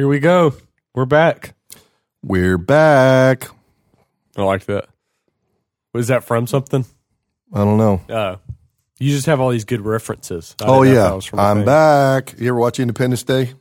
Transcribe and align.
Here 0.00 0.08
we 0.08 0.18
go. 0.18 0.54
We're 0.94 1.04
back. 1.04 1.52
We're 2.22 2.56
back. 2.56 3.50
I 4.34 4.42
like 4.44 4.64
that. 4.64 4.86
Was 5.92 6.08
that 6.08 6.24
from 6.24 6.46
something? 6.46 6.86
I 7.52 7.58
don't 7.64 7.76
know. 7.76 8.00
Uh, 8.08 8.36
you 8.98 9.10
just 9.10 9.26
have 9.26 9.40
all 9.40 9.50
these 9.50 9.66
good 9.66 9.82
references. 9.82 10.56
I 10.58 10.64
Oh 10.68 10.84
didn't 10.84 10.84
know 10.84 10.84
if 10.84 10.94
yeah, 10.94 11.08
that 11.10 11.14
was 11.16 11.24
from 11.26 11.38
a 11.38 11.42
I'm 11.42 11.56
thing. 11.58 11.66
back. 11.66 12.34
You 12.40 12.48
ever 12.48 12.58
watch 12.58 12.80
Independence 12.80 13.24
Day? 13.24 13.52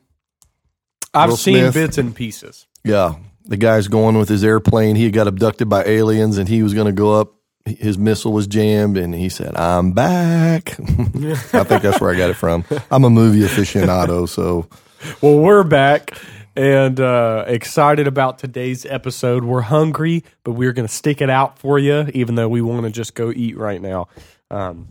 I've 1.13 1.31
Will 1.31 1.36
seen 1.36 1.55
Smith. 1.55 1.73
bits 1.73 1.97
and 1.97 2.15
pieces. 2.15 2.67
Yeah, 2.85 3.15
the 3.43 3.57
guy's 3.57 3.89
going 3.89 4.17
with 4.17 4.29
his 4.29 4.45
airplane. 4.45 4.95
He 4.95 5.11
got 5.11 5.27
abducted 5.27 5.67
by 5.67 5.83
aliens, 5.83 6.37
and 6.37 6.47
he 6.47 6.63
was 6.63 6.73
going 6.73 6.87
to 6.87 6.93
go 6.93 7.19
up. 7.19 7.33
His 7.65 7.97
missile 7.97 8.31
was 8.31 8.47
jammed, 8.47 8.95
and 8.95 9.13
he 9.13 9.27
said, 9.27 9.57
"I'm 9.57 9.91
back." 9.91 10.69
I 10.79 11.65
think 11.65 11.81
that's 11.83 11.99
where 11.99 12.11
I 12.11 12.17
got 12.17 12.29
it 12.29 12.35
from. 12.37 12.63
I'm 12.89 13.03
a 13.03 13.09
movie 13.09 13.41
aficionado, 13.41 14.25
so 14.29 14.69
Well, 15.21 15.39
we're 15.39 15.63
back 15.63 16.18
and 16.57 16.99
uh, 16.99 17.45
excited 17.48 18.05
about 18.05 18.38
today's 18.38 18.85
episode. 18.85 19.45
We're 19.45 19.62
hungry, 19.62 20.25
but 20.44 20.53
we're 20.53 20.73
going 20.73 20.88
to 20.88 20.94
stick 20.94 21.22
it 21.22 21.30
out 21.30 21.58
for 21.58 21.80
you, 21.80 22.09
even 22.13 22.35
though 22.35 22.49
we 22.49 22.62
want 22.62 22.84
to 22.84 22.91
just 22.91 23.16
go 23.16 23.31
eat 23.31 23.58
right 23.58 23.81
now. 23.81 24.09
Um, 24.52 24.89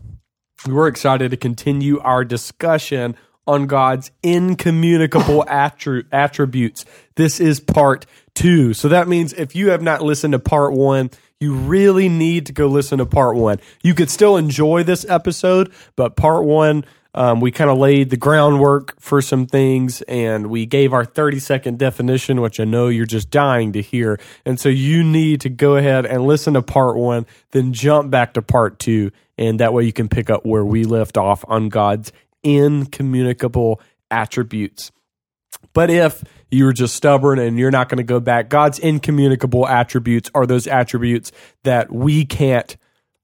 we're 0.67 0.89
excited 0.89 1.31
to 1.33 1.37
continue 1.37 2.01
our 2.01 2.25
discussion 2.25 3.17
on 3.47 3.67
God's 3.67 4.11
incommunicable 4.23 5.45
attri- 5.49 6.07
attributes. 6.11 6.87
This 7.17 7.39
is 7.39 7.61
part 7.61 8.07
two. 8.35 8.73
So 8.73 8.89
that 8.89 9.09
means 9.09 9.35
if 9.35 9.55
you 9.55 9.71
have 9.71 9.83
not 9.83 10.01
listened 10.01 10.33
to 10.33 10.39
part 10.39 10.73
one, 10.73 11.11
you 11.39 11.55
really 11.55 12.09
need 12.09 12.47
to 12.47 12.53
go 12.53 12.67
listen 12.67 12.99
to 12.99 13.07
part 13.07 13.37
one. 13.37 13.61
You 13.83 13.95
could 13.95 14.11
still 14.11 14.39
enjoy 14.39 14.85
this 14.85 15.05
episode, 15.09 15.71
but 15.97 16.17
part 16.17 16.45
one, 16.45 16.85
um, 17.15 17.41
we 17.41 17.51
kind 17.51 17.71
of 17.71 17.79
laid 17.79 18.11
the 18.11 18.17
groundwork 18.17 19.01
for 19.01 19.23
some 19.23 19.47
things 19.47 20.03
and 20.03 20.49
we 20.49 20.67
gave 20.67 20.93
our 20.93 21.05
30 21.05 21.39
second 21.41 21.79
definition, 21.79 22.41
which 22.41 22.61
I 22.61 22.65
know 22.65 22.89
you're 22.89 23.07
just 23.07 23.31
dying 23.31 23.73
to 23.73 23.83
hear. 23.83 24.21
And 24.45 24.61
so 24.61 24.69
you 24.69 25.03
need 25.03 25.41
to 25.43 25.49
go 25.49 25.77
ahead 25.77 26.05
and 26.05 26.27
listen 26.27 26.55
to 26.55 26.63
part 26.63 26.97
one, 26.97 27.27
then 27.53 27.73
jump 27.73 28.11
back 28.11 28.35
to 28.35 28.43
part 28.43 28.79
two. 28.79 29.11
And 29.39 29.61
that 29.61 29.73
way 29.73 29.85
you 29.85 29.93
can 29.93 30.09
pick 30.09 30.31
up 30.31 30.45
where 30.45 30.65
we 30.65 30.85
left 30.85 31.17
off 31.17 31.45
on 31.49 31.71
God's 31.71 32.13
incommunicable 32.43 33.81
attributes. 34.11 34.93
But 35.73 35.91
if 35.91 36.23
you're 36.51 36.73
just 36.73 36.95
stubborn 36.95 37.39
and 37.39 37.59
you're 37.59 37.71
not 37.71 37.89
going 37.89 37.99
to 37.99 38.05
go 38.05 38.21
back, 38.21 38.49
God's 38.49 38.79
incommunicable 38.79 39.67
attributes 39.67 40.31
are 40.35 40.47
those 40.47 40.67
attributes 40.67 41.33
that 41.65 41.91
we 41.91 42.25
can't 42.25 42.77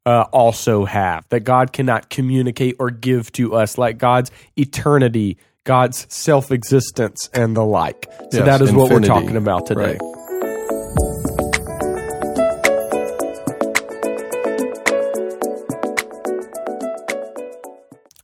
uh, 0.06 0.26
also 0.32 0.84
have, 0.84 1.26
that 1.30 1.40
God 1.40 1.72
cannot 1.72 2.10
communicate 2.10 2.76
or 2.78 2.90
give 2.90 3.32
to 3.32 3.54
us, 3.54 3.78
like 3.78 3.98
God's 3.98 4.30
eternity, 4.56 5.38
God's 5.64 6.06
self 6.12 6.50
existence, 6.50 7.30
and 7.32 7.56
the 7.56 7.64
like. 7.64 8.06
So 8.30 8.44
Yes, 8.44 8.46
that 8.46 8.62
is 8.62 8.72
what 8.72 8.90
we're 8.90 9.00
talking 9.00 9.36
about 9.36 9.66
today. 9.66 9.98
Right. 10.00 10.24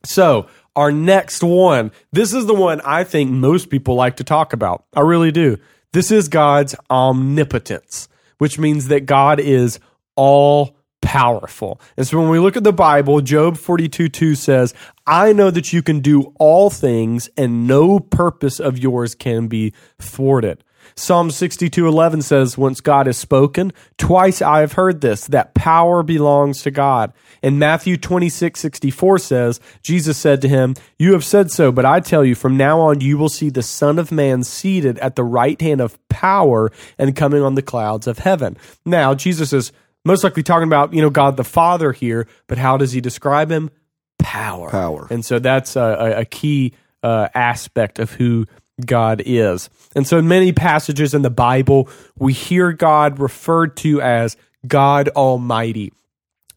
So, 0.05 0.49
our 0.75 0.91
next 0.91 1.43
one, 1.43 1.93
this 2.11 2.35
is 2.35 2.47
the 2.47 2.55
one 2.55 2.81
I 2.85 3.05
think 3.05 3.31
most 3.31 3.71
people 3.71 3.95
like 3.95 4.17
to 4.17 4.25
talk 4.25 4.53
about. 4.53 4.85
I 4.95 5.01
really 5.01 5.31
do. 5.31 5.57
This 5.93 6.11
is 6.11 6.29
God's 6.29 6.75
omnipotence, 6.91 8.09
which 8.39 8.59
means 8.59 8.89
that 8.89 9.07
God 9.07 9.39
is 9.39 9.79
all 10.17 10.77
powerful. 11.03 11.81
And 11.97 12.07
so 12.07 12.19
when 12.19 12.29
we 12.31 12.39
look 12.39 12.57
at 12.57 12.65
the 12.65 12.73
Bible, 12.73 13.21
Job 13.21 13.57
42 13.57 14.09
2 14.09 14.35
says, 14.35 14.75
I 15.07 15.33
know 15.33 15.51
that 15.51 15.73
you 15.73 15.83
can 15.83 16.01
do 16.01 16.33
all 16.39 16.71
things 16.71 17.29
and 17.37 17.67
no 17.67 17.99
purpose 17.99 18.61
of 18.61 18.79
yours 18.79 19.15
can 19.15 19.49
be 19.49 19.73
thwarted. 19.99 20.63
Psalm 20.95 21.31
62 21.31 21.87
11 21.87 22.23
says, 22.23 22.59
Once 22.59 22.81
God 22.81 23.07
has 23.07 23.17
spoken, 23.17 23.73
twice 23.99 24.43
I 24.43 24.61
have 24.61 24.73
heard 24.73 25.01
this, 25.01 25.27
that 25.29 25.55
power 25.55 26.03
belongs 26.03 26.63
to 26.63 26.71
God. 26.71 27.13
And 27.43 27.59
Matthew 27.59 27.97
26 27.97 28.61
64 28.61 29.19
says, 29.19 29.61
Jesus 29.83 30.19
said 30.19 30.43
to 30.43 30.49
him, 30.49 30.75
You 30.99 31.13
have 31.13 31.25
said 31.25 31.51
so, 31.51 31.73
but 31.73 31.85
I 31.85 32.01
tell 32.01 32.25
you, 32.25 32.35
from 32.35 32.57
now 32.57 32.81
on 32.81 33.01
you 33.01 33.19
will 33.19 33.29
see 33.29 33.51
the 33.51 33.63
Son 33.63 33.99
of 33.99 34.13
Man 34.13 34.43
seated 34.43 34.99
at 34.99 35.17
the 35.17 35.25
right 35.25 35.61
hand 35.61 35.81
of 35.81 35.99
power 36.09 36.71
and 36.99 37.17
coming 37.17 37.43
on 37.43 37.55
the 37.55 37.63
clouds 37.63 38.07
of 38.07 38.19
heaven. 38.19 38.57
Now, 38.85 39.15
Jesus 39.15 39.53
is 39.53 39.73
most 40.05 40.25
likely 40.25 40.43
talking 40.43 40.67
about, 40.67 40.95
you 40.95 41.03
know, 41.03 41.11
God 41.11 41.37
the 41.37 41.45
Father 41.45 41.93
here, 41.93 42.27
but 42.47 42.59
how 42.59 42.77
does 42.77 42.93
he 42.93 43.01
describe 43.01 43.51
him? 43.51 43.71
Power. 44.19 44.71
Power. 44.71 45.07
And 45.11 45.25
so 45.25 45.39
that's 45.39 45.77
a, 45.77 45.81
a, 45.81 46.21
a 46.21 46.25
key 46.25 46.73
uh, 47.03 47.29
aspect 47.35 47.99
of 47.99 48.13
who 48.13 48.47
God 48.85 49.23
is. 49.25 49.69
And 49.95 50.07
so 50.07 50.19
in 50.19 50.29
many 50.29 50.53
passages 50.53 51.15
in 51.15 51.23
the 51.23 51.31
Bible, 51.31 51.89
we 52.19 52.33
hear 52.33 52.73
God 52.73 53.19
referred 53.19 53.77
to 53.79 54.01
as 54.01 54.37
God 54.67 55.09
Almighty. 55.11 55.93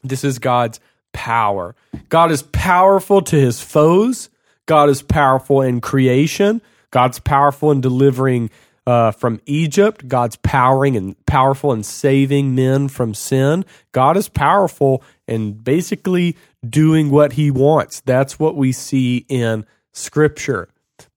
This 0.03 0.23
is 0.23 0.39
God's 0.39 0.79
power. 1.13 1.75
God 2.09 2.31
is 2.31 2.43
powerful 2.43 3.21
to 3.21 3.35
his 3.35 3.61
foes. 3.61 4.29
God 4.65 4.89
is 4.89 5.01
powerful 5.01 5.61
in 5.61 5.81
creation. 5.81 6.61
God's 6.91 7.19
powerful 7.19 7.71
in 7.71 7.81
delivering 7.81 8.49
uh, 8.85 9.11
from 9.11 9.39
Egypt. 9.45 10.07
God's 10.07 10.35
powering 10.37 10.97
and 10.97 11.25
powerful 11.25 11.71
in 11.71 11.83
saving 11.83 12.55
men 12.55 12.87
from 12.87 13.13
sin. 13.13 13.65
God 13.91 14.17
is 14.17 14.29
powerful 14.29 15.03
and 15.27 15.63
basically 15.63 16.37
doing 16.67 17.09
what 17.09 17.33
he 17.33 17.51
wants. 17.51 18.01
That's 18.01 18.39
what 18.39 18.55
we 18.55 18.71
see 18.71 19.25
in 19.29 19.65
Scripture. 19.91 20.69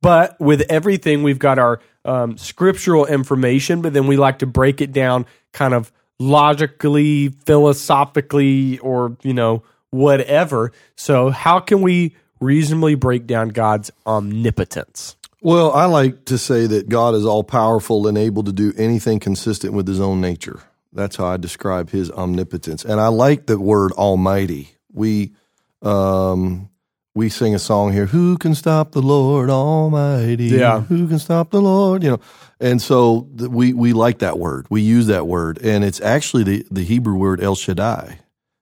But 0.02 0.38
with 0.40 0.62
everything, 0.68 1.22
we've 1.22 1.38
got 1.38 1.58
our 1.58 1.80
um, 2.04 2.38
scriptural 2.38 3.06
information, 3.06 3.82
but 3.82 3.92
then 3.92 4.06
we 4.06 4.16
like 4.16 4.38
to 4.38 4.46
break 4.46 4.80
it 4.80 4.92
down 4.92 5.26
kind 5.52 5.74
of 5.74 5.90
logically, 6.18 7.28
philosophically, 7.28 8.78
or, 8.78 9.16
you 9.22 9.34
know, 9.34 9.64
whatever. 9.90 10.72
So, 10.96 11.30
how 11.30 11.58
can 11.60 11.82
we 11.82 12.14
reasonably 12.40 12.94
break 12.94 13.26
down 13.26 13.48
God's 13.48 13.90
omnipotence? 14.06 15.15
Well, 15.42 15.72
I 15.72 15.84
like 15.84 16.24
to 16.26 16.38
say 16.38 16.66
that 16.66 16.88
God 16.88 17.14
is 17.14 17.26
all 17.26 17.44
powerful 17.44 18.06
and 18.06 18.16
able 18.16 18.42
to 18.44 18.52
do 18.52 18.72
anything 18.76 19.20
consistent 19.20 19.74
with 19.74 19.86
his 19.86 20.00
own 20.00 20.20
nature. 20.20 20.60
That's 20.92 21.16
how 21.16 21.26
I 21.26 21.36
describe 21.36 21.90
his 21.90 22.10
omnipotence. 22.10 22.84
And 22.84 23.00
I 23.00 23.08
like 23.08 23.46
the 23.46 23.58
word 23.58 23.92
almighty. 23.92 24.76
We 24.92 25.34
um 25.82 26.70
we 27.14 27.28
sing 27.28 27.54
a 27.54 27.58
song 27.58 27.92
here, 27.92 28.06
who 28.06 28.36
can 28.36 28.54
stop 28.54 28.92
the 28.92 29.00
Lord 29.00 29.48
almighty? 29.48 30.44
Yeah. 30.44 30.80
Who 30.82 31.06
can 31.08 31.18
stop 31.18 31.50
the 31.50 31.62
Lord, 31.62 32.02
you 32.02 32.10
know. 32.10 32.20
And 32.60 32.80
so 32.80 33.28
th- 33.36 33.50
we 33.50 33.74
we 33.74 33.92
like 33.92 34.18
that 34.20 34.38
word. 34.38 34.66
We 34.70 34.80
use 34.80 35.06
that 35.08 35.26
word 35.26 35.58
and 35.62 35.84
it's 35.84 36.00
actually 36.00 36.44
the 36.44 36.66
the 36.70 36.82
Hebrew 36.82 37.14
word 37.14 37.42
El 37.42 37.54
Shaddai, 37.54 38.20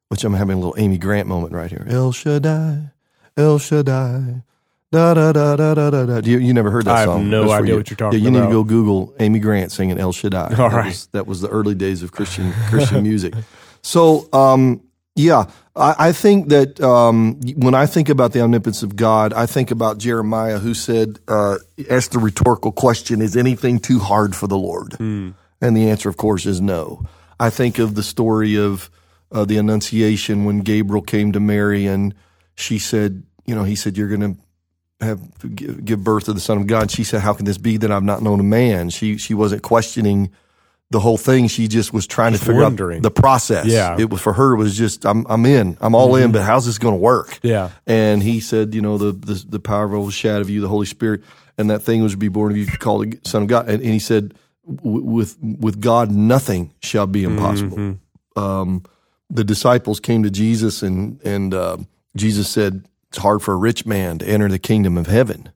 which 0.09 0.25
I'm 0.25 0.35
having 0.35 0.57
a 0.57 0.61
little 0.61 0.75
Amy 0.77 0.99
Grant 0.99 1.29
moment 1.29 1.53
right 1.53 1.71
here. 1.71 1.87
El 1.89 2.11
Shaddai, 2.11 2.91
El 3.37 3.59
Shaddai. 3.59 4.43
Da 4.95 5.13
da 5.15 5.33
da 5.33 5.57
da 5.57 5.75
da 5.75 5.91
da 5.91 6.07
da. 6.07 6.21
You, 6.25 6.39
you 6.39 6.55
never 6.55 6.71
heard 6.71 6.85
that 6.85 6.95
I 6.95 7.01
have 7.01 7.09
song? 7.09 7.29
no 7.29 7.41
That's 7.43 7.53
for 7.55 7.59
idea 7.63 7.73
you. 7.73 7.77
what 7.79 7.91
you're 7.91 7.97
talking 7.97 8.19
Yeah, 8.21 8.25
you 8.27 8.31
need 8.31 8.39
about. 8.39 8.49
to 8.49 8.53
go 8.55 8.63
Google 8.65 9.15
Amy 9.19 9.41
Grant 9.41 9.73
singing 9.73 9.99
El 9.99 10.13
Shaddai. 10.13 10.55
All 10.59 10.71
that 10.71 10.77
right. 10.77 10.87
was, 10.87 11.07
that 11.09 11.27
was 11.27 11.41
the 11.41 11.49
early 11.49 11.75
days 11.75 12.03
of 12.05 12.13
Christian 12.13 12.53
Christian 12.69 13.03
music. 13.11 13.35
So, 13.83 14.29
um, 14.33 14.83
yeah, 15.17 15.47
I, 15.77 15.95
I 15.99 16.13
think 16.13 16.49
that 16.51 16.81
um, 16.81 17.41
when 17.57 17.75
I 17.75 17.87
think 17.87 18.09
about 18.09 18.33
the 18.33 18.41
omnipotence 18.43 18.83
of 18.85 18.95
God, 18.97 19.33
I 19.33 19.47
think 19.47 19.71
about 19.73 19.99
Jeremiah, 19.99 20.59
who 20.59 20.75
said, 20.75 21.19
uh, 21.29 21.57
asked 21.91 22.13
the 22.13 22.19
rhetorical 22.21 22.71
question: 22.73 23.21
"Is 23.21 23.37
anything 23.37 23.81
too 23.81 23.99
hard 23.99 24.35
for 24.37 24.47
the 24.47 24.57
Lord?" 24.59 24.93
Hmm. 24.95 25.31
And 25.61 25.77
the 25.77 25.89
answer, 25.91 26.09
of 26.09 26.17
course, 26.17 26.47
is 26.47 26.61
no. 26.61 27.05
I 27.41 27.51
think 27.51 27.79
of 27.81 27.95
the 27.97 28.03
story 28.05 28.57
of 28.57 28.91
uh, 29.33 29.45
the 29.45 29.57
Annunciation 29.59 30.45
when 30.45 30.61
Gabriel 30.61 31.03
came 31.03 31.33
to 31.33 31.41
Mary 31.41 31.87
and 31.87 32.15
she 32.55 32.79
said, 32.79 33.25
you 33.47 33.55
know, 33.57 33.65
he 33.65 33.75
said, 33.75 33.97
"You're 33.97 34.09
going 34.09 34.21
to 34.35 34.41
have 35.01 35.21
give 35.85 36.03
birth 36.05 36.25
to 36.25 36.33
the 36.33 36.41
Son 36.41 36.59
of 36.59 36.67
God." 36.67 36.91
She 36.91 37.05
said, 37.05 37.21
"How 37.21 37.33
can 37.35 37.45
this 37.45 37.59
be 37.59 37.77
that 37.79 37.91
I've 37.91 38.03
not 38.05 38.23
known 38.23 38.41
a 38.41 38.45
man?" 38.45 38.91
She 38.91 39.17
she 39.19 39.35
wasn't 39.35 39.63
questioning 39.63 40.31
the 40.91 41.01
whole 41.01 41.17
thing. 41.17 41.49
She 41.49 41.67
just 41.67 41.93
was 41.93 42.07
trying 42.07 42.33
Just 42.33 42.45
to 42.45 42.51
figure 42.51 42.63
wondering. 42.63 42.99
out 42.99 43.03
the 43.03 43.11
process. 43.11 43.67
Yeah. 43.67 43.97
it 43.99 44.11
was 44.11 44.21
for 44.21 44.33
her. 44.33 44.55
It 44.55 44.59
was 44.59 44.77
just 44.77 45.05
I'm 45.05 45.27
I'm 45.29 45.45
in. 45.47 45.77
I'm 45.81 45.95
all 45.95 46.15
in. 46.17 46.31
But 46.31 46.43
how's 46.43 46.67
this 46.67 46.79
going 46.79 46.95
to 46.95 47.01
work? 47.01 47.41
Yeah. 47.43 47.71
And 47.87 48.23
he 48.23 48.41
said, 48.41 48.75
you 48.75 48.81
know, 48.83 48.99
the 48.99 49.13
the, 49.13 49.45
the 49.49 49.61
power 49.61 49.85
of 49.87 49.95
overshadow 49.95 50.41
of 50.41 50.51
you, 50.51 50.61
the 50.61 50.69
Holy 50.69 50.87
Spirit, 50.87 51.23
and 51.59 51.71
that 51.71 51.81
thing 51.83 52.03
was 52.03 52.13
to 52.13 52.19
be 52.19 52.29
born 52.29 52.53
of 52.53 52.59
you, 52.59 52.67
called 52.67 53.11
the 53.11 53.19
Son 53.29 53.43
of 53.43 53.49
God. 53.49 53.69
And, 53.69 53.83
and 53.83 53.93
he 53.93 53.99
said, 53.99 54.35
with 54.65 55.37
with 55.43 55.81
God, 55.81 56.11
nothing 56.13 56.73
shall 56.81 57.07
be 57.07 57.25
impossible. 57.25 57.99
Um, 58.37 58.85
the 59.31 59.45
disciples 59.45 60.01
came 60.01 60.23
to 60.23 60.31
Jesus, 60.31 60.83
and 60.83 61.21
and 61.25 61.53
uh, 61.55 61.79
Jesus 62.15 62.49
said, 62.49 62.87
it's 63.15 63.23
hard 63.23 63.43
for 63.43 63.55
a 63.55 63.57
rich 63.57 63.87
man 63.87 64.19
to 64.19 64.27
enter 64.27 64.49
the 64.49 64.59
kingdom 64.59 64.99
of 64.99 65.07
heaven. 65.07 65.51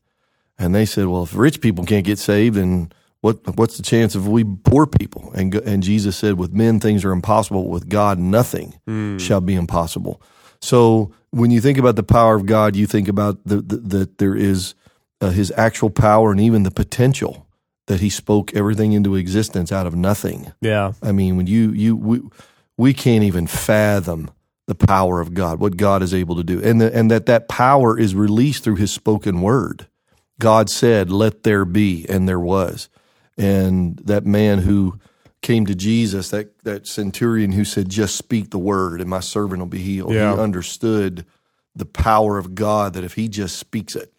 And 0.59 0.77
they 0.77 0.87
said, 0.87 1.07
well, 1.07 1.25
if 1.25 1.35
rich 1.35 1.61
people 1.61 1.85
can't 1.85 2.07
get 2.07 2.21
saved, 2.21 2.55
then 2.55 2.93
what 3.21 3.57
what's 3.57 3.77
the 3.77 3.83
chance 3.83 4.15
of 4.15 4.29
we 4.29 4.45
poor 4.45 4.87
people? 4.87 5.33
And 5.35 5.53
and 5.57 5.83
Jesus 5.83 6.17
said, 6.17 6.39
with 6.39 6.53
men 6.53 6.79
things 6.79 7.05
are 7.05 7.11
impossible, 7.11 7.69
with 7.69 7.89
God 7.89 8.21
nothing 8.21 8.79
shall 9.19 9.41
be 9.41 9.57
impossible. 9.57 10.23
So 10.61 11.13
when 11.31 11.51
you 11.51 11.61
think 11.61 11.79
about 11.79 11.97
the 11.97 12.05
power 12.05 12.37
of 12.37 12.47
God, 12.47 12.77
you 12.77 12.87
think 12.87 13.09
about 13.09 13.45
the, 13.45 13.57
the, 13.57 13.77
that 13.77 14.19
there 14.19 14.37
is 14.37 14.75
uh, 15.21 15.31
His 15.31 15.53
actual 15.57 15.91
power 15.91 16.31
and 16.31 16.41
even 16.41 16.63
the 16.63 16.71
potential 16.71 17.49
that 17.89 18.01
he 18.01 18.11
spoke 18.11 18.55
everything 18.55 18.93
into 18.93 19.17
existence 19.17 19.73
out 19.73 19.87
of 19.87 19.97
nothing. 19.97 20.53
Yeah. 20.61 20.93
I 21.03 21.11
mean, 21.11 21.37
when 21.37 21.49
you 21.49 21.73
you 21.73 21.97
we, 21.97 22.21
we 22.77 22.95
can't 22.95 23.25
even 23.25 23.49
fathom 23.49 24.31
the 24.69 24.75
power 24.75 25.19
of 25.19 25.33
God, 25.33 25.61
what 25.61 25.79
God 25.79 26.03
is 26.03 26.13
able 26.13 26.37
to 26.37 26.45
do, 26.45 26.63
and 26.63 26.79
the, 26.79 26.95
and 26.95 27.11
that 27.11 27.25
that 27.25 27.49
power 27.49 27.99
is 27.99 28.15
released 28.15 28.63
through 28.63 28.77
His 28.77 28.93
spoken 28.93 29.41
word. 29.41 29.89
God 30.39 30.69
said, 30.69 31.11
"Let 31.11 31.43
there 31.43 31.65
be," 31.65 32.07
and 32.07 32.29
there 32.29 32.39
was. 32.39 32.91
And 33.39 33.97
that 34.05 34.27
man 34.27 34.59
who 34.59 35.01
came 35.41 35.65
to 35.65 35.75
Jesus, 35.75 36.29
that 36.31 36.63
that 36.65 36.87
centurion 36.87 37.53
who 37.53 37.65
said, 37.65 37.89
"Just 37.89 38.17
speak 38.17 38.51
the 38.51 38.59
word, 38.59 39.01
and 39.01 39.09
my 39.09 39.21
servant 39.21 39.61
will 39.61 39.67
be 39.69 39.79
healed." 39.79 40.13
Yeah. 40.13 40.35
He 40.35 40.39
understood 40.39 41.25
the 41.75 41.87
power 41.87 42.37
of 42.37 42.55
God 42.55 42.93
that 42.93 43.05
if 43.05 43.15
He 43.15 43.27
just 43.27 43.59
speaks 43.59 43.97
it, 43.97 44.13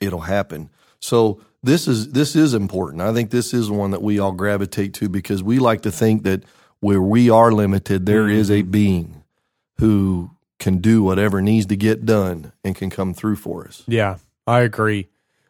it'll 0.00 0.22
happen. 0.22 0.70
So 0.98 1.40
this 1.62 1.86
is 1.86 2.10
this 2.10 2.34
is 2.34 2.52
important. 2.52 3.00
I 3.00 3.14
think 3.14 3.30
this 3.30 3.54
is 3.54 3.70
one 3.70 3.92
that 3.92 4.02
we 4.02 4.18
all 4.18 4.32
gravitate 4.32 4.92
to 4.94 5.08
because 5.08 5.40
we 5.40 5.60
like 5.60 5.82
to 5.82 5.92
think 5.92 6.24
that 6.24 6.42
where 6.80 7.00
we 7.00 7.30
are 7.30 7.52
limited, 7.52 8.06
there 8.06 8.28
is 8.28 8.50
a 8.50 8.62
mm-hmm. 8.62 8.70
being 8.72 9.15
who 9.78 10.30
can 10.58 10.78
do 10.78 11.02
whatever 11.02 11.42
needs 11.42 11.66
to 11.66 11.76
get 11.76 12.06
done 12.06 12.52
and 12.64 12.74
can 12.74 12.90
come 12.90 13.12
through 13.14 13.36
for 13.36 13.66
us. 13.66 13.82
Yeah, 13.86 14.18
I 14.46 14.60
agree. 14.60 15.08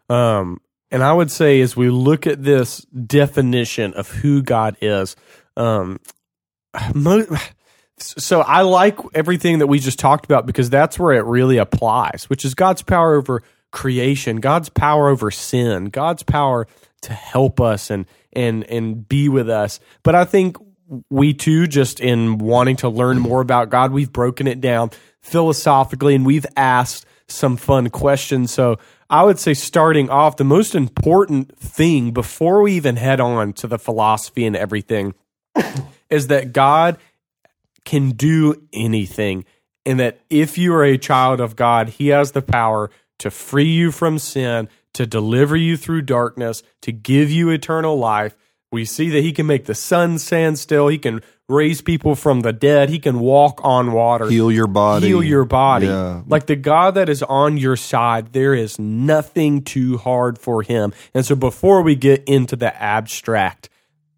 Um, 0.09 0.61
and 0.91 1.03
I 1.03 1.13
would 1.13 1.31
say 1.31 1.61
as 1.61 1.77
we 1.77 1.91
look 1.91 2.27
at 2.27 2.43
this 2.43 2.79
definition 2.81 3.95
of 3.95 4.11
who 4.11 4.43
God 4.43 4.77
is, 4.81 5.17
um, 5.57 6.01
mo- 6.95 7.27
so 7.99 8.41
I 8.41 8.63
like 8.63 8.99
everything 9.15 9.59
that 9.61 9.67
we 9.67 9.79
just 9.79 9.99
talked 9.99 10.25
about 10.25 10.47
because 10.47 10.71
that's 10.71 10.99
where 10.99 11.13
it 11.13 11.25
really 11.25 11.59
applies, 11.59 12.27
which 12.29 12.45
is 12.45 12.55
God's 12.55 12.83
power 12.83 13.15
over 13.15 13.43
creation, 13.73 14.37
God's 14.37 14.69
power 14.69 15.09
over 15.09 15.31
sin, 15.31 15.87
God's 15.87 16.23
power 16.23 16.67
to 17.03 17.13
help 17.13 17.61
us 17.61 17.91
and 17.91 18.07
and 18.33 18.65
and 18.65 19.09
be 19.09 19.29
with 19.29 19.49
us. 19.49 19.81
But 20.03 20.15
I 20.15 20.25
think 20.25 20.57
we 21.11 21.35
too, 21.35 21.67
just 21.67 22.01
in 22.01 22.39
wanting 22.39 22.77
to 22.77 22.89
learn 22.89 23.19
more 23.19 23.41
about 23.41 23.71
God, 23.71 23.93
we've 23.93 24.13
broken 24.13 24.47
it 24.47 24.61
down 24.61 24.91
philosophically 25.21 26.15
and 26.15 26.25
we've 26.25 26.47
asked 26.57 27.07
some 27.29 27.57
fun 27.57 27.91
questions. 27.91 28.53
So 28.53 28.79
I 29.11 29.25
would 29.25 29.39
say 29.39 29.55
starting 29.55 30.11
off, 30.11 30.37
the 30.37 30.45
most 30.45 30.75
important 30.75 31.57
thing 31.59 32.13
before 32.13 32.63
we 32.63 32.73
even 32.73 32.97
head 32.97 33.21
on 33.21 33.53
to 33.55 33.67
the 33.67 33.79
philosophy 33.79 34.45
and 34.45 34.57
everything 34.57 35.15
is 36.11 36.29
that 36.29 36.53
God 36.53 36.99
can 37.85 38.11
do 38.11 38.63
anything. 38.73 39.45
And 39.85 40.01
that 40.01 40.21
if 40.29 40.59
you 40.59 40.75
are 40.75 40.85
a 40.85 40.99
child 40.99 41.41
of 41.41 41.55
God, 41.55 41.91
He 41.91 42.09
has 42.09 42.33
the 42.33 42.43
power 42.43 42.91
to 43.19 43.31
free 43.31 43.71
you 43.71 43.93
from 43.93 44.19
sin, 44.19 44.69
to 44.95 45.07
deliver 45.07 45.57
you 45.57 45.77
through 45.77 46.03
darkness, 46.03 46.63
to 46.83 46.93
give 46.93 47.31
you 47.31 47.51
eternal 47.51 47.97
life. 47.97 48.37
We 48.73 48.85
see 48.85 49.11
that 49.11 49.23
He 49.23 49.33
can 49.33 49.47
make 49.47 49.67
the 49.67 49.75
sun 49.75 50.19
stand 50.19 50.59
still. 50.59 50.89
He 50.89 50.99
can 50.99 51.23
raise 51.49 51.81
people 51.81 52.15
from 52.15 52.41
the 52.41 52.53
dead. 52.53 52.89
He 52.89 52.99
can 52.99 53.21
walk 53.21 53.61
on 53.63 53.93
water 53.93 54.29
Heal 54.29 54.51
your 54.51 54.67
body. 54.67 55.07
heal 55.07 55.23
your 55.23 55.45
body. 55.45 55.87
Yeah. 55.87 56.23
Like 56.27 56.47
the 56.47 56.57
God 56.57 56.95
that 56.95 57.09
is 57.09 57.23
on 57.23 57.57
your 57.57 57.77
side, 57.77 58.33
there 58.33 58.55
is 58.55 58.79
nothing 58.79 59.63
too 59.63 59.99
hard 59.99 60.39
for 60.39 60.63
him. 60.63 60.93
And 61.15 61.25
so 61.25 61.37
before 61.37 61.83
we 61.83 61.95
get 61.95 62.25
into 62.25 62.57
the 62.57 62.75
abstract, 62.83 63.69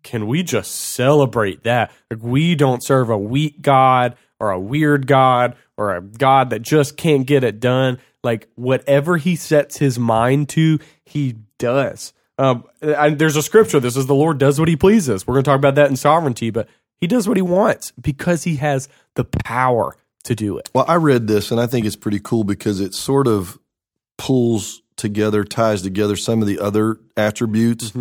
can 0.03 0.27
we 0.27 0.43
just 0.43 0.75
celebrate 0.75 1.65
that? 1.65 1.93
Like 2.11 2.23
we 2.23 2.55
don't 2.55 2.83
serve 2.83 3.11
a 3.11 3.19
weak 3.19 3.61
God 3.61 4.17
or 4.41 4.51
a 4.51 4.61
weird 4.61 5.07
God 5.07 5.55
or 5.77 5.95
a 5.95 6.01
God 6.01 6.51
that 6.51 6.63
just 6.63 6.97
can't 6.97 7.27
get 7.27 7.45
it 7.45 7.61
done. 7.61 7.99
Like 8.25 8.49
whatever 8.55 9.19
he 9.19 9.37
sets 9.37 9.77
his 9.79 9.99
mind 9.99 10.49
to, 10.51 10.79
he 11.05 11.37
does. 11.59 12.15
Um, 12.39 12.65
and 12.81 13.19
there's 13.19 13.37
a 13.37 13.43
scripture 13.43 13.81
that 13.81 13.91
says 13.91 14.07
the 14.07 14.15
Lord 14.15 14.39
does 14.39 14.59
what 14.59 14.69
he 14.69 14.77
pleases. 14.77 15.27
We're 15.27 15.35
going 15.35 15.45
to 15.45 15.51
talk 15.51 15.59
about 15.59 15.75
that 15.75 15.91
in 15.91 15.97
sovereignty, 15.97 16.51
but 16.51 16.69
he 16.97 17.07
does 17.07 17.27
what 17.29 17.37
he 17.37 17.43
wants 17.43 17.93
because 18.01 18.45
he 18.45 18.57
has 18.57 18.89
the 19.15 19.25
power 19.25 19.97
to 20.25 20.35
do 20.35 20.59
it. 20.59 20.71
Well, 20.75 20.85
I 20.87 20.97
read 20.97 21.27
this 21.27 21.51
and 21.51 21.61
I 21.61 21.67
think 21.67 21.87
it's 21.87 21.97
pretty 21.97 22.21
cool 22.21 22.45
because 22.45 22.81
it 22.81 22.95
sort 22.95 23.27
of 23.27 23.59
pulls 24.17 24.83
together, 24.97 25.45
ties 25.45 25.83
together 25.83 26.17
some 26.17 26.41
of 26.41 26.49
the 26.49 26.59
other 26.61 26.99
attributes. 27.17 27.93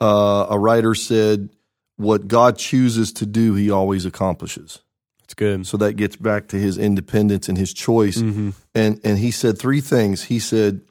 Uh, 0.00 0.46
a 0.50 0.58
writer 0.58 0.94
said, 0.94 1.50
What 1.96 2.28
God 2.28 2.58
chooses 2.58 3.12
to 3.14 3.26
do, 3.26 3.54
he 3.54 3.70
always 3.70 4.04
accomplishes. 4.06 4.80
It's 5.24 5.34
good. 5.34 5.66
So 5.66 5.76
that 5.78 5.94
gets 5.94 6.16
back 6.16 6.48
to 6.48 6.56
his 6.56 6.76
independence 6.76 7.48
and 7.48 7.56
his 7.56 7.72
choice. 7.72 8.18
And 8.18 8.54
and 8.74 9.18
he 9.18 9.30
said 9.30 9.58
three 9.58 9.80
things. 9.80 10.24
He 10.24 10.38
said, 10.38 10.82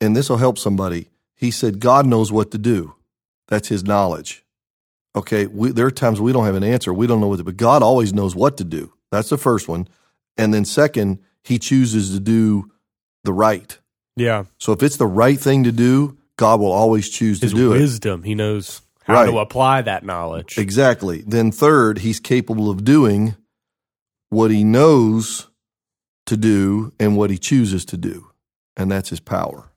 and 0.00 0.16
this 0.16 0.28
will 0.28 0.38
help 0.38 0.58
somebody. 0.58 1.08
He 1.42 1.50
said, 1.50 1.80
God 1.80 2.06
knows 2.06 2.30
what 2.30 2.52
to 2.52 2.58
do. 2.58 2.94
That's 3.48 3.66
his 3.66 3.82
knowledge. 3.82 4.44
Okay, 5.16 5.46
we, 5.46 5.72
there 5.72 5.86
are 5.86 5.90
times 5.90 6.20
we 6.20 6.32
don't 6.32 6.44
have 6.44 6.54
an 6.54 6.62
answer. 6.62 6.94
We 6.94 7.08
don't 7.08 7.20
know 7.20 7.26
what 7.26 7.38
to, 7.38 7.44
but 7.44 7.56
God 7.56 7.82
always 7.82 8.12
knows 8.14 8.36
what 8.36 8.56
to 8.58 8.64
do. 8.64 8.92
That's 9.10 9.28
the 9.28 9.36
first 9.36 9.66
one. 9.66 9.88
And 10.36 10.54
then 10.54 10.64
second, 10.64 11.18
he 11.42 11.58
chooses 11.58 12.12
to 12.14 12.20
do 12.20 12.70
the 13.24 13.32
right. 13.32 13.76
Yeah. 14.16 14.44
So 14.58 14.70
if 14.72 14.84
it's 14.84 14.98
the 14.98 15.06
right 15.08 15.38
thing 15.38 15.64
to 15.64 15.72
do, 15.72 16.16
God 16.36 16.60
will 16.60 16.70
always 16.70 17.08
choose 17.10 17.40
to 17.40 17.46
His 17.46 17.54
do 17.54 17.72
it. 17.72 17.78
wisdom. 17.80 18.22
He 18.22 18.36
knows 18.36 18.80
how 19.02 19.14
Right. 19.14 19.26
to 19.30 19.38
apply 19.40 19.82
that 19.82 20.04
knowledge. 20.06 20.56
Exactly. 20.58 21.24
Then 21.26 21.50
third, 21.50 21.98
he's 21.98 22.20
capable 22.20 22.70
of 22.70 22.84
doing 22.84 23.34
what 24.28 24.52
he 24.52 24.62
knows 24.62 25.48
to 26.26 26.36
do 26.36 26.92
and 27.00 27.16
what 27.16 27.30
he 27.30 27.36
chooses 27.36 27.84
to 27.86 27.96
do. 27.96 28.28
And 28.76 28.92
that's 28.92 29.10
his 29.10 29.18
power. 29.20 29.71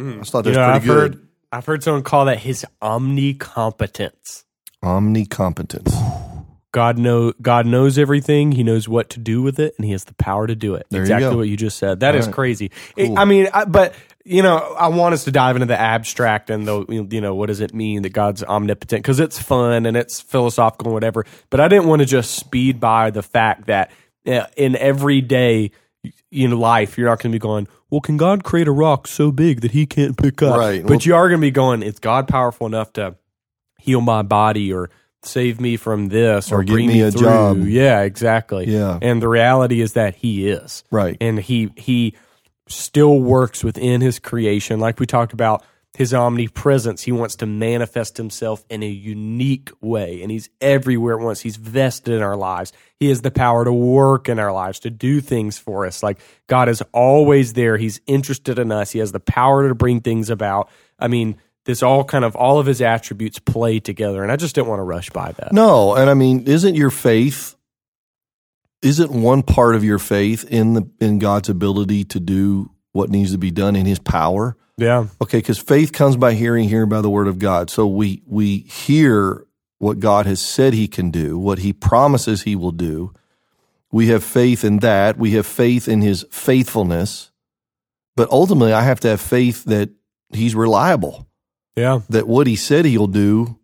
I 0.00 0.18
just 0.20 0.32
thought 0.32 0.46
You 0.46 0.52
that's 0.52 0.56
know, 0.56 0.64
pretty 0.64 0.76
I've 0.76 0.84
good. 0.84 1.14
heard 1.14 1.26
I've 1.52 1.66
heard 1.66 1.82
someone 1.82 2.02
call 2.02 2.26
that 2.26 2.38
his 2.38 2.64
omnicompetence. 2.82 4.44
Omnicompetence. 4.82 6.46
God 6.72 6.98
know 6.98 7.32
God 7.42 7.66
knows 7.66 7.98
everything. 7.98 8.52
He 8.52 8.62
knows 8.62 8.88
what 8.88 9.10
to 9.10 9.18
do 9.20 9.42
with 9.42 9.58
it, 9.58 9.74
and 9.76 9.84
he 9.84 9.90
has 9.92 10.04
the 10.04 10.14
power 10.14 10.46
to 10.46 10.54
do 10.54 10.74
it. 10.76 10.86
There 10.90 11.00
you 11.00 11.02
exactly 11.02 11.30
go. 11.30 11.36
what 11.38 11.48
you 11.48 11.56
just 11.56 11.78
said. 11.78 12.00
That 12.00 12.14
is 12.14 12.26
right. 12.26 12.34
crazy. 12.34 12.70
It- 12.96 13.16
I 13.18 13.24
mean, 13.24 13.48
I, 13.52 13.64
but 13.64 13.94
you 14.24 14.42
know, 14.44 14.56
I 14.56 14.88
want 14.88 15.14
us 15.14 15.24
to 15.24 15.32
dive 15.32 15.56
into 15.56 15.66
the 15.66 15.78
abstract 15.78 16.48
and 16.48 16.68
the 16.68 17.06
you 17.10 17.20
know 17.20 17.34
what 17.34 17.46
does 17.46 17.60
it 17.60 17.74
mean 17.74 18.02
that 18.02 18.12
God's 18.12 18.44
omnipotent 18.44 19.02
because 19.02 19.18
it's 19.18 19.40
fun 19.40 19.84
and 19.86 19.96
it's 19.96 20.20
philosophical 20.20 20.86
and 20.88 20.94
whatever. 20.94 21.26
But 21.50 21.58
I 21.58 21.66
didn't 21.66 21.88
want 21.88 22.00
to 22.02 22.06
just 22.06 22.36
speed 22.36 22.78
by 22.78 23.10
the 23.10 23.22
fact 23.22 23.66
that 23.66 23.90
uh, 24.26 24.46
in 24.56 24.76
everyday 24.76 25.72
in 26.30 26.52
life 26.58 26.96
you're 26.96 27.08
not 27.08 27.18
going 27.20 27.32
to 27.32 27.34
be 27.34 27.40
going 27.40 27.66
well 27.90 28.00
can 28.00 28.16
god 28.16 28.44
create 28.44 28.68
a 28.68 28.72
rock 28.72 29.06
so 29.06 29.30
big 29.32 29.60
that 29.60 29.72
he 29.72 29.86
can't 29.86 30.16
pick 30.16 30.42
up 30.42 30.58
Right. 30.58 30.82
but 30.82 30.90
Well- 30.90 30.98
you 31.02 31.14
are 31.14 31.28
going 31.28 31.40
to 31.40 31.46
be 31.46 31.50
going 31.50 31.82
is 31.82 31.98
god 31.98 32.28
powerful 32.28 32.66
enough 32.66 32.92
to 32.94 33.16
heal 33.78 34.00
my 34.00 34.22
body 34.22 34.72
or 34.72 34.90
save 35.22 35.60
me 35.60 35.76
from 35.76 36.08
this 36.08 36.50
or, 36.50 36.60
Or 36.60 36.64
bring 36.64 36.86
me 36.86 37.02
me, 37.02 37.10
through 37.10 37.20
job. 37.20 37.58
yeah 37.66 38.00
exactly 38.02 38.66
Yeah. 38.66 38.98
and 39.02 39.20
the 39.22 39.28
reality 39.28 39.80
is 39.80 39.92
that 39.94 40.14
he 40.16 40.48
is 40.48 40.82
Right. 40.90 41.16
and 41.20 41.38
he 41.38 41.70
he 41.76 42.14
still 42.68 43.18
works 43.20 43.64
within 43.64 44.00
his 44.00 44.18
creation 44.18 44.78
like 44.80 45.00
we 45.00 45.06
talked 45.06 45.32
about 45.32 45.62
his 45.96 46.14
omnipresence. 46.14 47.02
He 47.02 47.12
wants 47.12 47.36
to 47.36 47.46
manifest 47.46 48.16
himself 48.16 48.64
in 48.70 48.82
a 48.82 48.88
unique 48.88 49.70
way 49.80 50.22
and 50.22 50.30
he's 50.30 50.48
everywhere 50.60 51.18
at 51.18 51.24
once. 51.24 51.40
He's 51.40 51.56
vested 51.56 52.14
in 52.14 52.22
our 52.22 52.36
lives. 52.36 52.72
He 52.98 53.08
has 53.08 53.22
the 53.22 53.30
power 53.30 53.64
to 53.64 53.72
work 53.72 54.28
in 54.28 54.38
our 54.38 54.52
lives 54.52 54.78
to 54.80 54.90
do 54.90 55.20
things 55.20 55.58
for 55.58 55.86
us. 55.86 56.02
Like 56.02 56.20
god 56.46 56.68
is 56.68 56.82
always 56.92 57.54
there. 57.54 57.76
He's 57.76 58.00
interested 58.06 58.58
in 58.58 58.70
us. 58.70 58.92
He 58.92 59.00
has 59.00 59.12
the 59.12 59.20
power 59.20 59.68
to 59.68 59.74
bring 59.74 60.00
things 60.00 60.30
about. 60.30 60.70
I 60.98 61.08
mean 61.08 61.36
this 61.64 61.82
all 61.82 62.04
kind 62.04 62.24
of 62.24 62.36
all 62.36 62.58
of 62.58 62.66
his 62.66 62.80
attributes 62.80 63.38
play 63.38 63.80
together 63.80 64.22
and 64.22 64.32
i 64.32 64.36
just 64.36 64.54
didn't 64.54 64.68
want 64.68 64.78
to 64.80 64.84
rush 64.84 65.10
by 65.10 65.32
that. 65.32 65.52
No, 65.52 65.94
and 65.94 66.08
I 66.08 66.14
mean, 66.14 66.44
isn't 66.46 66.74
your 66.74 66.90
faith 66.90 67.56
isn't 68.82 69.10
one 69.10 69.42
part 69.42 69.74
of 69.74 69.84
your 69.84 69.98
faith 69.98 70.44
in 70.44 70.74
the 70.74 70.88
in 71.00 71.18
God's 71.18 71.48
ability 71.48 72.04
to 72.04 72.20
do 72.20 72.70
what 72.92 73.10
needs 73.10 73.32
to 73.32 73.38
be 73.38 73.50
done 73.50 73.76
in 73.76 73.86
his 73.86 73.98
power? 73.98 74.56
Yeah 74.80 75.06
Okay, 75.22 75.38
because 75.38 75.58
faith 75.58 75.92
comes 75.92 76.16
by 76.16 76.32
hearing, 76.34 76.68
hearing 76.68 76.88
by 76.88 77.00
the 77.00 77.10
word 77.10 77.28
of 77.28 77.38
God. 77.38 77.70
So 77.70 77.86
we 77.86 78.22
we 78.26 78.58
hear 78.58 79.44
what 79.78 80.00
God 80.00 80.26
has 80.26 80.40
said 80.40 80.74
he 80.74 80.88
can 80.88 81.10
do, 81.10 81.38
what 81.38 81.58
he 81.58 81.72
promises 81.72 82.42
he 82.42 82.56
will 82.56 82.72
do. 82.72 83.12
We 83.92 84.08
have 84.08 84.22
faith 84.22 84.64
in 84.64 84.78
that. 84.80 85.16
We 85.18 85.32
have 85.32 85.46
faith 85.46 85.88
in 85.88 86.00
his 86.02 86.24
faithfulness. 86.30 87.30
But 88.16 88.30
ultimately 88.30 88.72
I 88.72 88.82
have 88.82 89.00
to 89.00 89.08
have 89.08 89.20
faith 89.20 89.64
that 89.64 89.90
he's 90.32 90.54
reliable, 90.54 91.26
yeah 91.76 92.00
that 92.08 92.26
what 92.26 92.46
he 92.46 92.56
said 92.56 92.84
he'll 92.84 93.06
do, 93.06 93.58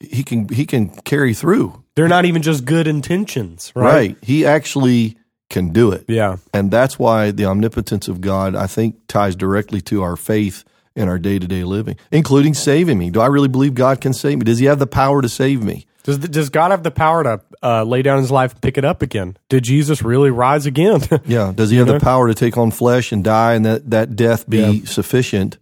he 0.00 0.22
can 0.22 0.48
he 0.48 0.66
can 0.66 0.88
carry 1.02 1.34
through. 1.34 1.82
they're 1.94 2.08
not 2.08 2.24
even 2.24 2.42
just 2.42 2.64
good 2.64 2.86
intentions 2.86 3.72
right, 3.74 3.92
right. 3.94 4.16
He 4.22 4.44
actually 4.44 5.16
can 5.48 5.70
do 5.72 5.92
it. 5.92 6.04
yeah 6.08 6.36
And 6.52 6.70
that's 6.70 6.98
why 6.98 7.30
the 7.30 7.44
omnipotence 7.46 8.08
of 8.08 8.20
God, 8.20 8.54
I 8.56 8.66
think, 8.66 8.96
ties 9.08 9.36
directly 9.36 9.80
to 9.82 10.02
our 10.02 10.16
faith 10.16 10.64
in 10.94 11.08
our 11.08 11.18
day 11.18 11.38
to 11.38 11.46
day 11.46 11.62
living, 11.64 11.96
including 12.10 12.54
saving 12.54 12.98
me. 12.98 13.10
Do 13.10 13.20
I 13.20 13.26
really 13.26 13.48
believe 13.48 13.74
God 13.74 14.00
can 14.00 14.12
save 14.12 14.38
me? 14.38 14.44
Does 14.44 14.58
He 14.58 14.66
have 14.66 14.78
the 14.78 14.86
power 14.86 15.20
to 15.22 15.28
save 15.28 15.62
me? 15.62 15.86
Does, 16.04 16.18
does 16.18 16.50
God 16.50 16.70
have 16.70 16.84
the 16.84 16.90
power 16.92 17.24
to 17.24 17.40
uh, 17.62 17.82
lay 17.82 18.00
down 18.02 18.18
his 18.18 18.30
life 18.30 18.52
and 18.52 18.62
pick 18.62 18.78
it 18.78 18.84
up 18.84 19.02
again? 19.02 19.36
Did 19.48 19.64
Jesus 19.64 20.02
really 20.02 20.30
rise 20.30 20.64
again? 20.64 21.00
Yeah. 21.26 21.52
Does 21.54 21.70
He 21.70 21.76
have 21.78 21.88
know? 21.88 21.94
the 21.94 22.00
power 22.00 22.28
to 22.28 22.34
take 22.34 22.56
on 22.56 22.70
flesh 22.70 23.10
and 23.12 23.24
die 23.24 23.54
and 23.54 23.64
that, 23.66 23.90
that 23.90 24.14
death 24.14 24.48
be 24.48 24.58
Yeah. 24.58 24.84
sufficient 24.84 25.58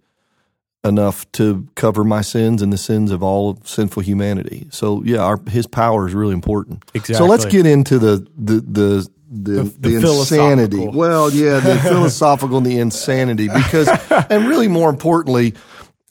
enough 0.85 1.31
to 1.33 1.67
cover 1.77 2.05
my 2.05 2.21
sins 2.21 2.61
and 2.61 2.71
the 2.73 2.77
sins 2.79 3.11
of 3.11 3.23
all 3.23 3.51
of 3.51 3.67
sinful 3.67 4.03
humanity. 4.03 4.67
So 4.71 5.03
yeah, 5.05 5.19
our, 5.21 5.41
his 5.49 5.67
power 5.67 6.07
is 6.07 6.15
really 6.15 6.35
important. 6.35 6.85
Exactly. 6.93 7.15
So 7.15 7.25
let's 7.27 7.47
get 7.47 7.65
into 7.67 7.99
the 7.99 8.27
the 8.37 8.61
the 8.61 9.09
the, 9.35 9.65
the, 9.65 9.89
the 9.89 9.97
insanity. 9.97 10.87
Well, 10.87 11.31
yeah, 11.31 11.59
the 11.61 11.79
philosophical 11.83 12.59
and 12.59 12.67
the 12.67 12.79
insanity 12.79 13.49
because 13.49 13.89
and 14.31 14.47
really 14.47 14.69
more 14.69 14.89
importantly, 14.89 15.55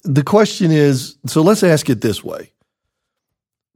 the 0.03 0.23
question 0.23 0.71
is, 0.71 1.17
so 1.25 1.41
let's 1.41 1.63
ask 1.63 1.89
it 1.89 2.01
this 2.01 2.23
way. 2.23 2.51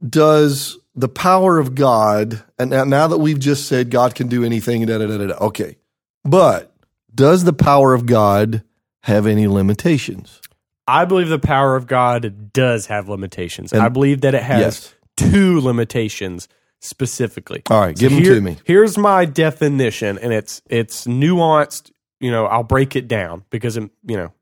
Does 0.06 0.78
the 0.94 1.08
power 1.08 1.58
of 1.58 1.74
God, 1.74 2.42
and 2.58 2.70
now, 2.70 2.84
now 2.84 3.06
that 3.08 3.18
we've 3.18 3.38
just 3.38 3.66
said 3.66 3.90
God 3.90 4.14
can 4.14 4.28
do 4.28 4.44
anything, 4.44 4.84
da, 4.86 4.98
da, 4.98 5.06
da, 5.06 5.18
da, 5.18 5.26
da, 5.26 5.34
okay, 5.46 5.76
but 6.24 6.72
does 7.14 7.44
the 7.44 7.52
power 7.52 7.94
of 7.94 8.06
God 8.06 8.62
have 9.02 9.26
any 9.26 9.48
limitations? 9.48 10.40
I 10.86 11.04
believe 11.04 11.28
the 11.28 11.38
power 11.38 11.76
of 11.76 11.86
God 11.86 12.52
does 12.52 12.86
have 12.86 13.08
limitations. 13.08 13.72
And, 13.72 13.82
I 13.82 13.88
believe 13.88 14.20
that 14.22 14.34
it 14.34 14.42
has 14.42 14.60
Yes. 14.60 14.94
two 15.16 15.60
limitations 15.60 16.48
specifically. 16.80 17.62
All 17.70 17.80
right, 17.80 17.96
give 17.96 18.12
them 18.12 18.22
here- 18.22 18.34
to 18.34 18.40
me. 18.40 18.56
Here's 18.64 18.96
my 18.98 19.24
definition, 19.24 20.18
and 20.18 20.32
it's 20.32 20.62
it's 20.68 21.06
nuanced. 21.06 21.90
You 22.20 22.30
know, 22.30 22.46
I'll 22.46 22.64
break 22.64 22.96
it 22.96 23.08
down 23.08 23.44
because 23.50 23.76
it, 23.76 23.90
you 24.06 24.16
know, 24.16 24.32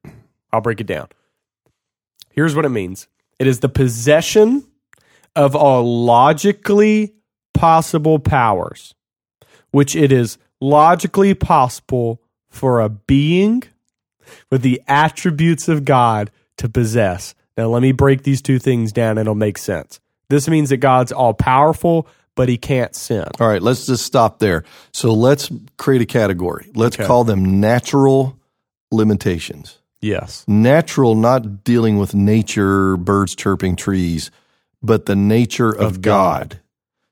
I'll 0.53 0.61
break 0.61 0.81
it 0.81 0.87
down. 0.87 1.09
Here's 2.31 2.55
what 2.55 2.65
it 2.65 2.71
means: 2.71 3.09
it 3.39 3.47
is 3.47 3.61
the 3.61 3.69
possession 3.69 4.67
of 5.35 5.55
all 5.55 6.05
logically 6.05 7.15
possible 7.55 8.19
powers, 8.19 8.95
which 9.71 9.95
it 9.95 10.13
is 10.13 10.39
logically 10.61 11.35
possible 11.35 12.23
for 12.49 12.81
a 12.81 12.89
being 12.89 13.63
with 14.51 14.63
the 14.63 14.83
attributes 14.89 15.69
of 15.69 15.85
God 15.85 16.31
to 16.59 16.69
possess. 16.69 17.35
Now, 17.57 17.69
let 17.69 17.83
me 17.83 17.93
break 17.93 18.23
these 18.23 18.43
two 18.43 18.59
things 18.59 18.93
down 18.93 19.13
and 19.13 19.21
it'll 19.21 19.35
make 19.35 19.59
sense. 19.59 20.01
This 20.29 20.49
means 20.49 20.71
that 20.71 20.79
God's 20.79 21.13
all 21.13 21.35
powerful, 21.35 22.09
but 22.37 22.49
he 22.49 22.57
can't 22.57 22.95
sin. 22.95 23.25
All 23.41 23.49
right, 23.49 23.61
let's 23.63 23.87
just 23.87 24.07
stop 24.07 24.39
there. 24.39 24.63
So 24.93 25.13
let's 25.13 25.51
create 25.79 26.03
a 26.03 26.07
category. 26.07 26.71
Let's 26.77 26.97
Okay. 26.97 27.07
call 27.07 27.25
them 27.25 27.61
natural 27.61 28.39
limitations. 28.93 29.79
Yes. 30.01 30.45
Natural, 30.47 31.15
not 31.17 31.65
dealing 31.65 31.99
with 31.99 32.15
nature, 32.15 32.97
birds 32.97 33.35
chirping, 33.35 33.75
trees, 33.77 34.31
but 34.83 35.07
the 35.07 35.17
nature 35.17 35.71
of, 35.73 35.97
Of 35.97 36.03
God. 36.03 36.51
God. 36.51 36.61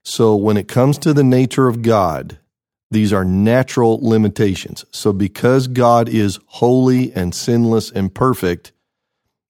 So 0.05 0.37
when 0.37 0.57
it 0.57 0.69
comes 0.69 0.99
to 0.99 1.13
the 1.15 1.25
nature 1.25 1.67
of 1.67 1.83
God, 1.83 2.39
these 2.91 3.13
are 3.13 3.25
natural 3.25 3.99
limitations. 4.07 4.85
So 4.93 5.13
because 5.13 5.67
God 5.67 6.09
is 6.09 6.39
holy 6.47 7.13
and 7.15 7.35
sinless 7.35 7.91
and 7.91 8.15
perfect, 8.15 8.73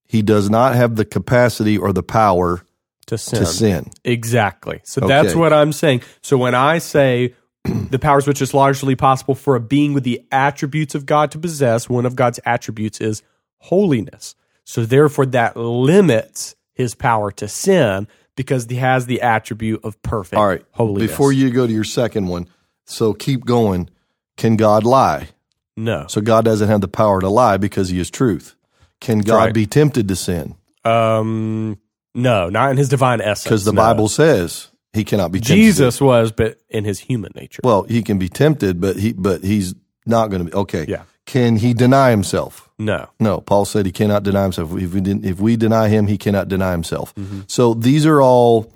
he 0.07 0.23
does 0.23 0.49
not 0.49 0.75
have 0.77 0.95
the 0.95 1.05
capacity 1.05 1.77
or 1.77 1.93
the 1.93 2.05
power 2.05 2.65
To 3.07 3.19
sin. 3.19 3.39
to 3.41 3.47
sin. 3.47 3.91
Exactly. 4.05 4.81
So 4.85 5.01
that's 5.03 5.35
what 5.35 5.53
I'm 5.53 5.73
saying. 5.73 6.03
So 6.23 6.39
when 6.39 6.55
I 6.55 6.79
say 6.79 7.35
the 7.65 7.99
powers 7.99 8.27
which 8.27 8.41
is 8.43 8.55
largely 8.55 8.97
possible 8.97 9.35
for 9.35 9.57
a 9.57 9.61
being 9.61 9.95
with 9.95 10.05
the 10.05 10.23
attributes 10.33 10.95
of 10.95 11.07
God 11.07 11.31
to 11.33 11.39
possess, 11.39 11.89
one 11.89 12.07
of 12.07 12.17
God's 12.17 12.41
attributes 12.45 13.01
is 13.01 13.23
holiness. 13.59 14.35
So 14.65 14.85
therefore, 14.87 15.27
that 15.27 15.57
limits 15.57 16.55
his 16.73 16.95
power 16.95 17.31
to 17.33 17.49
sin 17.49 18.09
because 18.37 18.67
he 18.67 18.77
has 18.77 19.07
the 19.07 19.21
attribute 19.23 19.85
of 19.85 20.01
perfect 20.03 20.39
All 20.39 20.47
right. 20.47 20.65
holiness. 20.73 21.11
Before 21.11 21.33
you 21.33 21.51
go 21.51 21.67
to 21.67 21.73
your 21.73 21.85
second 21.85 22.29
one, 22.29 22.49
so 22.85 23.13
keep 23.15 23.45
going. 23.45 23.91
Can 24.37 24.57
God 24.57 24.85
lie? 24.85 25.29
no, 25.77 26.07
So 26.09 26.21
God 26.21 26.45
doesn't 26.45 26.69
have 26.69 26.81
the 26.81 26.89
power 26.89 27.21
to 27.21 27.29
lie 27.29 27.57
because 27.57 27.89
he 27.89 27.99
is 28.01 28.11
truth. 28.11 28.55
Can 29.01 29.19
God 29.19 29.37
right. 29.37 29.55
be 29.55 29.67
tempted 29.67 30.09
to 30.09 30.17
sin? 30.17 30.57
um, 30.85 31.79
no, 32.15 32.49
not 32.49 32.71
in 32.71 32.77
his 32.77 32.89
divine 32.89 33.21
essence. 33.21 33.45
Because 33.45 33.65
the 33.65 33.73
no. 33.73 33.83
Bible 33.83 34.09
says 34.09 34.69
he 34.93 35.05
cannot 35.05 35.33
be 35.33 35.41
tempted. 35.41 35.55
Jesus 35.55 36.01
was, 36.01 36.33
but 36.33 36.59
in 36.69 36.85
his 36.85 37.01
human 37.01 37.33
nature. 37.35 37.61
Well, 37.65 37.83
he 37.85 38.03
can 38.03 38.19
be 38.19 38.29
tempted, 38.29 38.81
but 38.81 38.97
he 38.97 39.13
but 39.13 39.43
he's 39.43 39.75
not 40.07 40.29
going 40.31 40.45
to 40.45 40.51
be. 40.51 40.55
Okay. 40.55 40.87
Yeah. 40.89 41.03
Can 41.27 41.57
he 41.57 41.73
deny 41.73 42.11
himself? 42.11 42.69
no, 42.79 43.09
No. 43.19 43.41
Paul 43.41 43.65
said 43.65 43.87
he 43.87 43.93
cannot 43.93 44.25
deny 44.25 44.43
himself. 44.43 44.77
If 44.77 44.93
we 44.93 45.01
didn't, 45.01 45.25
if 45.25 45.41
we 45.41 45.57
deny 45.57 45.89
him, 45.89 46.07
he 46.07 46.19
cannot 46.19 46.49
deny 46.49 46.73
himself. 46.73 47.15
Mm-hmm. 47.15 47.41
So 47.47 47.73
these 47.73 48.05
are 48.05 48.21
all 48.21 48.71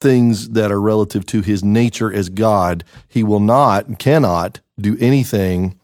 things 0.00 0.50
that 0.50 0.70
are 0.70 0.80
relative 0.80 1.26
to 1.26 1.42
his 1.42 1.64
nature 1.64 2.12
as 2.12 2.28
God. 2.28 2.84
He 3.08 3.24
will 3.24 3.40
not, 3.40 3.98
cannot 3.98 4.60
do 4.78 4.96
anything 5.00 5.78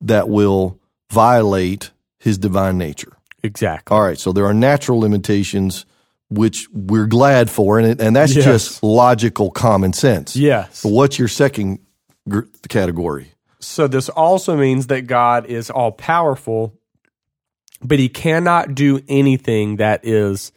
that 0.00 0.28
will 0.28 0.78
violate 1.10 1.90
his 2.18 2.36
divine 2.38 2.76
nature. 2.76 3.16
exactly. 3.42 3.96
All 3.96 4.02
right. 4.02 4.18
So 4.18 4.32
there 4.32 4.44
are 4.44 4.54
natural 4.54 4.98
limitations, 5.00 5.86
which 6.28 6.66
we're 6.72 7.06
glad 7.06 7.48
for, 7.50 7.78
and 7.78 8.00
and 8.00 8.14
that's 8.16 8.34
Yes. 8.34 8.44
just 8.44 8.82
logical 8.82 9.50
common 9.50 9.92
sense. 9.92 10.34
Yes. 10.36 10.84
What's 10.84 11.18
your 11.18 11.28
second 11.28 11.78
gr- 12.28 12.40
category? 12.68 13.32
So 13.60 13.86
this 13.88 14.08
also 14.08 14.56
means 14.56 14.88
that 14.88 15.02
God 15.06 15.46
is 15.46 15.70
all 15.70 15.92
powerful, 15.92 16.74
but 17.82 17.98
he 17.98 18.08
cannot 18.08 18.74
do 18.74 19.00
anything 19.08 19.76
that 19.76 20.04
is 20.04 20.52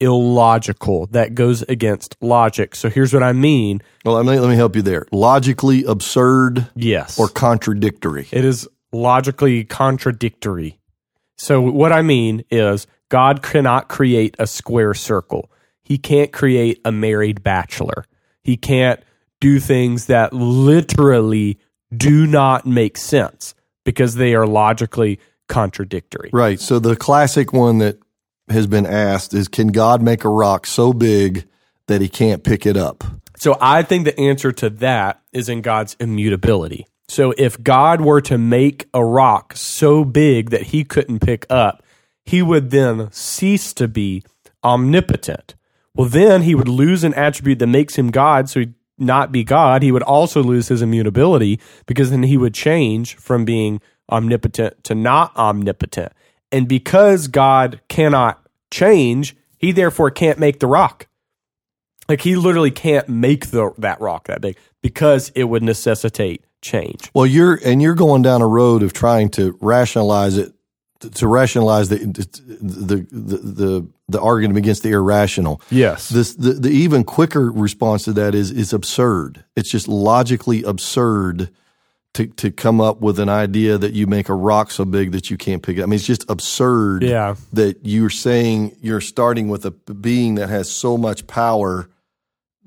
illogical, 0.00 1.06
that 1.10 1.34
goes 1.34 1.62
against 1.62 2.16
logic. 2.22 2.74
So 2.74 2.88
here's 2.88 3.12
what 3.12 3.22
I 3.22 3.32
mean. 3.32 3.82
Well, 4.04 4.14
let 4.16 4.24
me, 4.26 4.38
let 4.40 4.48
me 4.48 4.56
help 4.56 4.74
you 4.74 4.82
there. 4.82 5.06
Logically 5.12 5.84
absurd 5.84 6.68
Yes. 6.74 7.18
or 7.18 7.28
contradictory. 7.28 8.26
it 8.32 8.44
is 8.44 8.66
logically 8.92 9.64
contradictory. 9.64 10.78
So 11.36 11.60
what 11.60 11.92
I 11.92 12.02
mean 12.02 12.44
is 12.50 12.86
God 13.10 13.42
cannot 13.42 13.88
create 13.88 14.34
a 14.38 14.46
square 14.46 14.94
circle. 14.94 15.50
He 15.82 15.98
can't 15.98 16.32
create 16.32 16.80
a 16.84 16.92
married 16.92 17.42
bachelor. 17.42 18.06
He 18.42 18.56
can't 18.56 19.00
do 19.40 19.60
things 19.60 20.06
that 20.06 20.32
literally 20.32 21.58
do 21.94 22.26
not 22.26 22.66
make 22.66 22.96
sense 22.96 23.54
because 23.84 24.14
they 24.14 24.34
are 24.34 24.46
logically 24.46 25.18
contradictory. 25.48 26.30
Right. 26.32 26.60
So 26.60 26.78
the 26.78 26.96
classic 26.96 27.52
one 27.52 27.78
that 27.78 27.98
has 28.48 28.66
been 28.66 28.86
asked 28.86 29.34
is 29.34 29.48
can 29.48 29.68
God 29.68 30.00
make 30.00 30.24
a 30.24 30.28
rock 30.28 30.66
so 30.66 30.92
big 30.92 31.46
that 31.88 32.00
he 32.00 32.08
can't 32.08 32.44
pick 32.44 32.66
it 32.66 32.76
up? 32.76 33.02
So 33.36 33.56
I 33.60 33.82
think 33.82 34.04
the 34.04 34.18
answer 34.18 34.52
to 34.52 34.70
that 34.70 35.22
is 35.32 35.48
in 35.48 35.62
God's 35.62 35.96
immutability. 35.98 36.86
So 37.08 37.34
if 37.36 37.60
God 37.60 38.00
were 38.00 38.20
to 38.22 38.38
make 38.38 38.88
a 38.94 39.04
rock 39.04 39.56
so 39.56 40.04
big 40.04 40.50
that 40.50 40.62
he 40.62 40.84
couldn't 40.84 41.20
pick 41.20 41.46
up, 41.50 41.82
he 42.30 42.42
would 42.42 42.70
then 42.70 43.10
cease 43.10 43.72
to 43.74 43.88
be 43.88 44.22
omnipotent. 44.62 45.56
Well, 45.96 46.08
then 46.08 46.42
he 46.42 46.54
would 46.54 46.68
lose 46.68 47.02
an 47.02 47.12
attribute 47.14 47.58
that 47.58 47.66
makes 47.66 47.96
him 47.96 48.12
God, 48.12 48.48
so 48.48 48.60
he'd 48.60 48.74
not 48.98 49.32
be 49.32 49.42
God. 49.42 49.82
He 49.82 49.90
would 49.90 50.04
also 50.04 50.40
lose 50.40 50.68
his 50.68 50.80
immutability 50.80 51.58
because 51.86 52.10
then 52.10 52.22
he 52.22 52.36
would 52.36 52.54
change 52.54 53.16
from 53.16 53.44
being 53.44 53.80
omnipotent 54.08 54.84
to 54.84 54.94
not 54.94 55.36
omnipotent. 55.36 56.12
And 56.52 56.68
because 56.68 57.26
God 57.26 57.80
cannot 57.88 58.40
change, 58.70 59.34
he 59.58 59.72
therefore 59.72 60.12
can't 60.12 60.38
make 60.38 60.60
the 60.60 60.68
rock. 60.68 61.08
Like 62.08 62.20
he 62.20 62.36
literally 62.36 62.70
can't 62.70 63.08
make 63.08 63.48
the 63.48 63.72
that 63.78 64.00
rock 64.00 64.28
that 64.28 64.40
big 64.40 64.56
because 64.82 65.30
it 65.34 65.44
would 65.44 65.64
necessitate 65.64 66.44
change. 66.62 67.10
Well, 67.12 67.26
you're 67.26 67.58
and 67.64 67.82
you're 67.82 67.94
going 67.94 68.22
down 68.22 68.40
a 68.40 68.46
road 68.46 68.84
of 68.84 68.92
trying 68.92 69.30
to 69.30 69.58
rationalize 69.60 70.36
it 70.36 70.52
to 71.00 71.26
rationalize 71.26 71.88
the 71.88 71.96
the 71.98 72.26
the 72.60 73.06
the, 73.10 73.86
the 74.08 74.20
argument 74.20 74.58
against 74.58 74.82
the 74.82 74.90
irrational. 74.90 75.60
Yes. 75.70 76.08
This 76.08 76.34
the, 76.34 76.52
the 76.52 76.70
even 76.70 77.04
quicker 77.04 77.50
response 77.50 78.04
to 78.04 78.12
that 78.14 78.34
is 78.34 78.50
is 78.50 78.72
absurd. 78.72 79.44
It's 79.56 79.70
just 79.70 79.88
logically 79.88 80.62
absurd 80.62 81.50
to 82.14 82.26
to 82.26 82.50
come 82.50 82.80
up 82.80 83.00
with 83.00 83.18
an 83.18 83.28
idea 83.28 83.78
that 83.78 83.92
you 83.92 84.06
make 84.06 84.28
a 84.28 84.34
rock 84.34 84.70
so 84.70 84.84
big 84.84 85.12
that 85.12 85.30
you 85.30 85.36
can't 85.36 85.62
pick 85.62 85.78
it. 85.78 85.80
up. 85.80 85.84
I 85.84 85.86
mean, 85.86 85.96
it's 85.96 86.06
just 86.06 86.28
absurd. 86.28 87.02
Yeah. 87.02 87.36
That 87.52 87.78
you're 87.82 88.10
saying 88.10 88.76
you're 88.80 89.00
starting 89.00 89.48
with 89.48 89.64
a 89.64 89.70
being 89.70 90.34
that 90.34 90.48
has 90.48 90.70
so 90.70 90.98
much 90.98 91.26
power 91.26 91.88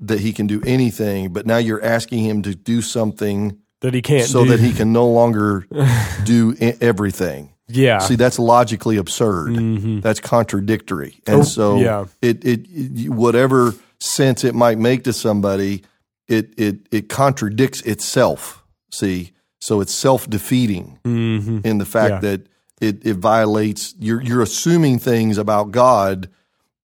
that 0.00 0.20
he 0.20 0.32
can 0.32 0.46
do 0.46 0.60
anything, 0.66 1.32
but 1.32 1.46
now 1.46 1.56
you're 1.56 1.82
asking 1.82 2.24
him 2.24 2.42
to 2.42 2.54
do 2.54 2.82
something 2.82 3.58
that 3.80 3.94
he 3.94 4.02
can't 4.02 4.26
so 4.26 4.44
do. 4.44 4.50
that 4.50 4.60
he 4.60 4.72
can 4.72 4.92
no 4.92 5.06
longer 5.06 5.66
do 6.24 6.56
everything. 6.80 7.53
Yeah. 7.68 7.98
See, 7.98 8.16
that's 8.16 8.38
logically 8.38 8.96
absurd. 8.96 10.02
That's 10.02 10.20
contradictory, 10.20 11.20
and 11.26 11.40
Oh, 11.40 11.42
so 11.44 11.80
yeah. 11.80 12.04
it, 12.22 12.44
it 12.44 12.66
it 12.70 13.10
whatever 13.10 13.74
sense 14.00 14.44
it 14.44 14.54
might 14.54 14.78
make 14.78 15.04
to 15.04 15.12
somebody, 15.12 15.82
it 16.28 16.52
it 16.58 16.86
it 16.90 17.08
contradicts 17.08 17.80
itself. 17.82 18.62
See, 18.92 19.32
so 19.60 19.80
it's 19.80 19.94
self 19.94 20.28
defeating 20.28 20.98
hmm 21.04 21.60
in 21.64 21.78
the 21.78 21.86
fact 21.86 22.10
Yeah. 22.22 22.30
that 22.30 22.46
it 22.80 23.06
it 23.06 23.16
violates. 23.16 23.94
You're 23.98 24.20
you're 24.20 24.42
assuming 24.42 24.98
things 24.98 25.38
about 25.38 25.70
God 25.70 26.28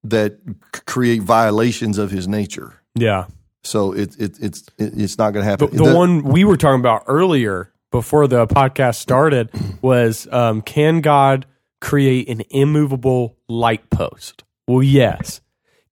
that 0.04 0.38
create 0.86 1.20
violations 1.22 1.98
of 1.98 2.10
His 2.10 2.26
nature. 2.26 2.74
Yeah. 2.94 3.26
So 3.62 3.92
it, 3.92 4.18
it 4.18 4.38
it's 4.40 4.62
it, 4.78 4.92
it's 4.98 5.18
not 5.18 5.32
going 5.32 5.44
to 5.44 5.50
happen. 5.50 5.70
The, 5.76 5.84
the 5.90 5.94
one 5.94 6.22
we 6.22 6.44
were 6.44 6.56
talking 6.56 6.80
about 6.80 7.04
earlier 7.06 7.70
before 7.90 8.26
the 8.26 8.46
podcast 8.46 8.96
started 8.96 9.50
was 9.82 10.28
um, 10.30 10.62
can 10.62 11.00
God 11.00 11.46
create 11.80 12.28
an 12.28 12.42
immovable 12.50 13.36
light 13.48 13.88
post? 13.90 14.44
Well, 14.66 14.82
yes. 14.82 15.40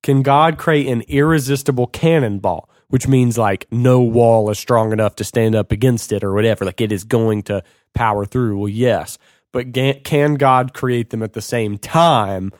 Can 0.01 0.21
God 0.21 0.57
create 0.57 0.87
an 0.87 1.01
irresistible 1.07 1.87
cannonball, 1.87 2.69
which 2.87 3.07
means 3.07 3.37
like 3.37 3.67
no 3.71 4.01
wall 4.01 4.49
is 4.49 4.57
strong 4.57 4.93
enough 4.93 5.15
to 5.15 5.23
stand 5.23 5.55
up 5.55 5.71
against 5.71 6.13
it 6.13 6.23
or 6.23 6.33
whatever? 6.33 6.63
Like 6.65 6.79
it 6.79 6.91
is 6.91 7.03
going 7.03 7.43
to 7.43 7.63
power 7.93 8.25
through? 8.25 8.57
Well, 8.57 8.69
yes. 8.69 9.17
But 9.51 9.73
can 9.73 10.35
God 10.35 10.73
create 10.73 11.09
them 11.09 11.23
at 11.23 11.33
the 11.33 11.41
same 11.41 11.77
time? 11.77 12.51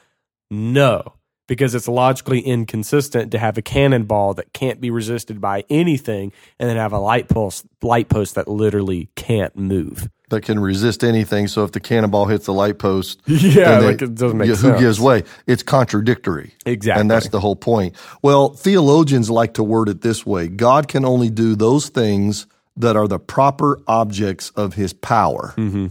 No, 0.51 1.13
because 1.49 1.73
it's 1.73 1.87
logically 1.87 2.39
inconsistent 2.39 3.31
to 3.31 3.39
have 3.39 3.57
a 3.57 3.61
cannonball 3.61 4.35
that 4.35 4.53
can't 4.53 4.79
be 4.79 4.91
resisted 4.91 5.41
by 5.41 5.65
anything 5.69 6.31
and 6.59 6.69
then 6.69 6.77
have 6.77 6.93
a 6.93 6.99
light 6.99 7.27
post 7.27 7.65
light 7.81 8.07
post 8.07 8.35
that 8.35 8.47
literally 8.47 9.09
can't 9.15 9.57
move. 9.57 10.09
That 10.29 10.41
can 10.41 10.59
resist 10.59 11.03
anything. 11.03 11.47
So 11.47 11.63
if 11.63 11.71
the 11.71 11.79
cannonball 11.79 12.27
hits 12.27 12.45
the 12.45 12.53
light 12.53 12.77
post, 12.77 13.21
yeah, 13.25 13.79
like 13.79 14.01
it 14.01 14.13
doesn't 14.13 14.37
make 14.37 14.47
yeah, 14.47 14.53
sense. 14.53 14.75
Who 14.75 14.79
gives 14.79 14.99
way? 15.01 15.23
It's 15.47 15.63
contradictory. 15.63 16.53
Exactly. 16.67 17.01
And 17.01 17.09
that's 17.09 17.29
the 17.29 17.39
whole 17.39 17.55
point. 17.55 17.95
Well, 18.21 18.49
theologians 18.49 19.31
like 19.31 19.55
to 19.55 19.63
word 19.63 19.89
it 19.89 20.01
this 20.01 20.25
way 20.25 20.47
God 20.47 20.87
can 20.87 21.03
only 21.03 21.31
do 21.31 21.55
those 21.55 21.89
things 21.89 22.45
that 22.77 22.95
are 22.95 23.07
the 23.07 23.19
proper 23.19 23.81
objects 23.87 24.51
of 24.51 24.75
his 24.75 24.93
power. 24.93 25.53
Mm-hmm. 25.57 25.87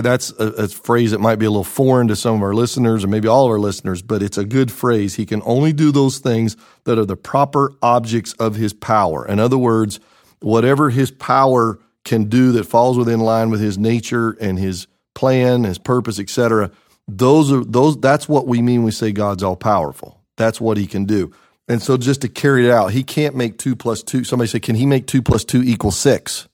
That's 0.00 0.30
a, 0.38 0.46
a, 0.46 0.68
phrase 0.68 1.10
that 1.10 1.20
might 1.20 1.36
be 1.36 1.44
a 1.44 1.50
little 1.50 1.64
foreign 1.64 2.08
to 2.08 2.16
some 2.16 2.36
of 2.36 2.42
our 2.42 2.54
listeners 2.54 3.04
or 3.04 3.08
maybe 3.08 3.28
all 3.28 3.44
of 3.44 3.50
our 3.50 3.58
listeners, 3.58 4.00
but 4.00 4.22
it's 4.22 4.38
a 4.38 4.44
good 4.44 4.72
phrase. 4.72 5.16
He 5.16 5.26
can 5.26 5.42
only 5.44 5.72
do 5.72 5.92
those 5.92 6.18
things 6.18 6.56
that 6.84 6.98
are 6.98 7.04
the 7.04 7.16
proper 7.16 7.74
objects 7.82 8.32
of 8.34 8.54
his 8.54 8.72
power. 8.72 9.26
In 9.26 9.38
other 9.38 9.58
words, 9.58 10.00
whatever 10.40 10.90
his 10.90 11.10
power 11.10 11.78
can 12.04 12.24
do 12.24 12.52
that 12.52 12.64
falls 12.64 12.96
within 12.96 13.20
line 13.20 13.50
with 13.50 13.60
his 13.60 13.76
nature 13.76 14.30
and 14.40 14.58
his 14.58 14.86
plan, 15.14 15.64
his 15.64 15.78
purpose, 15.78 16.18
etc. 16.18 16.70
Those 17.06 17.52
are 17.52 17.64
those 17.64 18.00
that's 18.00 18.28
what 18.28 18.46
we 18.46 18.62
mean 18.62 18.80
when 18.80 18.86
we 18.86 18.92
say 18.92 19.12
God's 19.12 19.42
all 19.42 19.56
powerful. 19.56 20.20
That's 20.36 20.60
what 20.60 20.76
he 20.76 20.86
can 20.86 21.04
do. 21.04 21.32
And 21.68 21.82
so 21.82 21.96
just 21.96 22.22
to 22.22 22.28
carry 22.28 22.66
it 22.66 22.72
out, 22.72 22.92
he 22.92 23.02
can't 23.02 23.36
make 23.36 23.58
two 23.58 23.76
plus 23.76 24.02
two. 24.02 24.24
Somebody 24.24 24.48
say, 24.48 24.60
can 24.60 24.74
he 24.74 24.86
make 24.86 25.06
two 25.06 25.22
plus 25.22 25.44
two 25.44 25.62
equal 25.62 25.90
six? 25.90 26.48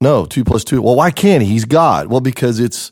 No, 0.00 0.24
two 0.24 0.44
plus 0.44 0.64
two. 0.64 0.80
Well, 0.80 0.96
why 0.96 1.10
can't 1.10 1.42
he? 1.42 1.50
He's 1.50 1.64
God. 1.64 2.06
Well, 2.06 2.20
because 2.20 2.58
it's 2.58 2.90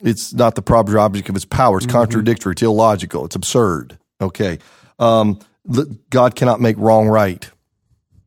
it's 0.00 0.32
not 0.32 0.54
the 0.54 0.62
proper 0.62 0.98
object 0.98 1.28
of 1.28 1.34
his 1.34 1.44
power. 1.44 1.76
It's 1.76 1.86
mm-hmm. 1.86 1.96
contradictory. 1.96 2.52
It's 2.52 2.62
illogical. 2.62 3.24
It's 3.24 3.36
absurd. 3.36 3.98
Okay. 4.20 4.58
Um, 4.98 5.38
God 6.10 6.34
cannot 6.34 6.60
make 6.60 6.76
wrong 6.78 7.08
right. 7.08 7.48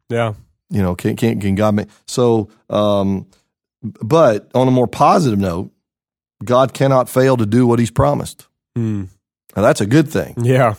Yeah. 0.10 0.34
You 0.70 0.82
know, 0.82 0.96
can 0.96 1.16
can, 1.16 1.40
can 1.42 1.56
God 1.56 1.76
make 1.76 1.90
so? 2.08 2.50
Um, 2.70 3.28
but 3.82 4.50
on 4.54 4.68
a 4.68 4.72
more 4.72 4.88
positive 4.88 5.40
note, 5.40 5.72
God 6.44 6.74
cannot 6.74 7.10
fail 7.10 7.36
to 7.38 7.46
do 7.46 7.68
what 7.68 7.80
He's 7.80 7.92
promised. 7.92 8.48
Mm. 8.78 9.10
Now 9.56 9.62
that's 9.62 9.82
a 9.82 9.86
good 9.86 10.10
thing. 10.10 10.36
Yeah. 10.38 10.76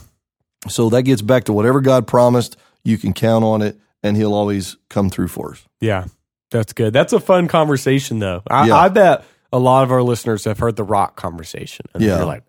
So 0.68 0.88
that 0.90 1.02
gets 1.02 1.22
back 1.22 1.44
to 1.44 1.52
whatever 1.52 1.80
God 1.80 2.06
promised, 2.06 2.56
you 2.84 2.96
can 2.96 3.12
count 3.12 3.44
on 3.44 3.60
it, 3.62 3.78
and 4.02 4.16
He'll 4.16 4.34
always 4.34 4.76
come 4.88 5.10
through 5.10 5.28
for 5.28 5.52
us. 5.52 5.64
Yeah, 5.80 6.06
that's 6.52 6.72
good. 6.72 6.92
That's 6.92 7.12
a 7.12 7.20
fun 7.20 7.48
conversation, 7.48 8.18
though. 8.20 8.42
I, 8.48 8.68
yeah. 8.68 8.76
I 8.76 8.88
bet 8.88 9.24
a 9.52 9.58
lot 9.58 9.84
of 9.84 9.92
our 9.92 10.02
listeners 10.02 10.44
have 10.44 10.58
heard 10.58 10.76
the 10.76 10.84
rock 10.84 11.16
conversation, 11.16 11.86
and 11.94 12.02
yeah. 12.02 12.16
they're 12.16 12.26
like, 12.26 12.44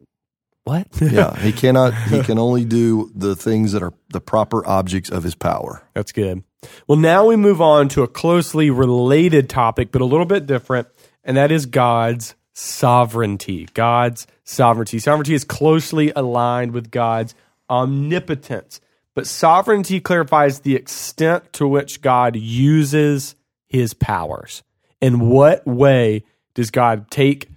"What?" 0.64 0.88
yeah, 1.02 1.36
he 1.40 1.52
cannot. 1.52 1.94
He 1.94 2.22
can 2.24 2.38
only 2.38 2.66
do 2.66 3.12
the 3.16 3.36
things 3.36 3.72
that 3.72 3.82
are 3.82 3.94
the 4.10 4.22
proper 4.22 4.66
objects 4.68 5.10
of 5.10 5.24
His 5.24 5.36
power. 5.36 5.84
That's 5.94 6.12
good. 6.12 6.44
Well, 6.88 6.98
now 6.98 7.26
we 7.26 7.36
move 7.36 7.62
on 7.62 7.90
to 7.90 8.04
a 8.04 8.08
closely 8.08 8.70
related 8.70 9.50
topic, 9.50 9.92
but 9.92 10.02
a 10.02 10.06
little 10.06 10.26
bit 10.26 10.46
different, 10.46 10.88
and 11.24 11.36
that 11.36 11.52
is 11.52 11.66
God's 11.66 12.36
sovereignty. 12.54 13.68
God's 13.74 14.28
sovereignty. 14.44 15.00
Sovereignty 15.00 15.34
is 15.34 15.44
closely 15.44 16.12
aligned 16.16 16.72
with 16.72 16.92
God's 16.92 17.36
omnipotence. 17.70 18.80
But 19.16 19.28
sovereignty 19.28 20.00
clarifies 20.00 20.62
the 20.62 20.76
extent 20.76 21.54
to 21.54 21.68
which 21.68 22.02
God 22.02 22.36
uses 22.36 23.36
his 23.74 23.94
powers. 23.94 24.64
In 25.02 25.30
what 25.30 25.66
way 25.68 26.24
does 26.54 26.72
God 26.72 27.12
take 27.12 27.50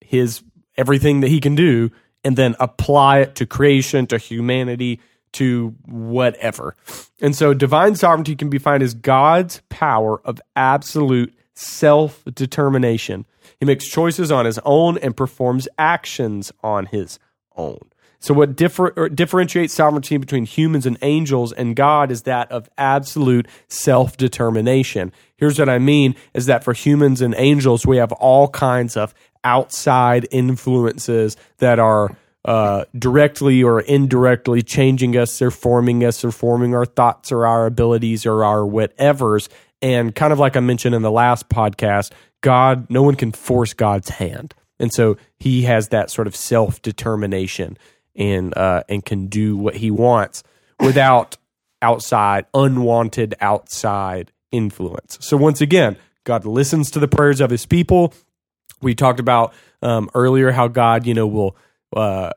his 0.00 0.42
everything 0.76 1.20
that 1.20 1.28
he 1.28 1.40
can 1.40 1.54
do 1.54 1.90
and 2.24 2.36
then 2.36 2.56
apply 2.58 3.20
it 3.20 3.34
to 3.36 3.46
creation, 3.46 4.06
to 4.08 4.18
humanity, 4.18 5.00
to 5.32 5.74
whatever. 5.84 6.74
And 7.20 7.36
so 7.36 7.54
divine 7.54 7.94
sovereignty 7.94 8.34
can 8.34 8.48
be 8.48 8.58
defined 8.58 8.82
as 8.82 8.94
God's 8.94 9.60
power 9.68 10.20
of 10.24 10.40
absolute 10.56 11.34
self 11.54 12.24
determination. 12.34 13.26
He 13.60 13.66
makes 13.66 13.86
choices 13.86 14.32
on 14.32 14.46
his 14.46 14.58
own 14.64 14.98
and 14.98 15.16
performs 15.16 15.68
actions 15.78 16.50
on 16.62 16.86
his 16.86 17.18
own. 17.54 17.78
So, 18.18 18.34
what 18.34 18.56
differ, 18.56 19.08
differentiates 19.08 19.74
sovereignty 19.74 20.16
between 20.16 20.46
humans 20.46 20.86
and 20.86 20.98
angels 21.02 21.52
and 21.52 21.76
God 21.76 22.10
is 22.10 22.22
that 22.22 22.50
of 22.50 22.68
absolute 22.78 23.46
self 23.68 24.16
determination. 24.16 25.12
Here's 25.36 25.58
what 25.58 25.68
I 25.68 25.78
mean 25.78 26.16
is 26.34 26.46
that 26.46 26.64
for 26.64 26.72
humans 26.72 27.20
and 27.20 27.34
angels, 27.36 27.86
we 27.86 27.98
have 27.98 28.12
all 28.12 28.48
kinds 28.48 28.96
of 28.96 29.14
outside 29.44 30.26
influences 30.30 31.36
that 31.58 31.78
are 31.78 32.16
uh, 32.46 32.84
directly 32.96 33.62
or 33.62 33.80
indirectly 33.80 34.62
changing 34.62 35.16
us 35.16 35.42
or 35.42 35.50
forming 35.50 36.04
us 36.04 36.24
or 36.24 36.30
forming 36.30 36.74
our 36.74 36.86
thoughts 36.86 37.32
or 37.32 37.46
our 37.46 37.66
abilities 37.66 38.24
or 38.24 38.44
our 38.44 38.60
whatevers. 38.60 39.48
And 39.82 40.14
kind 40.14 40.32
of 40.32 40.38
like 40.38 40.56
I 40.56 40.60
mentioned 40.60 40.94
in 40.94 41.02
the 41.02 41.10
last 41.10 41.48
podcast, 41.48 42.12
God, 42.40 42.88
no 42.88 43.02
one 43.02 43.16
can 43.16 43.32
force 43.32 43.74
God's 43.74 44.08
hand. 44.08 44.54
And 44.78 44.92
so 44.92 45.16
he 45.38 45.62
has 45.62 45.88
that 45.88 46.10
sort 46.10 46.26
of 46.26 46.36
self 46.36 46.80
determination 46.82 47.76
and 48.16 48.56
uh, 48.56 48.82
and 48.88 49.04
can 49.04 49.26
do 49.26 49.56
what 49.56 49.76
he 49.76 49.90
wants 49.90 50.42
without 50.80 51.36
outside 51.82 52.46
unwanted 52.54 53.34
outside 53.40 54.32
influence. 54.50 55.18
So 55.20 55.36
once 55.36 55.60
again, 55.60 55.96
God 56.24 56.44
listens 56.44 56.90
to 56.92 56.98
the 56.98 57.08
prayers 57.08 57.40
of 57.40 57.50
His 57.50 57.66
people. 57.66 58.12
We 58.82 58.94
talked 58.94 59.20
about 59.20 59.54
um, 59.82 60.10
earlier 60.14 60.50
how 60.50 60.68
God, 60.68 61.06
you 61.06 61.14
know, 61.14 61.26
will 61.26 61.56
uh, 61.94 62.30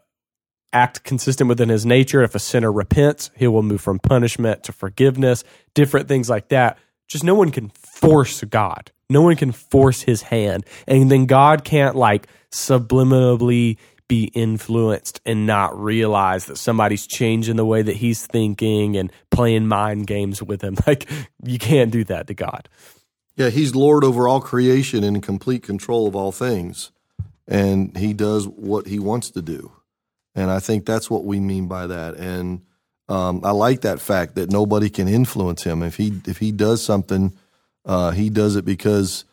act 0.71 1.03
consistent 1.03 1.47
within 1.49 1.69
His 1.69 1.85
nature. 1.85 2.21
If 2.21 2.35
a 2.35 2.39
sinner 2.39 2.71
repents, 2.71 3.31
He 3.35 3.47
will 3.47 3.63
move 3.63 3.81
from 3.81 3.99
punishment 3.99 4.63
to 4.63 4.71
forgiveness. 4.71 5.43
Different 5.73 6.07
things 6.07 6.29
like 6.29 6.49
that. 6.49 6.77
Just 7.07 7.23
no 7.23 7.35
one 7.35 7.51
can 7.51 7.69
force 7.69 8.43
God. 8.43 8.91
No 9.09 9.23
one 9.23 9.35
can 9.35 9.51
force 9.51 10.03
His 10.03 10.21
hand, 10.21 10.65
and 10.87 11.11
then 11.11 11.25
God 11.25 11.63
can't 11.63 11.95
like 11.95 12.27
subliminally 12.51 13.77
be 14.10 14.26
influenced 14.34 15.22
and 15.26 15.45
not 15.45 15.80
realize 15.80 16.48
that 16.48 16.58
somebody's 16.58 17.08
changing 17.08 17.56
the 17.56 17.65
way 17.65 17.82
that 17.82 17.95
he's 17.95 18.26
thinking 18.26 18.98
and 18.98 19.13
playing 19.32 19.67
mind 19.67 20.08
games 20.08 20.43
with 20.43 20.62
him. 20.62 20.76
Like 20.88 21.08
you 21.43 21.60
can't 21.60 21.91
do 21.91 22.04
that 22.06 22.26
to 22.28 22.34
God. 22.34 22.67
Yeah, 23.36 23.50
he's 23.50 23.76
Lord 23.76 24.04
over 24.04 24.28
all 24.28 24.41
creation 24.41 25.04
and 25.04 25.15
in 25.15 25.22
complete 25.22 25.62
control 25.62 26.08
of 26.08 26.15
all 26.15 26.32
things. 26.32 26.91
And 27.48 27.95
he 27.95 28.13
does 28.13 28.48
what 28.48 28.88
he 28.88 28.98
wants 28.98 29.30
to 29.32 29.41
do. 29.43 29.72
And 30.34 30.50
I 30.50 30.60
think 30.60 30.86
that's 30.86 31.12
what 31.12 31.26
we 31.26 31.39
mean 31.39 31.67
by 31.67 31.86
that. 31.86 32.15
And 32.15 32.62
um, 33.08 33.41
I 33.43 33.52
like 33.52 33.82
that 33.82 34.00
fact 34.00 34.34
that 34.36 34.52
nobody 34.52 34.89
can 34.89 35.08
influence 35.08 35.63
him. 35.63 35.84
If 35.84 35.98
he 35.98 36.19
if 36.26 36.38
he 36.38 36.52
does 36.52 36.84
something, 36.84 37.38
uh, 37.86 38.12
he 38.12 38.32
does 38.32 38.56
it 38.56 38.65
because 38.65 39.26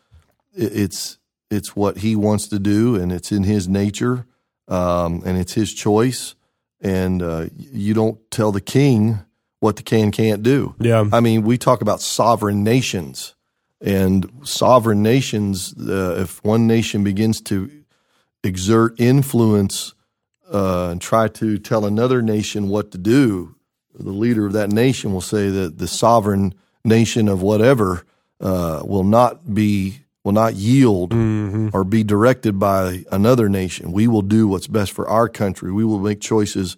it's 0.53 1.17
it's 1.49 1.75
what 1.75 1.97
he 1.97 2.15
wants 2.15 2.47
to 2.49 2.59
do 2.59 2.95
and 2.95 3.11
it's 3.11 3.31
in 3.31 3.43
his 3.43 3.67
nature 3.67 4.27
um, 4.67 5.23
and 5.25 5.37
it's 5.37 5.53
his 5.53 5.73
choice. 5.73 6.35
And 6.81 7.23
uh, 7.23 7.47
you 7.55 7.93
don't 7.93 8.19
tell 8.29 8.51
the 8.51 8.61
king 8.61 9.19
what 9.59 9.75
the 9.75 9.83
king 9.83 10.11
can't 10.11 10.43
do. 10.43 10.75
Yeah, 10.79 11.05
I 11.11 11.19
mean, 11.19 11.41
we 11.43 11.57
talk 11.57 11.81
about 11.81 12.01
sovereign 12.01 12.63
nations, 12.63 13.33
and 13.81 14.29
sovereign 14.43 15.01
nations. 15.01 15.73
Uh, 15.77 16.17
if 16.21 16.43
one 16.43 16.67
nation 16.67 17.03
begins 17.03 17.41
to 17.41 17.71
exert 18.43 18.99
influence 18.99 19.93
uh, 20.53 20.89
and 20.89 21.01
try 21.01 21.27
to 21.27 21.57
tell 21.57 21.85
another 21.85 22.21
nation 22.21 22.69
what 22.69 22.91
to 22.91 22.97
do, 22.97 23.55
the 23.93 24.11
leader 24.11 24.45
of 24.45 24.53
that 24.53 24.71
nation 24.71 25.11
will 25.11 25.21
say 25.21 25.49
that 25.49 25.79
the 25.79 25.87
sovereign 25.87 26.53
nation 26.85 27.27
of 27.27 27.41
whatever 27.41 28.05
uh, 28.39 28.81
will 28.85 29.03
not 29.03 29.53
be 29.53 29.99
will 30.27 30.33
not 30.33 30.55
yield 30.55 31.11
mm-hmm. 31.11 31.69
or 31.71 31.85
be 31.85 32.03
directed 32.03 32.59
by 32.59 33.05
another 33.13 33.47
nation. 33.47 33.93
We 33.93 34.09
will 34.09 34.21
do 34.21 34.45
what's 34.45 34.67
best 34.67 34.91
for 34.91 35.07
our 35.07 35.29
country. 35.29 35.71
We 35.71 35.85
will 35.85 35.99
make 35.99 36.19
choices 36.19 36.75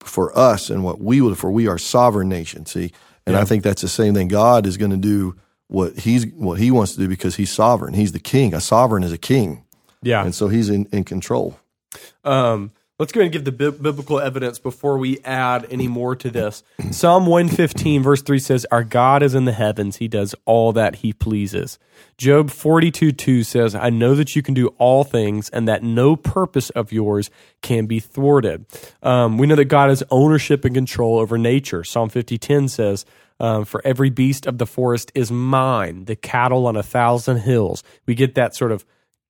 for 0.00 0.36
us 0.36 0.70
and 0.70 0.82
what 0.82 0.98
we 0.98 1.20
will, 1.20 1.34
for 1.34 1.50
we 1.50 1.68
are 1.68 1.76
sovereign 1.76 2.30
nation. 2.30 2.64
See, 2.64 2.90
and 3.26 3.34
yeah. 3.34 3.42
I 3.42 3.44
think 3.44 3.62
that's 3.62 3.82
the 3.82 3.88
same 3.88 4.14
thing. 4.14 4.28
God 4.28 4.66
is 4.66 4.78
going 4.78 4.90
to 4.90 4.96
do 4.96 5.36
what 5.66 5.98
he's 5.98 6.26
what 6.28 6.58
he 6.58 6.70
wants 6.70 6.92
to 6.92 6.98
do 7.00 7.08
because 7.08 7.36
he's 7.36 7.52
sovereign. 7.52 7.92
He's 7.92 8.12
the 8.12 8.18
king. 8.18 8.54
A 8.54 8.60
sovereign 8.60 9.02
is 9.02 9.12
a 9.12 9.18
king. 9.18 9.66
Yeah, 10.00 10.24
and 10.24 10.34
so 10.34 10.48
he's 10.48 10.70
in 10.70 10.88
in 10.90 11.04
control. 11.04 11.58
Um, 12.24 12.70
Let's 13.00 13.12
go 13.12 13.20
ahead 13.20 13.26
and 13.26 13.32
give 13.32 13.44
the 13.44 13.70
bi- 13.70 13.78
biblical 13.78 14.18
evidence 14.18 14.58
before 14.58 14.98
we 14.98 15.20
add 15.20 15.68
any 15.70 15.86
more 15.86 16.16
to 16.16 16.30
this. 16.32 16.64
Psalm 16.90 17.26
115, 17.26 18.02
verse 18.02 18.22
3 18.22 18.40
says, 18.40 18.66
Our 18.72 18.82
God 18.82 19.22
is 19.22 19.36
in 19.36 19.44
the 19.44 19.52
heavens. 19.52 19.98
He 19.98 20.08
does 20.08 20.34
all 20.46 20.72
that 20.72 20.96
he 20.96 21.12
pleases. 21.12 21.78
Job 22.16 22.50
42, 22.50 23.12
2 23.12 23.44
says, 23.44 23.76
I 23.76 23.90
know 23.90 24.16
that 24.16 24.34
you 24.34 24.42
can 24.42 24.52
do 24.52 24.74
all 24.78 25.04
things 25.04 25.48
and 25.50 25.68
that 25.68 25.84
no 25.84 26.16
purpose 26.16 26.70
of 26.70 26.90
yours 26.90 27.30
can 27.62 27.86
be 27.86 28.00
thwarted. 28.00 28.66
Um, 29.00 29.38
we 29.38 29.46
know 29.46 29.54
that 29.54 29.66
God 29.66 29.90
has 29.90 30.02
ownership 30.10 30.64
and 30.64 30.74
control 30.74 31.20
over 31.20 31.38
nature. 31.38 31.84
Psalm 31.84 32.08
50, 32.08 32.36
10 32.36 32.66
says, 32.66 33.04
um, 33.38 33.64
For 33.64 33.80
every 33.84 34.10
beast 34.10 34.44
of 34.44 34.58
the 34.58 34.66
forest 34.66 35.12
is 35.14 35.30
mine, 35.30 36.06
the 36.06 36.16
cattle 36.16 36.66
on 36.66 36.74
a 36.74 36.82
thousand 36.82 37.42
hills. 37.42 37.84
We 38.06 38.16
get 38.16 38.34
that 38.34 38.56
sort 38.56 38.72
of 38.72 38.84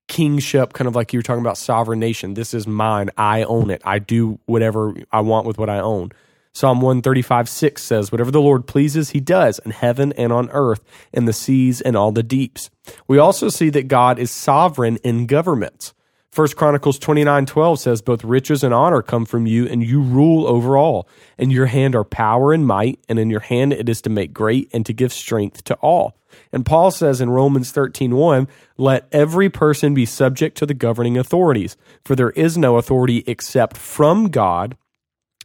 kingship, 0.08 0.72
kind 0.72 0.88
of 0.88 0.96
like 0.96 1.12
you 1.12 1.18
were 1.18 1.22
talking 1.22 1.42
about 1.42 1.58
sovereign 1.58 2.00
nation. 2.00 2.34
This 2.34 2.54
is 2.54 2.66
mine. 2.66 3.10
I 3.16 3.44
own 3.44 3.70
it. 3.70 3.82
I 3.84 3.98
do 3.98 4.40
whatever 4.46 4.94
I 5.12 5.20
want 5.20 5.46
with 5.46 5.58
what 5.58 5.70
I 5.70 5.78
own. 5.78 6.10
Psalm 6.52 6.80
135 6.80 7.48
6 7.48 7.82
says, 7.82 8.10
Whatever 8.10 8.32
the 8.32 8.40
Lord 8.40 8.66
pleases, 8.66 9.10
he 9.10 9.20
does 9.20 9.60
in 9.60 9.70
heaven 9.70 10.12
and 10.14 10.32
on 10.32 10.50
earth, 10.50 10.82
in 11.12 11.26
the 11.26 11.32
seas 11.32 11.80
and 11.80 11.96
all 11.96 12.10
the 12.10 12.22
deeps. 12.22 12.68
We 13.06 13.18
also 13.18 13.48
see 13.48 13.70
that 13.70 13.86
God 13.86 14.18
is 14.18 14.30
sovereign 14.30 14.96
in 15.04 15.26
governments. 15.26 15.94
First 16.32 16.56
Chronicles 16.56 16.98
29 16.98 17.46
12 17.46 17.80
says, 17.80 18.02
Both 18.02 18.24
riches 18.24 18.64
and 18.64 18.74
honor 18.74 19.02
come 19.02 19.24
from 19.24 19.46
you, 19.46 19.68
and 19.68 19.84
you 19.84 20.00
rule 20.00 20.46
over 20.46 20.76
all. 20.76 21.08
In 21.38 21.50
your 21.50 21.66
hand 21.66 21.94
are 21.94 22.04
power 22.04 22.52
and 22.52 22.66
might, 22.66 22.98
and 23.08 23.18
in 23.18 23.30
your 23.30 23.40
hand 23.40 23.72
it 23.72 23.88
is 23.88 24.02
to 24.02 24.10
make 24.10 24.32
great 24.32 24.68
and 24.72 24.84
to 24.86 24.92
give 24.92 25.12
strength 25.12 25.64
to 25.64 25.74
all. 25.76 26.17
And 26.52 26.64
Paul 26.64 26.90
says 26.90 27.20
in 27.20 27.30
Romans 27.30 27.70
13 27.72 28.14
1, 28.14 28.48
Let 28.76 29.08
every 29.12 29.48
person 29.50 29.94
be 29.94 30.06
subject 30.06 30.56
to 30.58 30.66
the 30.66 30.74
governing 30.74 31.16
authorities, 31.16 31.76
for 32.04 32.16
there 32.16 32.30
is 32.30 32.56
no 32.56 32.76
authority 32.76 33.24
except 33.26 33.76
from 33.76 34.28
God, 34.28 34.76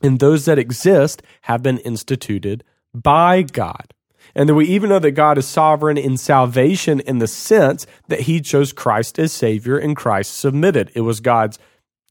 and 0.02 0.20
those 0.20 0.46
that 0.46 0.60
exist 0.60 1.22
have 1.42 1.64
been 1.64 1.78
instituted 1.80 2.64
by 2.94 3.42
God. 3.42 3.94
And 4.36 4.50
that 4.50 4.56
we 4.56 4.66
even 4.68 4.90
know 4.90 5.00
that 5.00 5.12
God 5.12 5.38
is 5.38 5.48
sovereign 5.48 5.98
in 5.98 6.18
salvation 6.18 7.00
in 7.02 7.20
the 7.20 7.28
sense 7.28 7.86
that 8.08 8.22
he 8.22 8.42
chose 8.42 8.74
Christ 8.74 9.20
as 9.20 9.32
Savior 9.32 9.78
and 9.78 9.96
Christ 9.96 10.38
submitted. 10.38 10.92
It 10.96 11.02
was 11.02 11.20
God's 11.20 11.60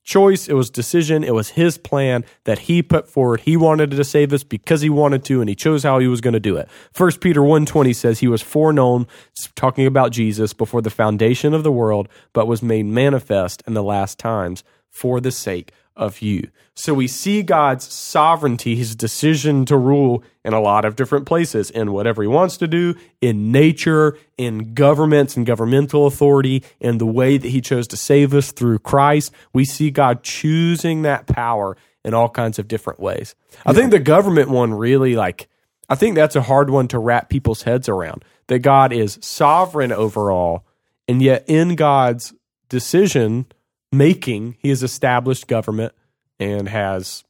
choice, 0.03 0.49
it 0.49 0.55
was 0.55 0.71
decision, 0.71 1.25
it 1.25 1.35
was 1.35 1.51
his 1.51 1.79
plan 1.79 2.25
that 2.45 2.61
he 2.61 2.83
put 2.83 3.09
forward. 3.09 3.41
He 3.41 3.57
wanted 3.57 3.91
to 3.91 4.05
save 4.05 4.33
us 4.33 4.45
because 4.45 4.81
he 4.81 4.91
wanted 4.91 5.25
to, 5.27 5.41
and 5.41 5.49
he 5.49 5.55
chose 5.55 5.83
how 5.83 5.99
he 5.99 6.07
was 6.07 6.21
going 6.21 6.35
to 6.35 6.41
do 6.41 6.57
it. 6.57 6.69
First 6.93 7.21
Peter 7.21 7.41
1.20 7.41 7.95
says 7.95 8.19
he 8.19 8.29
was 8.29 8.43
foreknown, 8.43 9.07
talking 9.55 9.87
about 9.87 10.13
Jesus, 10.13 10.53
before 10.53 10.83
the 10.83 10.91
foundation 10.91 11.55
of 11.55 11.63
the 11.63 11.73
world, 11.73 12.09
but 12.33 12.47
was 12.47 12.63
made 12.63 12.87
manifest 12.87 13.63
in 13.67 13.75
the 13.75 13.83
last 13.83 14.19
times 14.19 14.65
for 14.91 15.21
the 15.21 15.31
sake 15.31 15.73
of 15.97 16.23
you. 16.23 16.49
So 16.75 16.95
we 16.95 17.07
see 17.07 17.43
God's 17.43 17.85
sovereignty, 17.93 18.77
his 18.77 18.97
decision 18.97 19.65
to 19.67 19.77
rule 19.77 20.23
in 20.45 20.53
a 20.53 20.61
lot 20.61 20.85
of 20.85 20.97
different 20.97 21.27
places, 21.27 21.71
in 21.71 21.93
whatever 21.93 22.23
he 22.23 22.29
wants 22.29 22.57
to 22.59 22.67
do, 22.67 22.95
in 23.21 23.53
nature, 23.53 24.17
in 24.39 24.75
governments 24.75 25.37
and 25.37 25.45
governmental 25.45 26.07
authority, 26.07 26.65
in 26.81 26.99
the 26.99 27.07
way 27.07 27.37
that 27.37 27.49
he 27.49 27.61
chose 27.61 27.87
to 27.89 27.97
save 27.97 28.33
us 28.35 28.53
through 28.53 28.79
Christ. 28.79 29.33
We 29.53 29.65
see 29.65 29.91
God 29.91 30.23
choosing 30.23 31.03
that 31.03 31.27
power 31.27 31.77
in 32.05 32.15
all 32.15 32.29
kinds 32.29 32.59
of 32.59 32.69
different 32.69 33.01
ways. 33.01 33.35
I 33.65 33.73
think 33.73 33.91
the 33.91 33.99
government 33.99 34.49
one 34.49 34.75
really 34.75 35.15
like 35.15 35.49
I 35.89 35.95
think 35.95 36.15
that's 36.15 36.37
a 36.37 36.43
hard 36.43 36.71
one 36.71 36.89
to 36.89 36.99
wrap 36.99 37.29
people's 37.29 37.65
heads 37.65 37.87
around. 37.87 38.25
That 38.47 38.61
God 38.61 38.95
is 38.95 39.19
sovereign 39.21 39.93
over 39.93 40.31
all, 40.31 40.65
and 41.07 41.21
yet 41.21 41.45
in 41.49 41.75
God's 41.75 42.33
decision 42.71 43.45
making, 43.93 44.57
he 44.59 44.71
has 44.71 44.83
established 44.83 45.47
government 45.47 45.93
and 46.41 46.69
has 46.69 47.25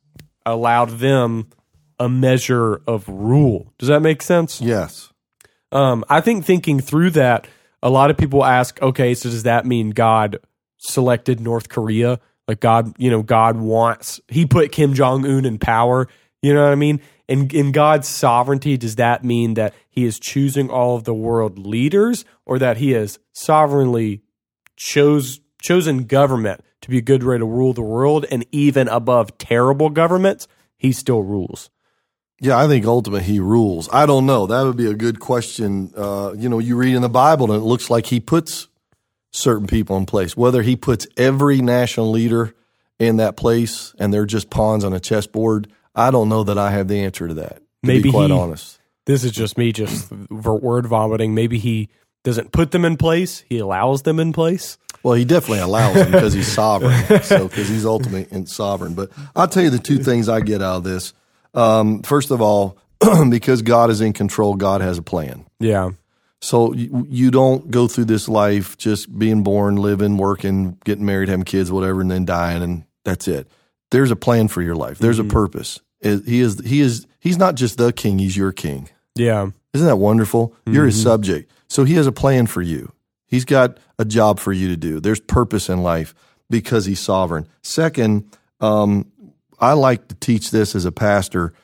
allowed 0.47 0.91
them 0.99 1.49
a 1.99 2.09
measure 2.09 2.81
of 2.87 3.09
rule. 3.09 3.73
Does 3.79 3.89
that 3.89 4.01
make 4.01 4.23
sense? 4.23 4.61
Yes. 4.61 5.13
Um, 5.71 6.05
I 6.09 6.21
think 6.21 6.45
thinking 6.45 6.81
through 6.81 7.11
that, 7.11 7.47
a 7.83 7.91
lot 7.91 8.11
of 8.11 8.17
people 8.17 8.45
ask, 8.45 8.81
okay, 8.81 9.15
so 9.15 9.29
does 9.29 9.43
that 9.43 9.67
mean 9.67 9.91
God 9.91 10.39
selected 10.79 11.41
North 11.41 11.69
Korea? 11.69 12.21
Like 12.47 12.61
God, 12.61 12.95
you 12.99 13.11
know, 13.11 13.23
God 13.23 13.57
wants, 13.57 14.21
he 14.29 14.47
put 14.47 14.73
Kim 14.73 14.95
Jong 14.95 15.25
un 15.25 15.45
in 15.45 15.59
power. 15.59 16.09
You 16.43 16.55
know 16.55 16.63
what 16.65 16.73
I 16.73 16.77
mean? 16.77 17.01
And 17.29 17.53
in 17.53 17.73
God's 17.73 18.09
sovereignty, 18.09 18.77
does 18.77 18.97
that 18.97 19.25
mean 19.25 19.55
that 19.55 19.75
he 19.89 20.05
is 20.05 20.19
choosing 20.19 20.71
all 20.71 20.97
of 20.97 21.05
the 21.05 21.15
world 21.15 21.59
leaders 21.59 22.25
or 22.45 22.59
that 22.59 22.79
he 22.79 22.91
has 22.93 23.19
sovereignly 23.33 24.23
chose 24.77 25.41
chosen 25.63 26.05
government 26.05 26.63
to 26.83 26.91
be 26.91 26.99
a 26.99 27.03
good 27.03 27.23
way 27.23 27.39
to 27.39 27.45
rule 27.47 27.73
the 27.73 27.83
world, 27.83 28.27
and 28.31 28.45
even 28.53 28.89
above 28.89 29.39
terrible 29.39 29.89
governments, 29.89 30.47
he 30.77 30.93
still 30.93 31.23
rules. 31.23 31.71
Yeah, 32.41 32.59
I 32.59 32.67
think 32.67 32.85
ultimately 32.85 33.25
he 33.25 33.39
rules. 33.39 33.89
I 33.93 34.05
don't 34.05 34.27
know. 34.27 34.47
That 34.47 34.63
would 34.65 34.77
be 34.77 34.91
a 34.91 34.95
good 34.95 35.21
question. 35.21 35.93
Uh, 35.97 36.35
you 36.37 36.49
know, 36.49 36.59
you 36.59 36.77
read 36.77 36.97
in 36.97 37.03
the 37.03 37.09
Bible 37.09 37.53
and 37.53 37.63
it 37.63 37.65
looks 37.65 37.89
like 37.89 38.07
he 38.07 38.19
puts 38.19 38.67
certain 39.31 39.69
people 39.69 39.97
in 39.97 40.07
place. 40.07 40.37
Whether 40.37 40.63
he 40.63 40.75
puts 40.75 41.07
every 41.17 41.61
national 41.61 42.11
leader 42.11 42.53
in 42.99 43.19
that 43.19 43.37
place 43.37 43.95
and 44.01 44.13
they're 44.13 44.27
just 44.27 44.51
pawns 44.51 44.83
on 44.85 44.93
a 44.93 44.99
chessboard, 44.99 45.71
I 45.95 46.11
don't 46.11 46.29
know 46.29 46.43
that 46.43 46.59
I 46.59 46.73
have 46.73 46.89
the 46.89 47.05
answer 47.05 47.29
to 47.29 47.35
that. 47.35 47.59
To 47.59 47.63
Maybe 47.85 48.05
be 48.05 48.11
quite 48.11 48.31
he- 48.31 48.37
honest. 48.37 48.81
This 49.07 49.23
is 49.23 49.31
just 49.31 49.57
me 49.57 49.73
just 49.73 50.11
word 50.31 50.87
vomiting. 50.87 51.35
Maybe 51.35 51.59
he 51.59 51.89
doesn't 52.25 52.51
put 52.53 52.71
them 52.73 52.85
in 52.85 52.97
place, 52.97 53.45
he 53.49 53.59
allows 53.59 54.03
them 54.03 54.19
in 54.21 54.33
place. 54.33 54.79
Well, 55.03 55.15
he 55.15 55.25
definitely 55.25 55.61
allows 55.61 55.97
him 55.97 56.13
because 56.13 56.33
he's 56.33 56.49
sovereign. 56.49 56.93
So, 57.23 57.49
because 57.49 57.69
he's 57.69 57.85
ultimate 57.85 58.31
and 58.31 58.49
sovereign. 58.49 58.95
But 58.95 59.11
I'll 59.35 59.49
tell 59.49 59.63
you 59.63 59.71
the 59.71 59.79
two 59.79 59.99
things 59.99 60.29
I 60.29 60.41
get 60.41 60.63
out 60.63 60.79
of 60.79 60.85
this. 60.85 61.13
Um, 61.55 62.03
first 62.03 62.31
of 62.31 62.41
all, 62.41 62.79
because 63.29 63.63
God 63.63 63.91
is 63.91 64.01
in 64.01 64.13
control, 64.13 64.55
God 64.55 64.81
has 64.81 64.99
a 64.99 65.03
plan. 65.03 65.45
Yeah. 65.59 65.91
So 66.41 66.73
you, 66.75 67.07
you 67.09 67.31
don't 67.31 67.71
go 67.71 67.87
through 67.87 68.07
this 68.07 68.29
life 68.29 68.77
just 68.77 69.17
being 69.17 69.43
born, 69.43 69.77
living, 69.77 70.17
working, 70.17 70.77
getting 70.85 71.05
married, 71.07 71.29
having 71.29 71.45
kids, 71.45 71.71
whatever, 71.71 72.01
and 72.01 72.11
then 72.11 72.25
dying, 72.25 72.63
and 72.63 72.85
that's 73.05 73.29
it. 73.29 73.49
There's 73.91 74.11
a 74.11 74.17
plan 74.17 74.49
for 74.49 74.63
your 74.63 74.75
life. 74.75 74.99
There's 74.99 75.19
a 75.19 75.25
purpose. 75.25 75.81
He 76.01 76.41
is. 76.41 76.61
He 76.61 76.81
is. 76.81 77.07
He's 77.21 77.39
not 77.39 77.55
just 77.55 77.79
the 77.79 77.93
king. 77.93 78.19
He's 78.19 78.37
your 78.37 78.51
king. 78.51 78.89
Yeah. 79.15 79.51
Isn't 79.73 79.87
that 79.87 79.97
wonderful? 79.97 80.55
You're 80.67 80.87
his 80.87 81.01
subject. 81.01 81.51
So 81.69 81.85
he 81.85 81.95
has 81.95 82.07
a 82.07 82.13
plan 82.13 82.47
for 82.47 82.61
you. 82.61 82.93
He's 83.33 83.47
got 83.47 83.79
a 83.99 84.05
job 84.05 84.39
for 84.39 84.53
you 84.53 84.69
to 84.69 84.77
do. 84.77 85.01
There's 85.01 85.19
purpose 85.19 85.71
in 85.71 85.83
life 85.83 86.15
because 86.51 86.85
he's 86.85 87.01
sovereign. 87.01 87.49
Second, 87.63 88.31
um, 88.61 89.11
I 89.59 89.73
like 89.73 90.09
to 90.09 90.15
teach 90.17 90.51
this 90.51 90.77
as 90.77 90.85
a 90.85 90.93
pastor. 90.93 91.55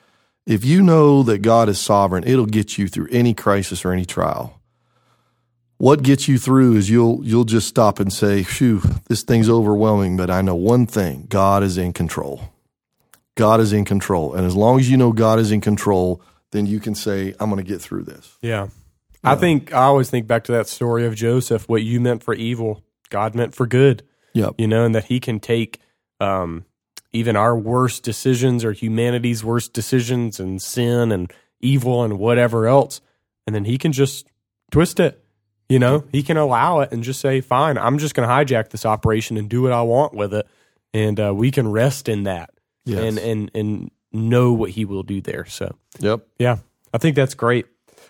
If 0.46 0.64
you 0.64 0.82
know 0.82 1.22
that 1.24 1.42
God 1.42 1.68
is 1.68 1.78
sovereign, 1.78 2.24
it'll 2.26 2.46
get 2.46 2.78
you 2.78 2.88
through 2.88 3.08
any 3.10 3.34
crisis 3.34 3.84
or 3.84 3.92
any 3.92 4.06
trial. 4.06 4.58
What 5.76 6.02
gets 6.02 6.26
you 6.26 6.38
through 6.38 6.76
is 6.76 6.88
you'll 6.88 7.20
you'll 7.22 7.44
just 7.44 7.68
stop 7.68 8.00
and 8.00 8.10
say, 8.10 8.44
"Phew, 8.44 8.80
this 9.10 9.22
thing's 9.22 9.50
overwhelming." 9.50 10.16
But 10.16 10.30
I 10.30 10.40
know 10.40 10.54
one 10.54 10.86
thing: 10.86 11.26
God 11.28 11.62
is 11.62 11.76
in 11.76 11.92
control. 11.92 12.48
God 13.36 13.60
is 13.60 13.74
in 13.74 13.84
control, 13.84 14.32
and 14.32 14.46
as 14.46 14.56
long 14.56 14.80
as 14.80 14.90
you 14.90 14.96
know 14.96 15.12
God 15.12 15.38
is 15.38 15.52
in 15.52 15.60
control, 15.60 16.22
then 16.50 16.64
you 16.64 16.80
can 16.80 16.94
say, 16.94 17.34
"I'm 17.38 17.50
going 17.50 17.62
to 17.62 17.70
get 17.70 17.82
through 17.82 18.04
this." 18.04 18.38
Yeah. 18.40 18.68
I 19.24 19.34
think 19.34 19.72
I 19.72 19.82
always 19.82 20.10
think 20.10 20.26
back 20.26 20.44
to 20.44 20.52
that 20.52 20.68
story 20.68 21.06
of 21.06 21.14
Joseph. 21.14 21.68
What 21.68 21.82
you 21.82 22.00
meant 22.00 22.22
for 22.22 22.34
evil, 22.34 22.82
God 23.10 23.34
meant 23.34 23.54
for 23.54 23.66
good. 23.66 24.02
Yep. 24.34 24.54
You 24.58 24.68
know, 24.68 24.84
and 24.84 24.94
that 24.94 25.04
He 25.06 25.20
can 25.20 25.40
take 25.40 25.80
um, 26.20 26.64
even 27.12 27.36
our 27.36 27.58
worst 27.58 28.02
decisions 28.02 28.64
or 28.64 28.72
humanity's 28.72 29.42
worst 29.44 29.72
decisions 29.72 30.38
and 30.38 30.60
sin 30.62 31.10
and 31.10 31.32
evil 31.60 32.04
and 32.04 32.18
whatever 32.18 32.66
else, 32.66 33.00
and 33.46 33.54
then 33.54 33.64
He 33.64 33.78
can 33.78 33.92
just 33.92 34.26
twist 34.70 35.00
it. 35.00 35.24
You 35.68 35.78
know, 35.78 36.04
He 36.12 36.22
can 36.22 36.36
allow 36.36 36.80
it 36.80 36.92
and 36.92 37.02
just 37.02 37.20
say, 37.20 37.40
"Fine, 37.40 37.76
I'm 37.78 37.98
just 37.98 38.14
going 38.14 38.28
to 38.28 38.32
hijack 38.34 38.70
this 38.70 38.86
operation 38.86 39.36
and 39.36 39.48
do 39.48 39.62
what 39.62 39.72
I 39.72 39.82
want 39.82 40.14
with 40.14 40.32
it," 40.32 40.46
and 40.94 41.18
uh, 41.18 41.34
we 41.34 41.50
can 41.50 41.70
rest 41.70 42.08
in 42.08 42.24
that 42.24 42.50
Yes. 42.84 43.00
and 43.00 43.18
and 43.18 43.50
and 43.54 43.90
know 44.12 44.52
what 44.52 44.70
He 44.70 44.84
will 44.84 45.02
do 45.02 45.20
there. 45.20 45.44
So. 45.46 45.74
Yep. 45.98 46.26
Yeah, 46.38 46.58
I 46.94 46.98
think 46.98 47.16
that's 47.16 47.34
great. 47.34 47.66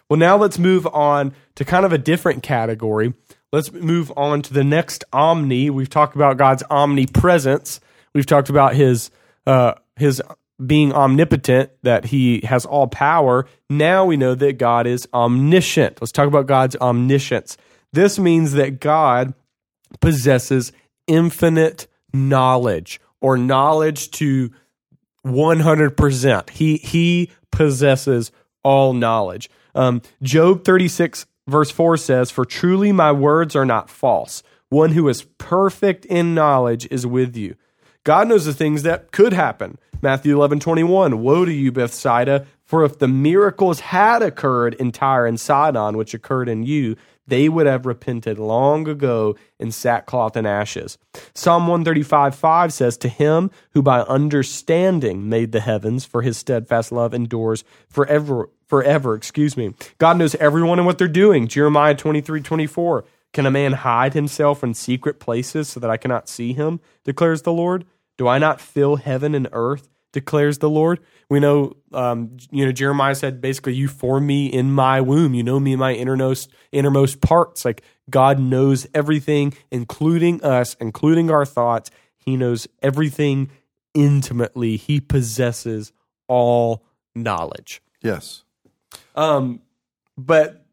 Well, 0.08 0.18
now 0.18 0.36
let's 0.36 0.58
move 0.58 0.86
on 0.86 1.34
to 1.56 1.64
kind 1.64 1.84
of 1.84 1.92
a 1.92 1.98
different 1.98 2.42
category. 2.42 3.14
Let's 3.52 3.72
move 3.72 4.12
on 4.16 4.42
to 4.42 4.54
the 4.54 4.64
next 4.64 5.04
omni. 5.12 5.70
We've 5.70 5.90
talked 5.90 6.14
about 6.14 6.36
God's 6.36 6.62
omnipresence. 6.70 7.80
We've 8.14 8.26
talked 8.26 8.50
about 8.50 8.74
his 8.74 9.10
uh, 9.46 9.74
his 9.96 10.22
being 10.64 10.92
omnipotent, 10.92 11.70
that 11.82 12.06
he 12.06 12.40
has 12.44 12.66
all 12.66 12.88
power. 12.88 13.46
Now 13.70 14.04
we 14.04 14.16
know 14.16 14.34
that 14.34 14.58
God 14.58 14.86
is 14.86 15.08
omniscient. 15.14 16.00
Let's 16.00 16.12
talk 16.12 16.26
about 16.26 16.46
God's 16.46 16.76
omniscience. 16.76 17.56
This 17.92 18.18
means 18.18 18.52
that 18.52 18.80
God 18.80 19.34
possesses 20.00 20.72
infinite 21.06 21.86
knowledge 22.12 23.00
or 23.20 23.38
knowledge 23.38 24.10
to 24.12 24.50
100%. 25.24 26.50
He 26.50 26.76
he 26.78 27.30
possesses 27.50 28.32
all 28.62 28.92
knowledge. 28.92 29.48
Um, 29.78 30.02
Job 30.22 30.64
36 30.64 31.26
verse 31.46 31.70
4 31.70 31.96
says, 31.96 32.30
"For 32.30 32.44
truly 32.44 32.92
my 32.92 33.12
words 33.12 33.54
are 33.54 33.64
not 33.64 33.88
false. 33.88 34.42
One 34.68 34.92
who 34.92 35.08
is 35.08 35.22
perfect 35.38 36.04
in 36.04 36.34
knowledge 36.34 36.86
is 36.90 37.06
with 37.06 37.36
you." 37.36 37.54
God 38.04 38.28
knows 38.28 38.44
the 38.44 38.52
things 38.52 38.82
that 38.82 39.12
could 39.12 39.32
happen. 39.32 39.78
Matthew 40.00 40.34
11, 40.34 40.60
21. 40.60 41.20
Woe 41.22 41.44
to 41.44 41.52
you, 41.52 41.72
Bethsaida, 41.72 42.46
for 42.64 42.84
if 42.84 42.98
the 42.98 43.08
miracles 43.08 43.80
had 43.80 44.22
occurred 44.22 44.74
in 44.74 44.92
Tyre 44.92 45.26
and 45.26 45.40
Sidon, 45.40 45.96
which 45.96 46.14
occurred 46.14 46.48
in 46.48 46.62
you, 46.62 46.96
they 47.26 47.48
would 47.48 47.66
have 47.66 47.86
repented 47.86 48.38
long 48.38 48.88
ago 48.88 49.36
in 49.58 49.70
sackcloth 49.70 50.36
and 50.36 50.46
ashes. 50.46 50.98
Psalm 51.34 51.66
135 51.66 52.34
5 52.34 52.72
says, 52.72 52.96
To 52.96 53.08
him 53.08 53.50
who 53.72 53.82
by 53.82 54.00
understanding 54.00 55.28
made 55.28 55.52
the 55.52 55.60
heavens, 55.60 56.04
for 56.04 56.22
his 56.22 56.38
steadfast 56.38 56.90
love 56.90 57.12
endures 57.12 57.64
forever. 57.88 58.48
Forever, 58.68 59.14
excuse 59.14 59.56
me. 59.56 59.74
God 59.98 60.18
knows 60.18 60.34
everyone 60.36 60.78
and 60.78 60.86
what 60.86 60.98
they're 60.98 61.08
doing. 61.08 61.48
Jeremiah 61.48 61.94
23 61.94 62.40
24. 62.40 63.04
Can 63.32 63.46
a 63.46 63.50
man 63.50 63.72
hide 63.72 64.14
himself 64.14 64.64
in 64.64 64.74
secret 64.74 65.20
places 65.20 65.68
so 65.68 65.80
that 65.80 65.90
I 65.90 65.96
cannot 65.96 66.28
see 66.28 66.52
him? 66.52 66.80
declares 67.04 67.42
the 67.42 67.52
Lord. 67.52 67.84
Do 68.16 68.26
I 68.26 68.38
not 68.38 68.60
fill 68.60 68.96
heaven 68.96 69.34
and 69.34 69.48
earth? 69.52 69.88
declares 70.12 70.58
the 70.58 70.70
Lord. 70.70 71.00
We 71.28 71.40
know, 71.40 71.76
um, 71.92 72.36
you 72.50 72.64
know, 72.64 72.72
Jeremiah 72.72 73.14
said 73.14 73.40
basically, 73.40 73.74
"You 73.74 73.88
form 73.88 74.26
me 74.26 74.46
in 74.46 74.72
my 74.72 75.00
womb. 75.00 75.34
You 75.34 75.42
know 75.42 75.60
me 75.60 75.74
in 75.74 75.78
my 75.78 75.94
innermost 75.94 76.50
innermost 76.72 77.20
parts." 77.20 77.64
Like 77.64 77.82
God 78.08 78.38
knows 78.38 78.86
everything, 78.94 79.54
including 79.70 80.42
us, 80.42 80.74
including 80.80 81.30
our 81.30 81.44
thoughts. 81.44 81.90
He 82.16 82.36
knows 82.36 82.66
everything 82.82 83.50
intimately. 83.94 84.76
He 84.76 85.00
possesses 85.00 85.92
all 86.26 86.84
knowledge. 87.14 87.82
Yes. 88.02 88.44
Um, 89.14 89.60
but 90.16 90.64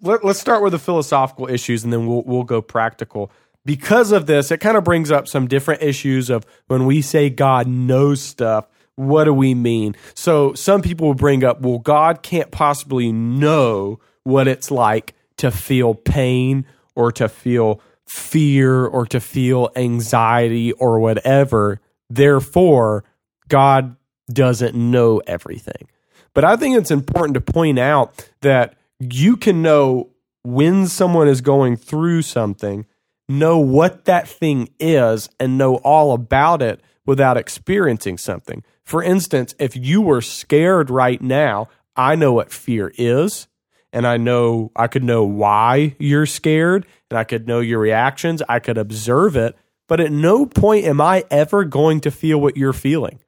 let, 0.00 0.24
us 0.24 0.38
start 0.38 0.62
with 0.62 0.72
the 0.72 0.78
philosophical 0.78 1.48
issues, 1.48 1.84
and 1.84 1.92
then 1.92 2.06
we'll 2.06 2.22
we'll 2.22 2.44
go 2.44 2.62
practical. 2.62 3.30
Because 3.64 4.12
of 4.12 4.26
this, 4.26 4.50
it 4.50 4.58
kind 4.58 4.76
of 4.76 4.84
brings 4.84 5.10
up 5.10 5.28
some 5.28 5.46
different 5.46 5.82
issues 5.82 6.30
of 6.30 6.46
when 6.68 6.86
we 6.86 7.02
say 7.02 7.28
God 7.28 7.66
knows 7.66 8.22
stuff 8.22 8.66
what 8.98 9.24
do 9.24 9.32
we 9.32 9.54
mean? 9.54 9.94
So 10.14 10.54
some 10.54 10.82
people 10.82 11.06
will 11.06 11.14
bring 11.14 11.44
up, 11.44 11.60
well, 11.60 11.78
God 11.78 12.22
can't 12.22 12.50
possibly 12.50 13.12
know 13.12 14.00
what 14.24 14.48
it's 14.48 14.72
like 14.72 15.14
to 15.36 15.52
feel 15.52 15.94
pain 15.94 16.66
or 16.96 17.12
to 17.12 17.28
feel 17.28 17.80
fear 18.08 18.84
or 18.84 19.06
to 19.06 19.20
feel 19.20 19.70
anxiety 19.76 20.72
or 20.72 20.98
whatever. 20.98 21.80
Therefore, 22.10 23.04
God 23.46 23.94
doesn't 24.32 24.74
know 24.74 25.22
everything. 25.28 25.88
But 26.38 26.44
I 26.44 26.54
think 26.54 26.76
it's 26.76 26.92
important 26.92 27.34
to 27.34 27.40
point 27.40 27.80
out 27.80 28.30
that 28.42 28.76
you 29.00 29.36
can 29.36 29.60
know 29.60 30.10
when 30.44 30.86
someone 30.86 31.26
is 31.26 31.40
going 31.40 31.76
through 31.76 32.22
something, 32.22 32.86
know 33.28 33.58
what 33.58 34.04
that 34.04 34.28
thing 34.28 34.68
is, 34.78 35.28
and 35.40 35.58
know 35.58 35.78
all 35.78 36.12
about 36.12 36.62
it 36.62 36.80
without 37.04 37.36
experiencing 37.36 38.18
something. 38.18 38.62
For 38.84 39.02
instance, 39.02 39.56
if 39.58 39.74
you 39.76 40.00
were 40.00 40.20
scared 40.20 40.90
right 40.90 41.20
now, 41.20 41.70
I 41.96 42.14
know 42.14 42.34
what 42.34 42.52
fear 42.52 42.92
is, 42.96 43.48
and 43.92 44.06
I 44.06 44.16
know 44.16 44.70
I 44.76 44.86
could 44.86 45.02
know 45.02 45.24
why 45.24 45.96
you're 45.98 46.24
scared, 46.24 46.86
and 47.10 47.18
I 47.18 47.24
could 47.24 47.48
know 47.48 47.58
your 47.58 47.80
reactions. 47.80 48.44
I 48.48 48.60
could 48.60 48.78
observe 48.78 49.34
it, 49.36 49.56
but 49.88 49.98
at 49.98 50.12
no 50.12 50.46
point 50.46 50.84
am 50.84 51.00
I 51.00 51.24
ever 51.32 51.64
going 51.64 51.98
to 52.02 52.12
feel 52.12 52.40
what 52.40 52.56
you're 52.56 52.72
feeling. 52.72 53.18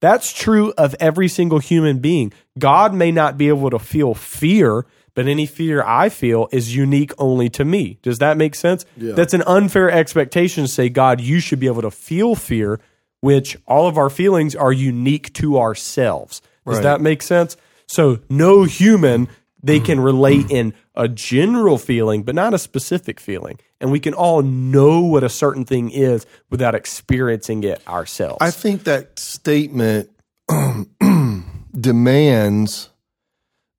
That's 0.00 0.32
true 0.32 0.72
of 0.78 0.94
every 1.00 1.28
single 1.28 1.58
human 1.58 1.98
being. 1.98 2.32
God 2.58 2.94
may 2.94 3.10
not 3.10 3.36
be 3.36 3.48
able 3.48 3.70
to 3.70 3.78
feel 3.78 4.14
fear, 4.14 4.86
but 5.14 5.26
any 5.26 5.44
fear 5.46 5.82
I 5.84 6.08
feel 6.08 6.48
is 6.52 6.74
unique 6.76 7.12
only 7.18 7.48
to 7.50 7.64
me. 7.64 7.98
Does 8.02 8.18
that 8.18 8.36
make 8.36 8.54
sense? 8.54 8.84
Yeah. 8.96 9.14
That's 9.14 9.34
an 9.34 9.42
unfair 9.46 9.90
expectation 9.90 10.64
to 10.64 10.68
say, 10.68 10.88
God, 10.88 11.20
you 11.20 11.40
should 11.40 11.58
be 11.58 11.66
able 11.66 11.82
to 11.82 11.90
feel 11.90 12.34
fear 12.36 12.78
which 13.20 13.56
all 13.66 13.88
of 13.88 13.98
our 13.98 14.10
feelings 14.10 14.54
are 14.54 14.72
unique 14.72 15.32
to 15.34 15.58
ourselves. 15.58 16.40
Does 16.64 16.76
Right. 16.76 16.82
that 16.84 17.00
make 17.00 17.22
sense? 17.22 17.56
So 17.88 18.20
no 18.28 18.62
human 18.64 19.28
they 19.62 19.80
can 19.80 20.00
relate 20.00 20.50
in 20.50 20.74
a 20.94 21.08
general 21.08 21.78
feeling, 21.78 22.22
but 22.22 22.34
not 22.34 22.54
a 22.54 22.58
specific 22.58 23.20
feeling. 23.20 23.58
And 23.80 23.92
we 23.92 24.00
can 24.00 24.14
all 24.14 24.42
know 24.42 25.00
what 25.00 25.22
a 25.22 25.28
certain 25.28 25.64
thing 25.64 25.90
is 25.90 26.26
without 26.50 26.74
experiencing 26.74 27.62
it 27.64 27.86
ourselves. 27.86 28.38
I 28.40 28.50
think 28.50 28.84
that 28.84 29.18
statement 29.18 30.10
demands 31.80 32.90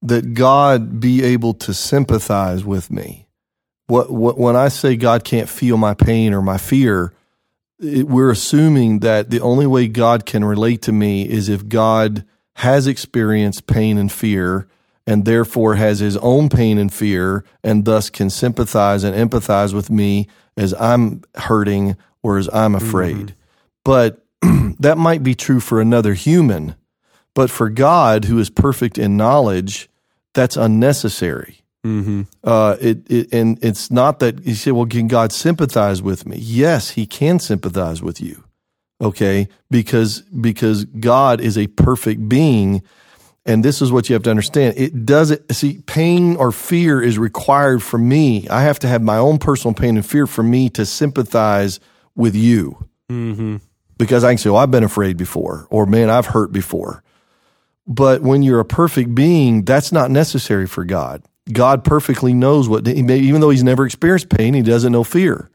that 0.01 0.33
God 0.33 0.99
be 0.99 1.23
able 1.23 1.53
to 1.55 1.73
sympathize 1.73 2.63
with 2.63 2.89
me. 2.89 3.27
What, 3.87 4.11
what 4.11 4.37
when 4.37 4.55
I 4.55 4.69
say 4.69 4.95
God 4.95 5.23
can't 5.23 5.49
feel 5.49 5.75
my 5.75 5.93
pain 5.93 6.33
or 6.33 6.41
my 6.41 6.57
fear, 6.57 7.13
it, 7.79 8.07
we're 8.07 8.31
assuming 8.31 8.99
that 8.99 9.29
the 9.29 9.41
only 9.41 9.67
way 9.67 9.87
God 9.87 10.25
can 10.25 10.45
relate 10.45 10.81
to 10.83 10.91
me 10.91 11.27
is 11.27 11.49
if 11.49 11.67
God 11.67 12.23
has 12.57 12.87
experienced 12.87 13.67
pain 13.67 13.97
and 13.97 14.11
fear 14.11 14.67
and 15.09 15.25
therefore 15.25 15.73
has 15.73 15.97
his 15.97 16.17
own 16.17 16.49
pain 16.49 16.77
and 16.77 16.93
fear 16.93 17.43
and 17.63 17.83
thus 17.83 18.11
can 18.11 18.29
sympathize 18.29 19.03
and 19.03 19.15
empathize 19.15 19.73
with 19.73 19.89
me 19.89 20.27
as 20.55 20.71
I'm 20.75 21.23
hurting 21.33 21.97
or 22.21 22.37
as 22.37 22.47
I'm 22.53 22.75
afraid. 22.75 23.33
But 23.83 24.23
that 24.79 24.99
might 24.99 25.23
be 25.23 25.33
true 25.33 25.59
for 25.59 25.81
another 25.81 26.13
human. 26.13 26.75
But 27.33 27.49
for 27.49 27.69
God, 27.71 28.25
who 28.25 28.37
is 28.37 28.51
perfect 28.51 28.99
in 28.99 29.17
knowledge, 29.17 29.89
that's 30.35 30.55
unnecessary. 30.55 31.63
mm-hmm. 31.83 32.21
Uh, 32.43 32.75
it, 32.79 33.09
it 33.09 33.33
and 33.33 33.57
it's 33.63 33.89
not 33.89 34.19
that 34.19 34.45
you 34.45 34.53
say, 34.53 34.71
well, 34.71 34.85
can 34.85 35.07
God 35.07 35.31
sympathize 35.31 36.03
with 36.03 36.27
me? 36.27 36.37
Yes, 36.37 36.91
He 36.91 37.07
can 37.07 37.39
sympathize 37.39 38.03
with 38.03 38.21
you. 38.21 38.43
Okay, 39.01 39.47
because 39.71 40.21
because 40.21 40.85
God 40.85 41.41
is 41.41 41.57
a 41.57 41.65
perfect 41.67 42.29
being, 42.29 42.83
and 43.45 43.63
this 43.63 43.81
is 43.81 43.91
what 43.91 44.09
you 44.09 44.13
have 44.13 44.23
to 44.23 44.29
understand. 44.29 44.75
It 44.77 45.05
doesn't 45.05 45.53
see 45.55 45.81
pain 45.85 46.35
or 46.35 46.51
fear 46.51 47.01
is 47.01 47.17
required 47.17 47.81
for 47.81 47.97
me. 47.97 48.47
I 48.49 48.61
have 48.61 48.79
to 48.79 48.87
have 48.87 49.01
my 49.01 49.17
own 49.17 49.37
personal 49.39 49.73
pain 49.73 49.95
and 49.97 50.05
fear 50.05 50.27
for 50.27 50.43
me 50.43 50.69
to 50.71 50.85
sympathize 50.85 51.79
with 52.15 52.35
you. 52.35 52.87
Mm-hmm. 53.09 53.57
Because 53.97 54.23
I 54.23 54.31
can 54.31 54.37
say, 54.37 54.49
"Oh, 54.49 54.55
I've 54.55 54.71
been 54.71 54.83
afraid 54.83 55.17
before," 55.17 55.67
or 55.69 55.85
"Man, 55.85 56.09
I've 56.09 56.27
hurt 56.27 56.51
before." 56.51 57.03
But 57.87 58.21
when 58.21 58.43
you're 58.43 58.59
a 58.59 58.65
perfect 58.65 59.15
being, 59.15 59.65
that's 59.65 59.91
not 59.91 60.11
necessary 60.11 60.67
for 60.67 60.85
God. 60.85 61.23
God 61.51 61.83
perfectly 61.83 62.33
knows 62.33 62.69
what, 62.69 62.87
even 62.87 63.41
though 63.41 63.49
he's 63.49 63.63
never 63.63 63.85
experienced 63.85 64.29
pain, 64.29 64.53
he 64.53 64.61
doesn't 64.61 64.91
know 64.91 65.03
fear. 65.03 65.49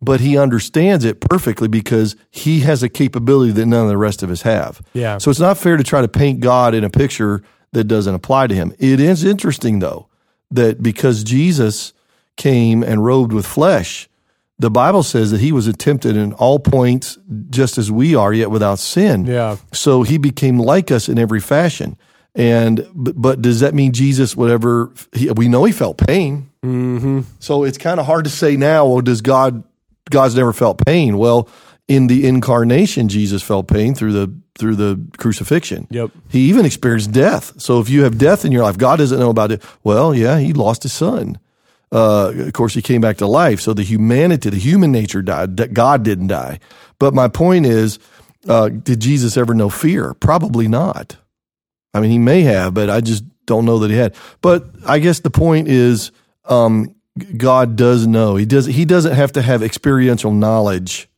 But 0.00 0.20
he 0.20 0.38
understands 0.38 1.04
it 1.04 1.20
perfectly 1.20 1.66
because 1.66 2.14
he 2.30 2.60
has 2.60 2.84
a 2.84 2.88
capability 2.88 3.50
that 3.52 3.66
none 3.66 3.82
of 3.82 3.88
the 3.88 3.96
rest 3.96 4.22
of 4.22 4.30
us 4.30 4.42
have. 4.42 4.80
Yeah. 4.92 5.18
So 5.18 5.30
it's 5.30 5.40
not 5.40 5.58
fair 5.58 5.76
to 5.76 5.82
try 5.82 6.00
to 6.02 6.08
paint 6.08 6.38
God 6.38 6.72
in 6.72 6.84
a 6.84 6.90
picture 6.90 7.42
that 7.72 7.84
doesn't 7.84 8.14
apply 8.14 8.46
to 8.46 8.54
him. 8.54 8.72
It 8.78 9.00
is 9.00 9.24
interesting, 9.24 9.80
though, 9.80 10.08
that 10.52 10.82
because 10.82 11.24
Jesus 11.24 11.92
came 12.36 12.84
and 12.84 13.04
robed 13.04 13.32
with 13.32 13.44
flesh, 13.44 14.08
the 14.56 14.70
Bible 14.70 15.02
says 15.02 15.32
that 15.32 15.40
he 15.40 15.50
was 15.50 15.72
tempted 15.76 16.16
in 16.16 16.32
all 16.34 16.60
points 16.60 17.18
just 17.50 17.76
as 17.76 17.90
we 17.90 18.14
are, 18.14 18.32
yet 18.32 18.52
without 18.52 18.78
sin. 18.78 19.24
Yeah. 19.24 19.56
So 19.72 20.04
he 20.04 20.16
became 20.16 20.58
like 20.58 20.92
us 20.92 21.08
in 21.08 21.18
every 21.18 21.40
fashion. 21.40 21.96
And 22.34 22.86
but, 22.94 23.20
but 23.20 23.42
does 23.42 23.60
that 23.60 23.74
mean 23.74 23.92
Jesus, 23.92 24.36
whatever 24.36 24.92
he, 25.12 25.28
we 25.30 25.48
know, 25.48 25.64
he 25.64 25.72
felt 25.72 25.98
pain. 25.98 26.50
Mm-hmm. 26.64 27.22
So 27.40 27.64
it's 27.64 27.78
kind 27.78 27.98
of 27.98 28.06
hard 28.06 28.24
to 28.26 28.30
say 28.30 28.56
now. 28.56 28.86
Well, 28.86 29.00
does 29.00 29.20
God? 29.22 29.64
God's 30.10 30.34
never 30.34 30.52
felt 30.52 30.84
pain. 30.84 31.18
Well, 31.18 31.48
in 31.86 32.06
the 32.06 32.26
incarnation, 32.26 33.08
Jesus 33.08 33.42
felt 33.42 33.66
pain 33.68 33.94
through 33.94 34.12
the 34.12 34.34
through 34.58 34.76
the 34.76 35.00
crucifixion. 35.18 35.86
Yep. 35.90 36.10
He 36.28 36.48
even 36.48 36.66
experienced 36.66 37.12
death. 37.12 37.60
So 37.60 37.80
if 37.80 37.88
you 37.88 38.02
have 38.02 38.18
death 38.18 38.44
in 38.44 38.50
your 38.50 38.64
life, 38.64 38.76
God 38.76 38.98
doesn't 38.98 39.18
know 39.18 39.30
about 39.30 39.52
it. 39.52 39.62
Well, 39.84 40.14
yeah, 40.14 40.38
he 40.38 40.52
lost 40.52 40.82
his 40.82 40.92
son. 40.92 41.38
Uh, 41.92 42.32
of 42.36 42.52
course, 42.52 42.74
he 42.74 42.82
came 42.82 43.00
back 43.00 43.18
to 43.18 43.26
life. 43.26 43.60
So 43.60 43.72
the 43.72 43.84
humanity, 43.84 44.50
the 44.50 44.58
human 44.58 44.92
nature 44.92 45.22
died. 45.22 45.56
That 45.56 45.72
God 45.72 46.02
didn't 46.02 46.26
die. 46.26 46.58
But 46.98 47.14
my 47.14 47.28
point 47.28 47.66
is, 47.66 47.98
uh, 48.48 48.68
did 48.68 49.00
Jesus 49.00 49.36
ever 49.36 49.54
know 49.54 49.70
fear? 49.70 50.12
Probably 50.14 50.68
not. 50.68 51.16
I 51.94 52.00
mean, 52.00 52.10
he 52.10 52.18
may 52.18 52.42
have, 52.42 52.74
but 52.74 52.90
I 52.90 53.00
just 53.00 53.24
don't 53.46 53.64
know 53.64 53.78
that 53.78 53.90
he 53.90 53.96
had. 53.96 54.14
But 54.42 54.66
I 54.86 54.98
guess 54.98 55.20
the 55.20 55.30
point 55.30 55.68
is, 55.68 56.10
um, 56.44 56.94
God 57.18 57.76
does 57.76 58.06
know. 58.06 58.36
He 58.36 58.44
does. 58.46 58.66
He 58.66 58.84
doesn't 58.84 59.14
have 59.14 59.32
to 59.32 59.42
have 59.42 59.62
experiential 59.62 60.32
knowledge 60.32 61.08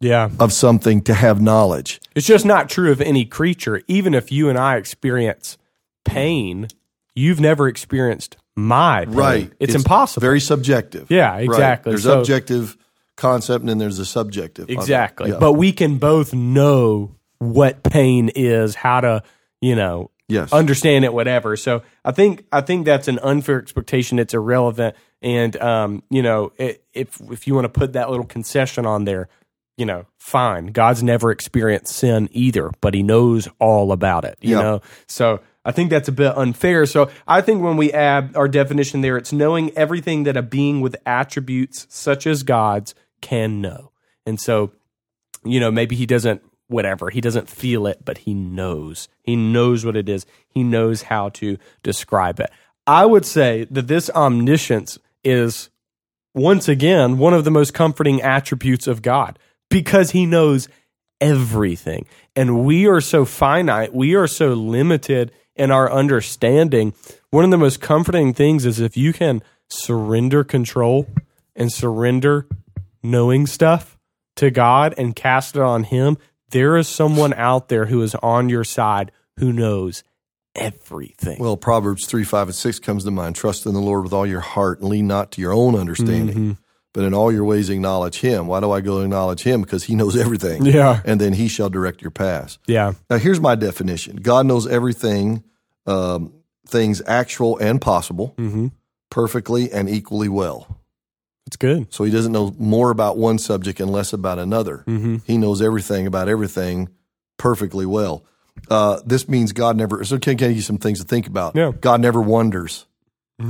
Yeah. 0.00 0.30
of 0.40 0.52
something 0.52 1.02
to 1.02 1.14
have 1.14 1.40
knowledge. 1.40 2.00
It's 2.14 2.26
just 2.26 2.44
not 2.44 2.68
true 2.68 2.90
of 2.90 3.00
any 3.00 3.24
creature. 3.24 3.82
Even 3.88 4.14
if 4.14 4.32
you 4.32 4.48
and 4.48 4.58
I 4.58 4.76
experience 4.76 5.58
pain, 6.04 6.68
you've 7.14 7.40
never 7.40 7.68
experienced 7.68 8.36
my 8.56 9.04
pain. 9.06 9.52
It's, 9.60 9.74
impossible. 9.74 10.20
Very 10.20 10.40
subjective. 10.40 11.10
Yeah, 11.10 11.30
Right. 11.32 11.44
exactly. 11.44 11.92
There's 11.92 12.02
So- 12.04 12.20
objective 12.20 12.76
concept, 13.16 13.60
and 13.62 13.68
then 13.68 13.78
there's 13.78 13.98
the 13.98 14.04
subjective. 14.04 14.68
Exactly. 14.68 15.30
Yeah. 15.30 15.38
But 15.38 15.52
we 15.52 15.72
can 15.72 15.98
both 15.98 16.34
know 16.34 17.12
what 17.38 17.82
pain 17.82 18.30
is, 18.34 18.74
how 18.74 19.00
to, 19.00 19.22
you 19.60 19.74
know, 19.76 20.10
yes, 20.28 20.52
understand 20.52 21.04
it, 21.04 21.12
whatever. 21.12 21.56
So 21.56 21.82
I 22.04 22.12
think 22.12 22.44
I 22.52 22.60
think 22.60 22.84
that's 22.86 23.08
an 23.08 23.18
unfair 23.22 23.58
expectation. 23.60 24.18
It's 24.18 24.34
irrelevant, 24.34 24.96
and 25.22 25.56
um, 25.56 26.02
you 26.10 26.22
know, 26.22 26.52
i 26.58 26.78
if 26.92 27.20
if 27.30 27.46
you 27.46 27.54
want 27.54 27.64
to 27.64 27.68
put 27.68 27.94
that 27.94 28.10
little 28.10 28.26
concession 28.26 28.84
on 28.86 29.04
there, 29.04 29.28
you 29.76 29.86
know, 29.86 30.06
fine. 30.18 30.66
God's 30.66 31.02
never 31.02 31.30
experienced 31.30 31.94
sin 31.94 32.28
either, 32.32 32.70
but 32.80 32.94
he 32.94 33.02
knows 33.02 33.48
all 33.58 33.92
about 33.92 34.24
it, 34.24 34.36
you 34.40 34.56
Yeah. 34.56 34.62
know? 34.62 34.82
So 35.06 35.40
I 35.64 35.72
think 35.72 35.90
that's 35.90 36.08
a 36.08 36.12
bit 36.12 36.36
unfair. 36.36 36.84
So 36.86 37.08
I 37.26 37.40
think 37.40 37.62
when 37.62 37.76
we 37.76 37.92
add 37.92 38.36
our 38.36 38.48
definition 38.48 39.00
there, 39.00 39.16
it's 39.16 39.32
knowing 39.32 39.70
everything 39.76 40.24
that 40.24 40.36
a 40.36 40.42
being 40.42 40.80
with 40.80 40.96
attributes 41.06 41.86
such 41.88 42.26
as 42.26 42.42
God's 42.42 42.94
can 43.20 43.60
know. 43.60 43.92
And 44.26 44.38
so, 44.40 44.72
you 45.44 45.60
know, 45.60 45.70
maybe 45.70 45.96
he 45.96 46.04
doesn't, 46.04 46.42
whatever, 46.68 47.10
he 47.10 47.20
doesn't 47.20 47.48
feel 47.48 47.86
it, 47.86 48.04
but 48.04 48.18
he 48.18 48.34
knows. 48.34 49.08
He 49.22 49.36
knows 49.36 49.84
what 49.84 49.96
it 49.96 50.08
is, 50.08 50.26
he 50.48 50.62
knows 50.62 51.02
how 51.02 51.28
to 51.30 51.56
describe 51.82 52.40
it. 52.40 52.50
I 52.86 53.06
would 53.06 53.24
say 53.24 53.66
that 53.70 53.86
this 53.86 54.10
omniscience 54.10 54.98
is 55.24 55.70
once 56.34 56.68
again 56.68 57.18
one 57.18 57.34
of 57.34 57.44
the 57.44 57.50
most 57.50 57.74
comforting 57.74 58.22
attributes 58.22 58.86
of 58.86 59.02
God 59.02 59.38
because 59.70 60.10
he 60.10 60.26
knows 60.26 60.68
everything. 61.20 62.06
And 62.34 62.64
we 62.64 62.86
are 62.86 63.00
so 63.00 63.24
finite, 63.24 63.94
we 63.94 64.14
are 64.14 64.26
so 64.26 64.54
limited 64.54 65.32
in 65.54 65.70
our 65.70 65.90
understanding. 65.90 66.94
One 67.30 67.44
of 67.44 67.50
the 67.50 67.58
most 67.58 67.80
comforting 67.80 68.34
things 68.34 68.66
is 68.66 68.80
if 68.80 68.96
you 68.96 69.12
can 69.12 69.42
surrender 69.68 70.44
control 70.44 71.06
and 71.54 71.72
surrender 71.72 72.46
knowing 73.02 73.46
stuff 73.46 73.98
to 74.36 74.50
God 74.50 74.94
and 74.96 75.14
cast 75.14 75.56
it 75.56 75.62
on 75.62 75.84
him, 75.84 76.18
there 76.50 76.76
is 76.76 76.88
someone 76.88 77.32
out 77.34 77.68
there 77.68 77.86
who 77.86 78.02
is 78.02 78.14
on 78.16 78.48
your 78.48 78.64
side 78.64 79.12
who 79.38 79.52
knows 79.52 80.04
everything. 80.54 81.38
Well, 81.38 81.56
Proverbs 81.56 82.06
3, 82.06 82.24
5, 82.24 82.48
and 82.48 82.54
6 82.54 82.78
comes 82.80 83.04
to 83.04 83.10
mind. 83.10 83.36
Trust 83.36 83.66
in 83.66 83.74
the 83.74 83.80
Lord 83.80 84.04
with 84.04 84.12
all 84.12 84.26
your 84.26 84.40
heart 84.40 84.80
and 84.80 84.88
lean 84.88 85.06
not 85.06 85.32
to 85.32 85.40
your 85.40 85.52
own 85.52 85.74
understanding, 85.74 86.36
Mm-hmm. 86.36 86.52
but 86.92 87.04
in 87.04 87.14
all 87.14 87.32
your 87.32 87.44
ways 87.44 87.70
acknowledge 87.70 88.20
Him. 88.20 88.46
Why 88.46 88.60
do 88.60 88.70
I 88.70 88.80
go 88.80 89.00
acknowledge 89.00 89.42
Him? 89.42 89.62
Because 89.62 89.84
He 89.84 89.94
knows 89.94 90.16
everything. 90.16 90.64
Yeah. 90.64 91.00
And 91.04 91.20
then 91.20 91.32
He 91.32 91.48
shall 91.48 91.70
direct 91.70 92.02
your 92.02 92.10
paths. 92.10 92.58
yeah. 92.66 92.92
Now, 93.10 93.18
here's 93.18 93.40
my 93.40 93.54
definition 93.54 94.16
God 94.16 94.46
knows 94.46 94.66
everything, 94.66 95.42
um, 95.86 96.32
things 96.66 97.02
actual 97.06 97.56
and 97.58 97.80
possible, 97.80 98.34
Mm-hmm. 98.38 98.68
perfectly 99.10 99.70
and 99.72 99.88
equally 99.90 100.28
well. 100.28 100.78
It's 101.46 101.56
good. 101.56 101.92
So 101.92 102.04
He 102.04 102.10
doesn't 102.12 102.32
know 102.32 102.54
more 102.58 102.90
about 102.90 103.16
one 103.18 103.38
subject 103.38 103.80
and 103.80 103.90
less 103.90 104.12
about 104.12 104.38
another. 104.38 104.84
Mm-hmm. 104.86 105.16
He 105.26 105.36
knows 105.38 105.60
everything 105.60 106.06
about 106.06 106.28
everything 106.28 106.88
perfectly 107.36 107.84
well. 107.86 108.24
Uh, 108.70 109.00
this 109.04 109.28
means 109.28 109.52
God 109.52 109.76
never. 109.76 110.04
So, 110.04 110.18
can, 110.18 110.36
give 110.36 110.52
you 110.52 110.62
some 110.62 110.78
things 110.78 111.00
to 111.00 111.04
think 111.06 111.26
about? 111.26 111.54
Yeah. 111.56 111.72
God 111.80 112.00
never 112.00 112.20
wonders. 112.20 112.86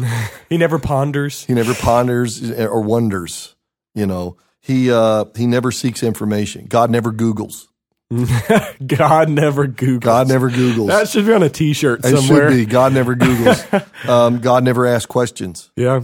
He 0.48 0.56
never 0.58 0.78
ponders. 0.78 1.44
He 1.44 1.54
never 1.54 1.74
ponders 1.74 2.50
or 2.50 2.80
wonders. 2.82 3.54
You 3.94 4.06
know, 4.06 4.36
he 4.60 4.90
uh, 4.90 5.24
he 5.36 5.46
never 5.46 5.70
seeks 5.72 6.02
information. 6.02 6.66
God 6.66 6.90
never 6.90 7.12
Googles. 7.12 7.66
God 8.86 9.28
never 9.30 9.66
Googles. 9.66 10.00
God 10.00 10.28
never 10.28 10.50
Googles. 10.50 10.88
That 10.88 11.08
should 11.08 11.26
be 11.26 11.32
on 11.32 11.42
a 11.42 11.48
T-shirt 11.48 12.04
it 12.04 12.16
somewhere. 12.16 12.50
should 12.50 12.56
be. 12.56 12.66
God 12.66 12.92
never 12.92 13.16
Googles. 13.16 13.86
um, 14.08 14.40
God 14.40 14.64
never 14.64 14.86
asks 14.86 15.06
questions 15.06 15.70
Yeah. 15.76 16.02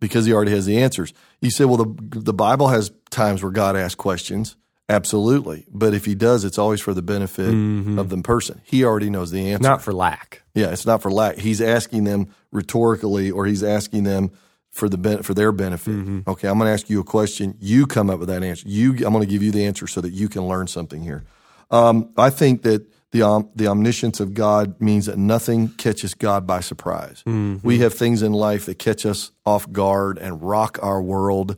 because 0.00 0.24
he 0.26 0.32
already 0.32 0.52
has 0.52 0.64
the 0.66 0.78
answers. 0.78 1.12
You 1.40 1.50
say, 1.50 1.64
well, 1.66 1.76
the 1.76 1.94
the 2.20 2.34
Bible 2.34 2.68
has 2.68 2.90
times 3.10 3.42
where 3.42 3.52
God 3.52 3.76
asks 3.76 3.94
questions. 3.94 4.56
Absolutely, 4.88 5.64
but 5.70 5.94
if 5.94 6.04
he 6.04 6.14
does, 6.14 6.44
it's 6.44 6.58
always 6.58 6.80
for 6.80 6.92
the 6.92 7.00
benefit 7.00 7.48
mm-hmm. 7.48 7.98
of 7.98 8.10
the 8.10 8.18
person. 8.18 8.60
He 8.64 8.84
already 8.84 9.08
knows 9.08 9.30
the 9.30 9.50
answer. 9.50 9.66
Not 9.66 9.80
for 9.80 9.94
lack. 9.94 10.42
Yeah, 10.54 10.72
it's 10.72 10.84
not 10.84 11.00
for 11.00 11.10
lack. 11.10 11.38
He's 11.38 11.62
asking 11.62 12.04
them 12.04 12.28
rhetorically, 12.52 13.30
or 13.30 13.46
he's 13.46 13.62
asking 13.62 14.04
them 14.04 14.30
for 14.70 14.90
the 14.90 14.98
ben- 14.98 15.22
for 15.22 15.32
their 15.32 15.52
benefit. 15.52 15.94
Mm-hmm. 15.94 16.28
Okay, 16.28 16.48
I'm 16.48 16.58
going 16.58 16.68
to 16.68 16.72
ask 16.72 16.90
you 16.90 17.00
a 17.00 17.04
question. 17.04 17.56
You 17.60 17.86
come 17.86 18.10
up 18.10 18.18
with 18.18 18.28
that 18.28 18.42
answer. 18.42 18.68
You, 18.68 18.92
I'm 18.92 19.12
going 19.14 19.20
to 19.20 19.26
give 19.26 19.42
you 19.42 19.52
the 19.52 19.64
answer 19.64 19.86
so 19.86 20.02
that 20.02 20.12
you 20.12 20.28
can 20.28 20.46
learn 20.48 20.66
something 20.66 21.02
here. 21.02 21.24
Um, 21.70 22.10
I 22.18 22.28
think 22.28 22.62
that 22.62 22.84
the 23.12 23.22
om- 23.22 23.48
the 23.54 23.68
omniscience 23.68 24.20
of 24.20 24.34
God 24.34 24.78
means 24.80 25.06
that 25.06 25.16
nothing 25.16 25.68
catches 25.68 26.12
God 26.12 26.46
by 26.46 26.60
surprise. 26.60 27.22
Mm-hmm. 27.26 27.66
We 27.66 27.78
have 27.78 27.94
things 27.94 28.20
in 28.20 28.32
life 28.32 28.66
that 28.66 28.78
catch 28.78 29.06
us 29.06 29.30
off 29.46 29.70
guard 29.72 30.18
and 30.18 30.42
rock 30.42 30.78
our 30.82 31.00
world, 31.00 31.56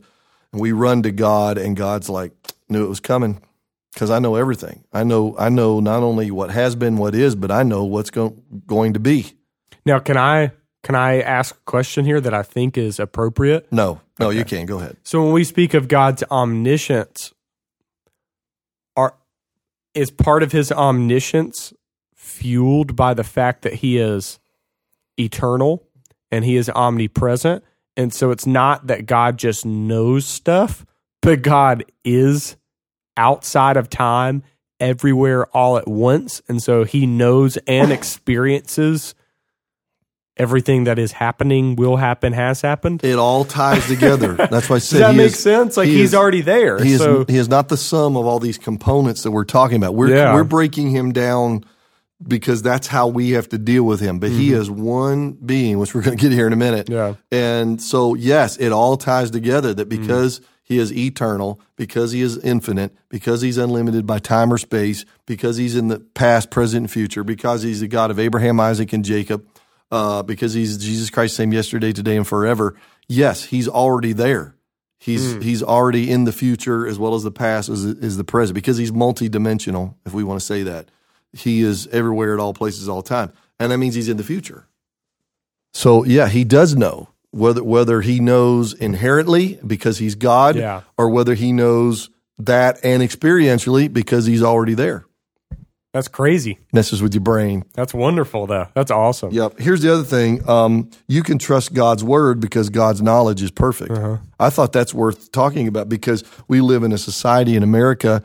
and 0.53 0.61
we 0.61 0.71
run 0.71 1.03
to 1.03 1.11
God, 1.11 1.57
and 1.57 1.75
God's 1.75 2.07
like, 2.09 2.31
"Knew 2.69 2.83
it 2.83 2.89
was 2.89 2.99
coming." 2.99 3.41
Because 3.93 4.11
I 4.11 4.19
know 4.19 4.35
everything. 4.35 4.83
I 4.93 5.03
know. 5.03 5.35
I 5.39 5.49
know 5.49 5.79
not 5.79 6.03
only 6.03 6.29
what 6.29 6.51
has 6.51 6.75
been, 6.75 6.97
what 6.97 7.15
is, 7.15 7.35
but 7.35 7.49
I 7.49 7.63
know 7.63 7.83
what's 7.83 8.11
go- 8.11 8.35
going 8.67 8.93
to 8.93 8.99
be. 8.99 9.33
Now, 9.85 9.99
can 9.99 10.17
I 10.17 10.51
can 10.83 10.95
I 10.95 11.19
ask 11.19 11.55
a 11.55 11.59
question 11.65 12.05
here 12.05 12.21
that 12.21 12.33
I 12.33 12.43
think 12.43 12.77
is 12.77 12.99
appropriate? 12.99 13.71
No, 13.71 13.99
no, 14.19 14.29
you 14.29 14.45
can't. 14.45 14.67
Go 14.67 14.79
ahead. 14.79 14.97
So 15.03 15.21
when 15.23 15.33
we 15.33 15.43
speak 15.43 15.73
of 15.73 15.87
God's 15.87 16.23
omniscience, 16.31 17.33
are 18.95 19.15
is 19.93 20.11
part 20.11 20.43
of 20.43 20.51
his 20.51 20.71
omniscience 20.71 21.73
fueled 22.15 22.95
by 22.95 23.13
the 23.13 23.23
fact 23.23 23.63
that 23.63 23.75
he 23.75 23.97
is 23.97 24.39
eternal 25.17 25.87
and 26.31 26.45
he 26.45 26.55
is 26.55 26.69
omnipresent? 26.69 27.63
And 27.95 28.13
so 28.13 28.31
it's 28.31 28.45
not 28.45 28.87
that 28.87 29.07
God 29.07 29.37
just 29.37 29.65
knows 29.65 30.25
stuff, 30.25 30.85
but 31.27 31.41
God 31.41 31.83
is 32.05 32.55
outside 33.17 33.75
of 33.75 33.89
time, 33.89 34.43
everywhere 34.79 35.45
all 35.47 35.77
at 35.77 35.85
once. 35.87 36.41
And 36.47 36.63
so 36.63 36.85
he 36.85 37.05
knows 37.05 37.57
and 37.67 37.91
experiences 37.99 39.13
everything 40.37 40.83
that 40.85 40.97
is 40.99 41.11
happening, 41.11 41.75
will 41.75 41.97
happen, 41.97 42.31
has 42.31 42.61
happened. 42.61 43.03
It 43.03 43.17
all 43.17 43.43
ties 43.43 43.85
together. 43.93 44.35
That's 44.35 44.69
why 44.69 44.75
I 44.77 44.79
said 44.79 44.99
Does 44.99 45.07
that 45.07 45.11
he 45.11 45.17
make 45.17 45.25
is- 45.27 45.39
sense? 45.39 45.75
Like 45.75 45.87
he 45.87 45.95
he's 45.97 46.09
is- 46.11 46.15
already 46.15 46.41
there. 46.41 46.81
He 46.81 46.93
is, 46.93 46.99
so 47.01 47.25
he 47.27 47.37
is 47.37 47.49
not 47.49 47.67
the 47.69 47.77
sum 47.77 48.15
of 48.15 48.25
all 48.25 48.39
these 48.39 48.57
components 48.57 49.23
that 49.23 49.31
we're 49.31 49.45
talking 49.45 49.77
about. 49.77 49.95
We're 49.95 50.15
Yeah. 50.15 50.33
we're 50.33 50.43
breaking 50.43 50.91
him 50.91 51.11
down 51.11 51.65
because 52.25 52.61
that's 52.61 52.87
how 52.87 53.07
we 53.07 53.31
have 53.31 53.49
to 53.49 53.57
deal 53.57 53.83
with 53.83 53.99
him. 53.99 54.19
But 54.19 54.29
he 54.31 54.53
is 54.53 54.69
one 54.71 55.33
being, 55.33 55.77
which 55.77 55.93
we're 55.93 56.01
going 56.03 56.17
to 56.17 56.21
get 56.21 56.31
here 56.31 56.47
in 56.47 56.53
a 56.53 56.57
minute. 56.57 56.87
Mm-hmm. 56.87 56.93
Yeah. 57.33 57.37
And 57.37 57.81
so, 57.81 58.13
yes, 58.15 58.57
it 58.57 58.71
all 58.71 58.95
ties 58.95 59.29
together 59.31 59.73
that 59.73 59.89
Mm-hmm. 59.89 60.03
He 60.67 60.79
is 60.79 60.91
eternal, 60.91 61.61
because 61.77 62.11
he 62.11 62.21
is 62.21 62.37
infinite, 62.39 62.93
because 63.07 63.41
he's 63.41 63.57
unlimited 63.57 64.05
by 64.05 64.19
time 64.19 64.51
or 64.51 64.57
space, 64.57 65.05
because 65.25 65.55
he's 65.55 65.77
in 65.77 65.87
the 65.87 65.99
past, 65.99 66.49
present, 66.51 66.81
and 66.81 66.91
future, 66.91 67.23
because 67.23 67.63
he's 67.63 67.79
the 67.79 67.87
God 67.87 68.11
of 68.11 68.19
Abraham, 68.19 68.59
Isaac, 68.59 68.91
and 68.91 69.05
Jacob, 69.05 69.47
uh, 69.91 70.23
because 70.23 70.53
he's 70.53 70.77
Jesus 70.77 71.09
Christ, 71.09 71.37
same 71.37 71.53
yesterday, 71.53 71.93
today, 71.93 72.17
and 72.17 72.27
forever. 72.27 72.75
Yes, 73.07 73.45
he's 73.45 73.69
already 73.69 74.11
there. 74.11 74.55
He's 74.99 75.35
Hmm. 75.35 75.41
he's 75.41 75.63
already 75.63 76.11
in 76.11 76.25
the 76.25 76.33
future 76.33 76.85
as 76.85 76.99
well 76.99 77.15
as 77.15 77.23
the 77.23 77.31
past 77.31 77.69
as 77.69 77.85
is 77.85 78.17
the 78.17 78.25
present 78.25 78.55
because 78.55 78.77
he's 78.77 78.91
multidimensional. 78.91 79.93
If 80.05 80.13
we 80.13 80.25
want 80.25 80.41
to 80.41 80.45
say 80.45 80.63
that, 80.63 80.89
he 81.31 81.61
is 81.61 81.87
everywhere 81.93 82.33
at 82.33 82.41
all 82.41 82.53
places 82.53 82.89
all 82.89 83.01
the 83.01 83.07
time, 83.07 83.31
and 83.57 83.71
that 83.71 83.77
means 83.77 83.95
he's 83.95 84.09
in 84.09 84.17
the 84.17 84.23
future. 84.23 84.67
So 85.73 86.03
yeah, 86.03 86.27
he 86.27 86.43
does 86.43 86.75
know 86.75 87.07
whether 87.37 87.63
whether 87.63 88.01
he 88.01 88.19
knows 88.19 88.73
inherently 88.73 89.59
because 89.65 89.97
he's 89.99 90.15
God, 90.15 90.55
Yeah. 90.55 90.81
or 90.97 91.09
whether 91.09 91.33
he 91.35 91.51
knows 91.51 92.09
that 92.39 92.79
and 92.83 93.01
experientially 93.03 93.91
because 93.91 94.25
he's 94.25 94.43
already 94.43 94.73
there. 94.73 95.05
that's 95.93 96.07
crazy. 96.07 96.59
Messes 96.73 97.01
with 97.01 97.13
your 97.15 97.21
brain. 97.23 97.63
That's 97.73 97.91
wonderful, 97.93 98.45
though. 98.45 98.67
That's 98.75 98.91
awesome. 98.91 99.31
Yep. 99.31 99.57
Here's 99.57 99.81
the 99.81 99.91
other 99.91 100.03
thing. 100.03 100.47
Um, 100.47 100.91
you 101.07 101.23
can 101.23 101.39
trust 101.39 101.73
God's 101.73 102.03
word 102.03 102.39
because 102.39 102.69
God's 102.69 103.01
knowledge 103.01 103.41
is 103.41 103.49
perfect. 103.49 103.91
Uh-huh. 103.91 104.17
I 104.39 104.51
thought 104.51 104.73
that's 104.73 104.93
worth 104.93 105.31
talking 105.31 105.67
about 105.67 105.89
because 105.89 106.23
we 106.47 106.61
live 106.61 106.83
in 106.83 106.91
a 106.91 106.99
society 106.99 107.55
in 107.55 107.63
America 107.63 108.21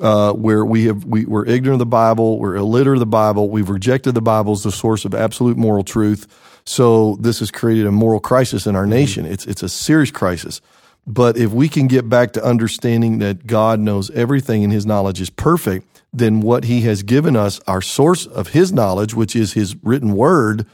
uh, 0.00 0.32
where 0.32 0.64
we 0.64 0.86
have 0.86 1.04
we, 1.04 1.24
we're 1.26 1.44
ignorant 1.46 1.74
of 1.74 1.78
the 1.80 1.86
Bible, 1.86 2.40
we're 2.40 2.56
illiterate 2.56 2.96
of 2.96 3.00
the 3.00 3.06
Bible, 3.06 3.48
we've 3.50 3.68
rejected 3.68 4.12
the 4.16 4.22
Bible 4.22 4.54
as 4.54 4.64
the 4.64 4.72
source 4.72 5.04
of 5.04 5.14
absolute 5.14 5.56
moral 5.56 5.84
truth. 5.84 6.26
So 6.64 7.16
this 7.20 7.40
has 7.40 7.50
created 7.50 7.86
a 7.86 7.92
moral 7.92 8.20
crisis 8.20 8.66
in 8.66 8.76
our 8.76 8.86
nation. 8.86 9.26
It's 9.26 9.46
it's 9.46 9.62
a 9.62 9.68
serious 9.68 10.10
crisis. 10.10 10.60
But 11.06 11.36
if 11.36 11.50
we 11.50 11.68
can 11.68 11.88
get 11.88 12.08
back 12.08 12.32
to 12.34 12.44
understanding 12.44 13.18
that 13.18 13.46
God 13.46 13.80
knows 13.80 14.10
everything 14.10 14.62
and 14.62 14.72
His 14.72 14.86
knowledge 14.86 15.20
is 15.20 15.30
perfect, 15.30 16.02
then 16.12 16.40
what 16.40 16.64
He 16.64 16.82
has 16.82 17.02
given 17.02 17.36
us, 17.36 17.60
our 17.66 17.82
source 17.82 18.26
of 18.26 18.48
His 18.48 18.72
knowledge, 18.72 19.12
which 19.12 19.34
is 19.34 19.54
His 19.54 19.74
written 19.82 20.14
Word, 20.14 20.66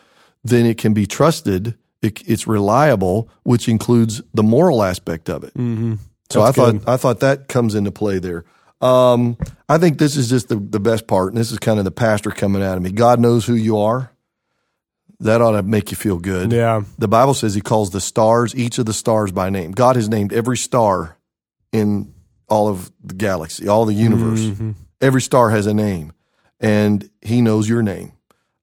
then 0.45 0.67
it 0.67 0.77
can 0.77 0.93
be 0.93 1.07
trusted. 1.07 1.77
It, 2.03 2.23
it's 2.29 2.47
reliable, 2.47 3.31
which 3.43 3.69
includes 3.69 4.23
the 4.35 4.43
moral 4.43 4.83
aspect 4.83 5.29
of 5.29 5.45
it. 5.45 5.55
Mm-hmm. 5.55 5.95
So 6.31 6.43
I 6.43 6.53
thought 6.53 6.73
good. 6.73 6.89
I 6.89 6.97
thought 6.97 7.21
that 7.21 7.49
comes 7.49 7.75
into 7.75 7.91
play 7.91 8.19
there. 8.19 8.45
Um, 8.81 9.37
I 9.69 9.79
think 9.79 9.99
this 9.99 10.17
is 10.17 10.29
just 10.29 10.49
the, 10.49 10.57
the 10.57 10.79
best 10.79 11.07
part, 11.07 11.33
and 11.33 11.41
this 11.41 11.51
is 11.51 11.59
kind 11.59 11.79
of 11.79 11.85
the 11.85 11.91
pastor 11.91 12.31
coming 12.31 12.63
out 12.63 12.77
of 12.77 12.83
me. 12.83 12.93
God 12.93 13.19
knows 13.19 13.47
who 13.47 13.55
you 13.55 13.79
are. 13.79 14.13
That 15.21 15.41
ought 15.41 15.53
to 15.53 15.63
make 15.63 15.91
you 15.91 15.97
feel 15.97 16.19
good. 16.19 16.53
Yeah. 16.53 16.83
The 16.99 17.09
Bible 17.09 17.35
says 17.35 17.55
He 17.55 17.61
calls 17.61 17.91
the 17.91 18.01
stars, 18.01 18.55
each 18.55 18.79
of 18.79 18.87
the 18.87 18.93
stars 18.93 19.33
by 19.33 19.51
name. 19.51 19.73
God 19.73 19.97
has 19.97 20.09
named 20.09 20.33
every 20.33 20.57
star 20.57 21.17
in 21.73 22.15
all 22.49 22.69
of 22.69 22.91
the 23.03 23.15
galaxy, 23.15 23.69
all 23.69 23.85
the 23.85 23.95
universe. 23.95 24.41
Mm-hmm. 24.41 24.73
Every 25.01 25.21
star 25.21 25.51
has 25.51 25.67
a 25.67 25.75
name, 25.75 26.13
and 26.61 27.09
He 27.21 27.43
knows 27.43 27.69
your 27.69 27.83
name. 27.83 28.13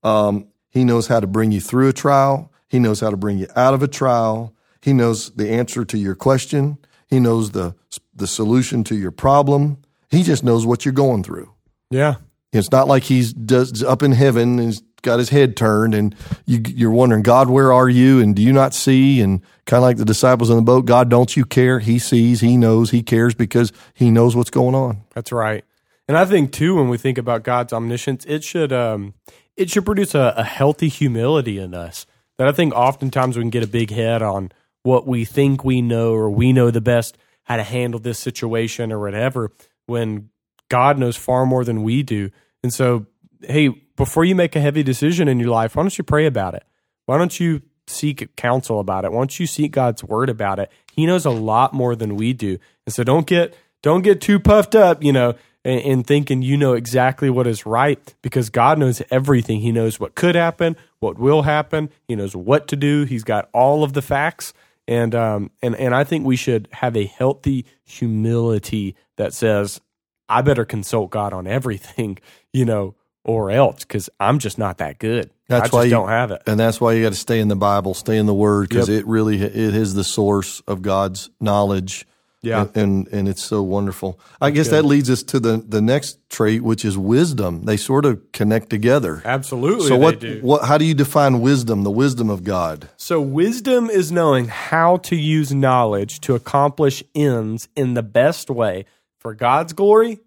Um, 0.04 0.48
he 0.76 0.84
knows 0.84 1.08
how 1.08 1.22
to 1.22 1.28
bring 1.28 1.54
you 1.54 1.62
through 1.62 1.88
a 1.88 1.94
trial. 1.94 2.52
He 2.68 2.80
knows 2.80 3.00
how 3.00 3.10
to 3.10 3.16
bring 3.16 3.38
you 3.38 3.48
out 3.56 3.74
of 3.74 3.82
a 3.82 3.88
trial. 3.88 4.54
He 4.82 4.92
knows 4.92 5.32
the 5.32 5.50
answer 5.50 5.86
to 5.86 5.98
your 5.98 6.16
question. 6.16 6.78
He 7.08 7.20
knows 7.20 7.52
the 7.52 7.76
the 8.14 8.28
solution 8.28 8.84
to 8.86 8.96
your 8.96 9.12
problem. 9.12 9.78
He 10.10 10.22
just 10.22 10.44
knows 10.44 10.66
what 10.66 10.84
you're 10.84 10.94
going 10.94 11.24
through. 11.24 11.54
Yeah. 11.90 12.16
It's 12.56 12.72
not 12.72 12.88
like 12.88 13.04
he's 13.04 13.34
does, 13.34 13.84
up 13.84 14.04
in 14.04 14.12
heaven 14.12 14.60
and 14.60 14.68
he's 14.68 14.82
got 15.02 15.20
his 15.20 15.30
head 15.30 15.56
turned 15.56 15.94
and 15.94 16.16
you, 16.46 16.62
you're 16.68 16.92
wondering, 16.92 17.22
God, 17.22 17.50
where 17.50 17.72
are 17.72 17.88
you? 17.88 18.20
And 18.20 18.36
do 18.36 18.42
you 18.42 18.52
not 18.52 18.74
see? 18.74 19.22
And 19.22 19.42
kind 19.66 19.80
of 19.80 19.84
like 19.84 19.98
the 19.98 20.06
disciples 20.06 20.50
in 20.50 20.56
the 20.56 20.62
boat, 20.62 20.86
God, 20.86 21.10
don't 21.10 21.36
you 21.36 21.46
care? 21.46 21.80
He 21.80 22.00
sees, 22.00 22.42
he 22.42 22.58
knows, 22.58 22.92
he 22.92 23.04
cares 23.04 23.36
because 23.36 23.72
he 23.94 24.10
knows 24.12 24.36
what's 24.36 24.50
going 24.50 24.76
on. 24.76 25.04
That's 25.14 25.32
right. 25.32 25.64
And 26.08 26.18
I 26.18 26.26
think 26.26 26.52
too, 26.52 26.76
when 26.76 26.90
we 26.90 26.98
think 26.98 27.18
about 27.18 27.44
God's 27.44 27.74
omniscience, 27.74 28.26
it 28.26 28.44
should 28.44 28.72
um, 28.72 29.14
it 29.56 29.70
should 29.70 29.86
produce 29.86 30.14
a, 30.14 30.34
a 30.38 30.44
healthy 30.44 30.88
humility 30.88 31.58
in 31.58 31.74
us. 31.74 32.06
That 32.38 32.48
I 32.48 32.52
think 32.52 32.74
oftentimes 32.74 33.38
we 33.38 33.44
can 33.44 33.50
get 33.50 33.64
a 33.64 33.68
big 33.68 33.92
head 33.92 34.22
on 34.22 34.52
what 34.84 35.08
we 35.08 35.26
think 35.26 35.64
we 35.64 35.82
know 35.82 36.14
or 36.14 36.30
we 36.30 36.54
know 36.54 36.70
the 36.70 36.82
best 36.82 37.18
how 37.46 37.58
to 37.58 37.64
handle 37.64 38.00
this 38.00 38.20
situation 38.20 38.92
or 38.92 39.00
whatever, 39.00 39.52
when 39.86 40.30
God 40.70 40.98
knows 40.98 41.16
far 41.16 41.46
more 41.46 41.64
than 41.64 41.84
we 41.84 42.04
do. 42.04 42.30
And 42.66 42.74
so, 42.74 43.06
hey, 43.42 43.68
before 43.96 44.26
you 44.26 44.34
make 44.34 44.56
a 44.56 44.60
heavy 44.60 44.82
decision 44.82 45.28
in 45.28 45.40
your 45.40 45.50
life, 45.50 45.76
why 45.76 45.84
don't 45.84 45.96
you 45.96 46.04
pray 46.04 46.26
about 46.26 46.56
it? 46.56 46.64
Why 47.06 47.20
don't 47.20 47.40
you 47.40 47.62
seek 47.86 48.36
counsel 48.36 48.80
about 48.80 49.06
it? 49.06 49.12
Why 49.12 49.20
don't 49.20 49.40
you 49.40 49.46
seek 49.46 49.72
God's 49.72 50.04
word 50.04 50.32
about 50.32 50.58
it? 50.58 50.72
He 50.92 51.06
knows 51.06 51.28
a 51.28 51.30
lot 51.30 51.76
more 51.76 51.96
than 51.96 52.16
we 52.16 52.34
do. 52.34 52.58
And 52.88 52.96
so 52.96 53.04
don't 53.04 53.28
get 53.28 53.56
don't 53.84 54.02
get 54.02 54.20
too 54.20 54.40
puffed 54.40 54.74
up, 54.74 55.04
you 55.04 55.14
know, 55.14 55.36
and, 55.64 55.80
and 55.82 56.08
thinking 56.08 56.42
you 56.42 56.58
know 56.58 56.74
exactly 56.74 57.30
what 57.30 57.46
is 57.46 57.68
right 57.68 58.16
because 58.24 58.50
God 58.50 58.80
knows 58.80 59.00
everything. 59.12 59.60
He 59.60 59.72
knows 59.72 60.00
what 60.00 60.16
could 60.16 60.34
happen, 60.34 60.76
what 60.98 61.20
will 61.20 61.44
happen. 61.44 61.92
He 62.08 62.16
knows 62.16 62.36
what 62.36 62.68
to 62.70 62.76
do. 62.76 63.04
He's 63.04 63.24
got 63.24 63.48
all 63.54 63.84
of 63.84 63.94
the 63.94 64.02
facts. 64.02 64.56
And 64.88 65.14
um 65.14 65.52
and 65.62 65.76
and 65.76 65.94
I 65.94 66.04
think 66.04 66.26
we 66.26 66.36
should 66.36 66.68
have 66.72 66.98
a 66.98 67.06
healthy 67.06 67.68
humility 67.84 68.96
that 69.18 69.36
says, 69.36 69.82
I 70.30 70.42
better 70.42 70.66
consult 70.66 71.12
God 71.12 71.34
on 71.34 71.48
everything, 71.48 72.18
you 72.54 72.66
know, 72.66 72.96
or 73.24 73.50
else 73.52 73.84
because 73.84 74.10
I'm 74.20 74.40
just 74.40 74.58
not 74.58 74.78
that 74.80 75.00
good. 75.00 75.30
That's 75.48 75.62
I 75.62 75.66
just 75.66 75.74
why 75.74 75.84
you 75.86 75.90
don't 75.92 76.10
have 76.10 76.32
it. 76.32 76.42
And 76.48 76.60
that's 76.60 76.80
why 76.82 76.94
you 76.94 77.04
got 77.04 77.10
to 77.14 77.16
stay 77.20 77.40
in 77.40 77.48
the 77.50 77.56
Bible, 77.56 77.94
stay 77.94 78.18
in 78.18 78.26
the 78.26 78.34
Word, 78.34 78.70
because 78.70 78.90
Yep. 78.90 79.00
it 79.02 79.08
really 79.08 79.42
it 79.42 79.56
is 79.76 79.94
the 79.94 80.04
source 80.04 80.62
of 80.68 80.82
God's 80.82 81.30
knowledge. 81.40 82.08
Yeah. 82.42 82.62
and 82.62 82.78
and, 82.78 83.08
and 83.08 83.28
it's 83.28 83.42
so 83.44 83.64
wonderful. 83.64 84.20
I 84.40 84.52
guess 84.52 84.70
that 84.70 84.86
leads 84.86 85.10
us 85.10 85.24
to 85.24 85.40
the 85.40 85.58
the 85.68 85.82
next 85.82 86.20
trait, 86.30 86.62
which 86.62 86.86
is 86.86 86.96
wisdom. 86.96 87.64
They 87.66 87.76
sort 87.78 88.06
of 88.06 88.22
connect 88.34 88.70
together. 88.70 89.24
Absolutely, 89.26 89.88
So 89.88 89.98
what 89.98 90.24
what 90.42 90.66
how 90.66 90.78
do 90.78 90.86
you 90.86 90.94
define 90.94 91.42
wisdom? 91.42 91.82
The 91.84 91.90
wisdom 91.90 92.30
of 92.30 92.44
God. 92.44 92.90
So, 92.98 93.20
wisdom 93.20 93.90
is 93.90 94.12
knowing 94.12 94.48
how 94.48 94.98
to 94.98 95.16
use 95.16 95.52
knowledge 95.56 96.22
to 96.22 96.36
accomplish 96.36 97.04
ends 97.16 97.68
in 97.76 97.96
the 97.96 98.04
best 98.04 98.52
way 98.52 98.86
for 99.26 99.34
God's 99.34 99.74
glory 99.74 100.20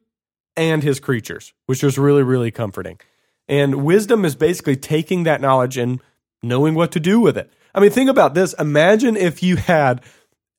and 0.56 0.82
his 0.82 0.98
creatures, 0.98 1.54
which 1.66 1.84
is 1.84 1.98
really, 1.98 2.24
really 2.24 2.50
comforting. 2.50 2.98
And 3.46 3.84
wisdom 3.84 4.24
is 4.24 4.34
basically 4.34 4.74
taking 4.74 5.22
that 5.22 5.40
knowledge 5.40 5.76
and 5.76 6.00
knowing 6.42 6.74
what 6.74 6.90
to 6.90 6.98
do 6.98 7.20
with 7.20 7.38
it. 7.38 7.48
I 7.72 7.78
mean, 7.78 7.92
think 7.92 8.10
about 8.10 8.34
this. 8.34 8.54
Imagine 8.54 9.16
if 9.16 9.40
you 9.40 9.54
had, 9.54 10.00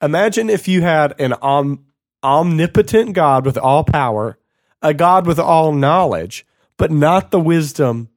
imagine 0.01 0.49
if 0.49 0.69
you 0.69 0.81
had 0.83 1.19
an 1.19 1.33
om, 1.41 1.83
omnipotent 2.23 3.11
God 3.11 3.45
with 3.45 3.57
all 3.57 3.83
power, 3.83 4.37
a 4.81 4.93
God 4.93 5.27
with 5.27 5.37
all 5.37 5.73
knowledge, 5.73 6.45
but 6.77 6.91
not 6.91 7.31
the 7.31 7.41
wisdom 7.41 8.07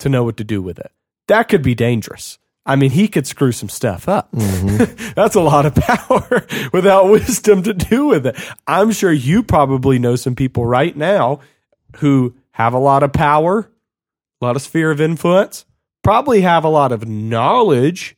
to 0.00 0.10
know 0.10 0.24
what 0.24 0.36
to 0.36 0.44
do 0.44 0.60
with 0.60 0.78
it. 0.78 0.92
That 1.26 1.48
could 1.48 1.62
be 1.62 1.74
dangerous. 1.74 2.38
I 2.66 2.76
mean, 2.76 2.90
he 2.90 3.08
could 3.08 3.26
screw 3.26 3.52
some 3.52 3.68
stuff 3.68 4.08
up. 4.08 4.30
Mm-hmm. 4.32 5.12
That's 5.16 5.34
a 5.34 5.40
lot 5.40 5.66
of 5.66 5.74
power 5.74 6.46
without 6.72 7.10
wisdom 7.10 7.62
to 7.62 7.74
do 7.74 8.06
with 8.06 8.26
it. 8.26 8.36
I'm 8.66 8.92
sure 8.92 9.12
you 9.12 9.42
probably 9.42 9.98
know 9.98 10.16
some 10.16 10.34
people 10.34 10.64
right 10.64 10.96
now 10.96 11.40
who 11.96 12.34
have 12.52 12.74
a 12.74 12.78
lot 12.78 13.02
of 13.02 13.12
power, 13.12 13.70
a 14.40 14.44
lot 14.44 14.56
of 14.56 14.62
sphere 14.62 14.90
of 14.90 15.00
influence, 15.00 15.64
probably 16.02 16.42
have 16.42 16.64
a 16.64 16.68
lot 16.68 16.92
of 16.92 17.08
knowledge, 17.08 18.16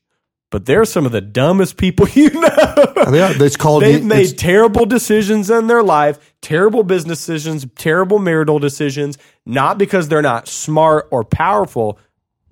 but 0.50 0.66
they're 0.66 0.84
some 0.84 1.06
of 1.06 1.12
the 1.12 1.20
dumbest 1.20 1.76
people 1.76 2.08
you 2.12 2.30
know. 2.30 2.48
I 2.48 3.10
mean, 3.10 3.22
uh, 3.22 3.34
it's 3.36 3.56
called 3.56 3.82
They've 3.82 4.04
made 4.04 4.38
terrible 4.38 4.86
decisions 4.86 5.50
in 5.50 5.66
their 5.66 5.82
life, 5.82 6.34
terrible 6.40 6.82
business 6.82 7.18
decisions, 7.20 7.66
terrible 7.76 8.18
marital 8.18 8.58
decisions, 8.58 9.18
not 9.46 9.78
because 9.78 10.08
they're 10.08 10.22
not 10.22 10.48
smart 10.48 11.08
or 11.10 11.24
powerful. 11.24 11.98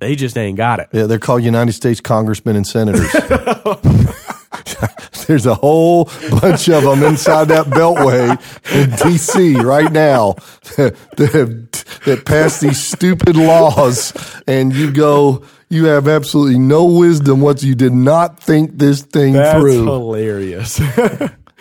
They 0.01 0.17
just 0.17 0.37
ain't 0.37 0.57
got 0.57 0.81
it. 0.81 0.89
Yeah, 0.93 1.07
they're 1.07 1.19
called 1.19 1.43
United 1.45 1.73
States 1.73 2.01
congressmen 2.01 2.57
and 2.57 2.67
senators. 2.67 3.11
There's 5.27 5.47
a 5.47 5.55
whole 5.55 6.07
bunch 6.41 6.69
of 6.69 6.83
them 6.83 7.05
inside 7.05 7.49
that 7.49 7.67
beltway 7.67 8.31
in 8.75 8.91
D.C. 9.09 9.57
right 9.61 9.91
now 9.93 10.33
that, 10.77 10.97
that, 11.17 11.85
that 12.05 12.25
pass 12.25 12.59
these 12.61 12.83
stupid 12.83 13.37
laws, 13.37 14.13
and 14.49 14.75
you 14.75 14.91
go, 14.91 15.45
you 15.69 15.85
have 15.87 16.09
absolutely 16.09 16.59
no 16.59 16.85
wisdom. 16.87 17.41
What 17.41 17.63
you 17.63 17.77
did 17.77 17.93
not 17.93 18.41
think 18.41 18.77
this 18.79 19.03
thing 19.03 19.35
That's 19.35 19.61
through. 19.61 19.85
hilarious. 19.85 20.81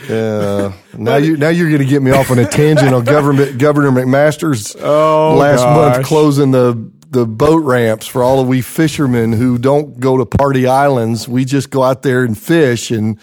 Yeah. 0.08 0.72
Now 0.98 1.18
you 1.18 1.36
now 1.36 1.50
you're 1.50 1.68
going 1.68 1.82
to 1.82 1.86
get 1.86 2.02
me 2.02 2.12
off 2.12 2.32
on 2.32 2.40
a 2.40 2.48
tangent 2.48 2.94
on 2.94 3.04
government 3.04 3.58
Governor 3.58 3.92
McMaster's 3.92 4.74
Oh, 4.80 5.36
last 5.38 5.62
month 5.62 6.06
closing 6.08 6.52
the 6.52 6.90
the 7.10 7.26
boat 7.26 7.64
ramps 7.64 8.06
for 8.06 8.24
all 8.24 8.40
of 8.40 8.48
we 8.48 8.62
fishermen 8.62 9.34
who 9.34 9.58
don't 9.58 10.00
go 10.00 10.18
to 10.18 10.26
party 10.26 10.68
islands. 10.68 11.28
We 11.28 11.44
just 11.44 11.72
go 11.72 11.84
out 11.84 12.04
there 12.04 12.24
and 12.24 12.38
fish 12.38 12.92
and 12.92 13.20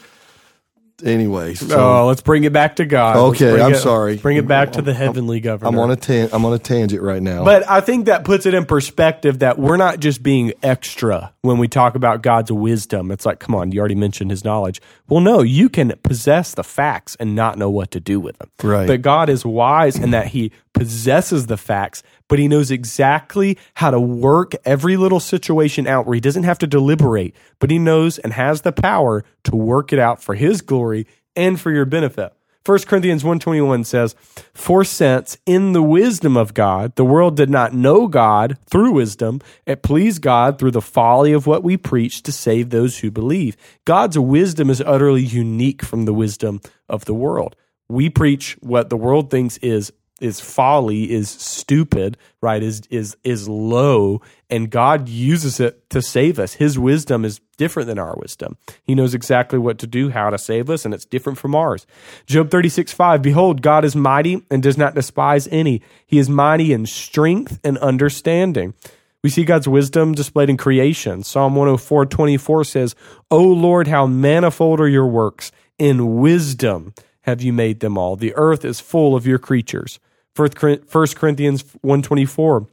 anyway. 1.04 1.54
So 1.54 1.78
oh, 1.78 2.06
let's 2.06 2.20
bring 2.20 2.44
it 2.44 2.52
back 2.52 2.76
to 2.76 2.84
God. 2.84 3.16
Okay, 3.16 3.60
I'm 3.60 3.74
it- 3.74 3.78
sorry. 3.78 4.16
Bring 4.16 4.36
it 4.36 4.46
back 4.46 4.72
to 4.72 4.82
the 4.82 4.94
heavenly 4.94 5.40
governor. 5.40 5.68
I'm 5.68 5.78
on 5.78 5.90
a 5.90 5.96
tan- 5.96 6.30
I'm 6.32 6.44
on 6.44 6.52
a 6.52 6.58
tangent 6.58 7.02
right 7.02 7.22
now. 7.22 7.44
But 7.44 7.68
I 7.68 7.80
think 7.80 8.06
that 8.06 8.24
puts 8.24 8.46
it 8.46 8.54
in 8.54 8.64
perspective 8.64 9.40
that 9.40 9.58
we're 9.58 9.76
not 9.76 10.00
just 10.00 10.22
being 10.22 10.52
extra 10.62 11.32
when 11.42 11.58
we 11.58 11.68
talk 11.68 11.94
about 11.94 12.22
God's 12.22 12.52
wisdom. 12.52 13.10
It's 13.10 13.26
like, 13.26 13.40
come 13.40 13.54
on, 13.54 13.72
you 13.72 13.80
already 13.80 13.94
mentioned 13.94 14.30
his 14.30 14.44
knowledge. 14.44 14.80
Well, 15.08 15.20
no, 15.20 15.42
you 15.42 15.68
can 15.68 15.92
possess 16.02 16.54
the 16.54 16.64
facts 16.64 17.16
and 17.20 17.34
not 17.34 17.58
know 17.58 17.70
what 17.70 17.90
to 17.92 18.00
do 18.00 18.18
with 18.18 18.38
them. 18.38 18.50
Right. 18.62 18.86
But 18.86 19.02
God 19.02 19.28
is 19.28 19.44
wise 19.44 19.96
in 19.98 20.10
that 20.10 20.28
he 20.28 20.52
possesses 20.72 21.46
the 21.46 21.56
facts, 21.56 22.02
but 22.28 22.38
he 22.38 22.48
knows 22.48 22.70
exactly 22.70 23.58
how 23.74 23.90
to 23.90 24.00
work 24.00 24.54
every 24.64 24.96
little 24.96 25.20
situation 25.20 25.86
out 25.86 26.06
where 26.06 26.14
he 26.14 26.20
doesn't 26.20 26.44
have 26.44 26.58
to 26.58 26.66
deliberate, 26.66 27.34
but 27.58 27.70
he 27.70 27.78
knows 27.78 28.18
and 28.18 28.32
has 28.32 28.62
the 28.62 28.72
power 28.72 29.24
to 29.44 29.56
work 29.56 29.92
it 29.92 29.98
out 29.98 30.22
for 30.22 30.34
his 30.34 30.60
glory 30.60 31.06
and 31.34 31.60
for 31.60 31.70
your 31.70 31.84
benefit. 31.84 32.32
1 32.66 32.80
Corinthians 32.80 33.22
121 33.22 33.84
says, 33.84 34.16
For 34.52 34.82
since 34.82 35.38
in 35.46 35.72
the 35.72 35.82
wisdom 35.82 36.36
of 36.36 36.52
God, 36.52 36.96
the 36.96 37.04
world 37.04 37.36
did 37.36 37.48
not 37.48 37.72
know 37.72 38.08
God 38.08 38.58
through 38.66 38.90
wisdom, 38.90 39.40
it 39.66 39.84
pleased 39.84 40.20
God 40.20 40.58
through 40.58 40.72
the 40.72 40.80
folly 40.80 41.32
of 41.32 41.46
what 41.46 41.62
we 41.62 41.76
preach 41.76 42.24
to 42.24 42.32
save 42.32 42.70
those 42.70 42.98
who 42.98 43.10
believe. 43.12 43.56
God's 43.84 44.18
wisdom 44.18 44.68
is 44.68 44.80
utterly 44.80 45.22
unique 45.22 45.84
from 45.84 46.06
the 46.06 46.14
wisdom 46.14 46.60
of 46.88 47.04
the 47.04 47.14
world. 47.14 47.54
We 47.88 48.10
preach 48.10 48.56
what 48.60 48.90
the 48.90 48.96
world 48.96 49.30
thinks 49.30 49.58
is 49.58 49.92
is 50.20 50.40
folly, 50.40 51.12
is 51.12 51.28
stupid, 51.28 52.16
right? 52.40 52.62
Is 52.62 52.82
is 52.90 53.16
is 53.22 53.48
low, 53.48 54.22
and 54.48 54.70
God 54.70 55.08
uses 55.08 55.60
it 55.60 55.88
to 55.90 56.00
save 56.00 56.38
us. 56.38 56.54
His 56.54 56.78
wisdom 56.78 57.24
is 57.24 57.40
different 57.58 57.86
than 57.86 57.98
our 57.98 58.16
wisdom. 58.16 58.56
He 58.82 58.94
knows 58.94 59.14
exactly 59.14 59.58
what 59.58 59.78
to 59.78 59.86
do, 59.86 60.10
how 60.10 60.30
to 60.30 60.38
save 60.38 60.70
us, 60.70 60.84
and 60.84 60.94
it's 60.94 61.04
different 61.04 61.38
from 61.38 61.54
ours. 61.54 61.86
Job 62.26 62.50
36, 62.50 62.92
5, 62.92 63.22
Behold, 63.22 63.62
God 63.62 63.84
is 63.84 63.96
mighty 63.96 64.42
and 64.50 64.62
does 64.62 64.78
not 64.78 64.94
despise 64.94 65.48
any. 65.48 65.82
He 66.06 66.18
is 66.18 66.28
mighty 66.28 66.72
in 66.72 66.86
strength 66.86 67.60
and 67.62 67.78
understanding. 67.78 68.74
We 69.22 69.30
see 69.30 69.44
God's 69.44 69.68
wisdom 69.68 70.12
displayed 70.12 70.50
in 70.50 70.56
creation. 70.56 71.24
Psalm 71.24 71.56
104, 71.56 72.06
24 72.06 72.64
says, 72.64 72.94
O 73.30 73.42
Lord, 73.42 73.88
how 73.88 74.06
manifold 74.06 74.80
are 74.80 74.88
your 74.88 75.06
works. 75.06 75.50
In 75.78 76.20
wisdom 76.20 76.94
have 77.22 77.42
you 77.42 77.52
made 77.52 77.80
them 77.80 77.98
all. 77.98 78.16
The 78.16 78.34
earth 78.36 78.64
is 78.64 78.80
full 78.80 79.16
of 79.16 79.26
your 79.26 79.38
creatures. 79.38 79.98
1 80.36 80.48
Corinthians 80.50 81.64
124. 81.80 82.66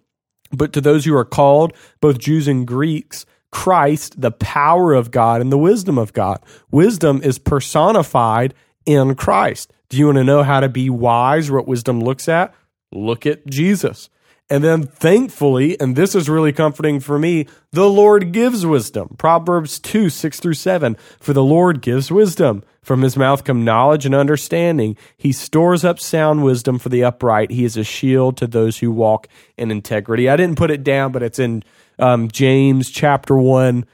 But 0.51 0.73
to 0.73 0.81
those 0.81 1.05
who 1.05 1.15
are 1.15 1.25
called, 1.25 1.73
both 2.01 2.19
Jews 2.19 2.47
and 2.47 2.67
Greeks, 2.67 3.25
Christ, 3.51 4.19
the 4.19 4.31
power 4.31 4.93
of 4.93 5.11
God 5.11 5.39
and 5.39 5.51
the 5.51 5.57
wisdom 5.57 5.97
of 5.97 6.13
God. 6.13 6.39
Wisdom 6.71 7.21
is 7.23 7.39
personified 7.39 8.53
in 8.85 9.15
Christ. 9.15 9.71
Do 9.89 9.97
you 9.97 10.07
want 10.07 10.17
to 10.17 10.23
know 10.23 10.43
how 10.43 10.59
to 10.59 10.69
be 10.69 10.89
wise, 10.89 11.49
or 11.49 11.57
what 11.57 11.67
wisdom 11.67 11.99
looks 11.99 12.27
at? 12.27 12.53
Look 12.91 13.25
at 13.25 13.45
Jesus. 13.45 14.09
And 14.49 14.63
then 14.63 14.83
thankfully, 14.83 15.79
and 15.79 15.95
this 15.95 16.15
is 16.15 16.29
really 16.29 16.51
comforting 16.51 16.99
for 16.99 17.17
me, 17.17 17.47
the 17.71 17.89
Lord 17.89 18.31
gives 18.31 18.65
wisdom. 18.65 19.15
Proverbs 19.17 19.79
2, 19.79 20.09
6 20.09 20.39
through 20.39 20.53
7. 20.53 20.97
For 21.19 21.33
the 21.33 21.43
Lord 21.43 21.81
gives 21.81 22.11
wisdom. 22.11 22.63
From 22.81 23.01
his 23.01 23.15
mouth 23.15 23.45
come 23.45 23.63
knowledge 23.63 24.05
and 24.05 24.13
understanding. 24.13 24.97
He 25.15 25.31
stores 25.31 25.85
up 25.85 25.99
sound 25.99 26.43
wisdom 26.43 26.77
for 26.77 26.89
the 26.89 27.03
upright. 27.03 27.51
He 27.51 27.63
is 27.63 27.77
a 27.77 27.83
shield 27.83 28.35
to 28.37 28.47
those 28.47 28.79
who 28.79 28.91
walk 28.91 29.27
in 29.57 29.71
integrity. 29.71 30.29
I 30.29 30.35
didn't 30.35 30.57
put 30.57 30.71
it 30.71 30.83
down, 30.83 31.13
but 31.13 31.23
it's 31.23 31.39
in 31.39 31.63
um, 31.97 32.27
James 32.29 32.89
chapter 32.89 33.37
1. 33.37 33.85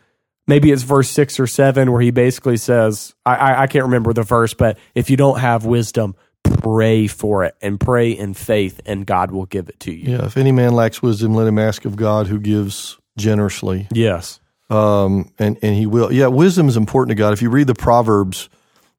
Maybe 0.48 0.72
it's 0.72 0.82
verse 0.82 1.10
6 1.12 1.40
or 1.40 1.46
7 1.46 1.92
where 1.92 2.02
he 2.02 2.10
basically 2.10 2.58
says, 2.58 3.14
I, 3.24 3.36
I, 3.36 3.62
I 3.62 3.68
can't 3.68 3.86
remember 3.86 4.14
the 4.14 4.24
verse, 4.24 4.56
but 4.56 4.80
if 4.96 5.12
you 5.12 5.16
don't 5.16 5.40
have 5.40 5.64
wisdom, 5.66 6.16
pray 6.50 7.08
for 7.08 7.44
it 7.46 7.56
and 7.62 7.80
pray 7.80 8.12
in 8.12 8.34
faith, 8.34 8.82
and 8.86 9.06
God 9.06 9.32
will 9.32 9.46
give 9.46 9.70
it 9.70 9.80
to 9.82 9.92
you. 9.92 10.12
Yeah. 10.18 10.26
If 10.26 10.38
any 10.38 10.52
man 10.52 10.74
lacks 10.74 11.02
wisdom, 11.02 11.34
let 11.34 11.48
him 11.48 11.58
ask 11.60 11.86
of 11.86 11.96
God 11.96 12.28
who 12.28 12.40
gives 12.40 12.98
generously. 13.18 13.88
Yes. 13.92 14.40
Um, 14.70 15.32
and, 15.40 15.58
and 15.62 15.76
he 15.76 15.88
will. 15.88 16.12
Yeah. 16.12 16.28
Wisdom 16.28 16.68
is 16.68 16.78
important 16.78 17.10
to 17.10 17.16
God. 17.16 17.34
If 17.34 17.42
you 17.42 17.50
read 17.50 17.68
the 17.68 17.74
Proverbs, 17.76 18.50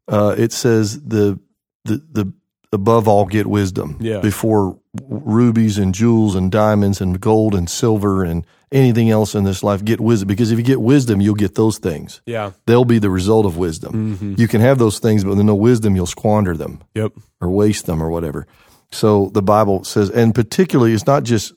uh, 0.08 0.34
it 0.36 0.52
says 0.52 1.00
the, 1.00 1.38
the, 1.84 2.02
the, 2.10 2.32
above 2.72 3.06
all 3.08 3.26
get 3.26 3.46
wisdom 3.46 3.96
Yeah. 4.00 4.20
before 4.20 4.79
rubies 5.08 5.78
and 5.78 5.94
jewels 5.94 6.34
and 6.34 6.50
diamonds 6.50 7.00
and 7.00 7.20
gold 7.20 7.54
and 7.54 7.70
silver 7.70 8.24
and 8.24 8.44
anything 8.72 9.08
else 9.10 9.34
in 9.34 9.44
this 9.44 9.62
life 9.62 9.84
get 9.84 10.00
wisdom 10.00 10.26
because 10.28 10.50
if 10.50 10.58
you 10.58 10.64
get 10.64 10.80
wisdom 10.80 11.20
you'll 11.20 11.34
get 11.34 11.54
those 11.54 11.78
things 11.78 12.20
Yeah. 12.26 12.52
they'll 12.66 12.84
be 12.84 12.98
the 12.98 13.10
result 13.10 13.46
of 13.46 13.56
wisdom 13.56 14.34
you 14.36 14.48
can 14.48 14.60
have 14.60 14.78
those 14.78 14.98
things 14.98 15.22
but 15.24 15.30
with 15.36 15.44
no 15.46 15.54
wisdom 15.54 15.94
you'll 15.96 16.06
squander 16.06 16.56
them 16.56 16.80
Yep. 16.94 17.12
or 17.40 17.50
waste 17.50 17.86
them 17.86 18.02
or 18.02 18.10
whatever 18.10 18.46
so 18.90 19.30
the 19.32 19.42
bible 19.42 19.84
says 19.84 20.10
and 20.10 20.34
particularly 20.34 20.92
it's 20.92 21.06
not 21.06 21.22
just 21.24 21.52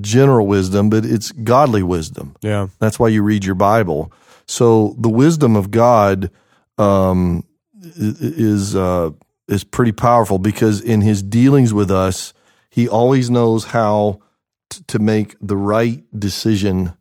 general 0.00 0.46
wisdom 0.46 0.88
but 0.90 1.04
it's 1.04 1.30
godly 1.32 1.82
wisdom 1.84 2.34
Yeah. 2.42 2.68
that's 2.80 2.98
why 2.98 3.08
you 3.08 3.22
read 3.22 3.44
your 3.44 3.54
Bible. 3.54 4.12
So 4.46 4.96
the 4.98 5.08
wisdom 5.08 5.54
of 5.54 5.70
God 5.70 6.30
um, 6.78 7.44
is 7.80 8.74
uh, 8.74 9.10
is 9.48 9.62
pretty 9.64 9.92
powerful 9.92 10.38
because 10.38 10.80
in 10.80 11.00
His 11.00 11.22
dealings 11.22 11.72
with 11.72 11.90
us, 11.90 12.32
He 12.72 12.88
always 12.88 13.28
knows 13.28 13.64
how 13.64 14.22
t- 14.70 14.82
to 14.88 14.98
make 14.98 15.36
the 15.42 15.58
right 15.58 16.02
decision 16.18 16.94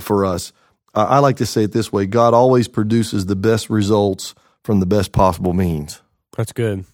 for 0.00 0.24
us. 0.24 0.52
I 0.94 1.02
I 1.02 1.18
like 1.18 1.38
to 1.38 1.46
say 1.46 1.64
it 1.64 1.72
this 1.72 1.92
way: 1.92 2.06
God 2.06 2.32
always 2.32 2.68
produces 2.68 3.26
the 3.26 3.34
best 3.34 3.68
results 3.68 4.36
from 4.62 4.78
the 4.78 4.86
best 4.86 5.10
possible 5.10 5.52
means. 5.52 6.00
That's 6.36 6.52
good. 6.52 6.84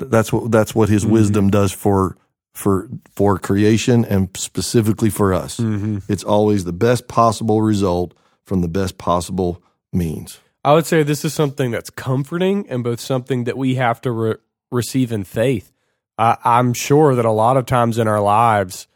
That's 0.00 0.32
what 0.32 0.50
that's 0.50 0.74
what 0.74 0.88
His 0.88 1.06
wisdom 1.06 1.48
does 1.48 1.70
for 1.70 2.16
for 2.52 2.88
for 3.14 3.38
creation 3.38 4.04
and 4.04 4.28
specifically 4.36 5.10
for 5.10 5.32
us. 5.32 5.58
Mm-hmm. 5.58 5.98
It's 6.08 6.24
always 6.24 6.64
the 6.64 6.72
best 6.72 7.06
possible 7.06 7.62
result 7.62 8.12
from 8.44 8.60
the 8.60 8.68
best 8.68 8.98
possible 8.98 9.62
means. 9.92 10.40
I 10.64 10.72
would 10.72 10.86
say 10.86 11.04
this 11.04 11.24
is 11.24 11.32
something 11.32 11.70
that's 11.70 11.90
comforting 11.90 12.68
and 12.68 12.82
both 12.82 12.98
something 12.98 13.44
that 13.44 13.56
we 13.56 13.76
have 13.76 14.00
to 14.00 14.10
re- 14.10 14.34
receive 14.72 15.12
in 15.12 15.22
faith. 15.22 15.70
I, 16.18 16.36
I'm 16.44 16.72
sure 16.72 17.14
that 17.14 17.24
a 17.24 17.30
lot 17.32 17.56
of 17.56 17.66
times 17.66 17.98
in 17.98 18.08
our 18.08 18.20
lives, 18.20 18.86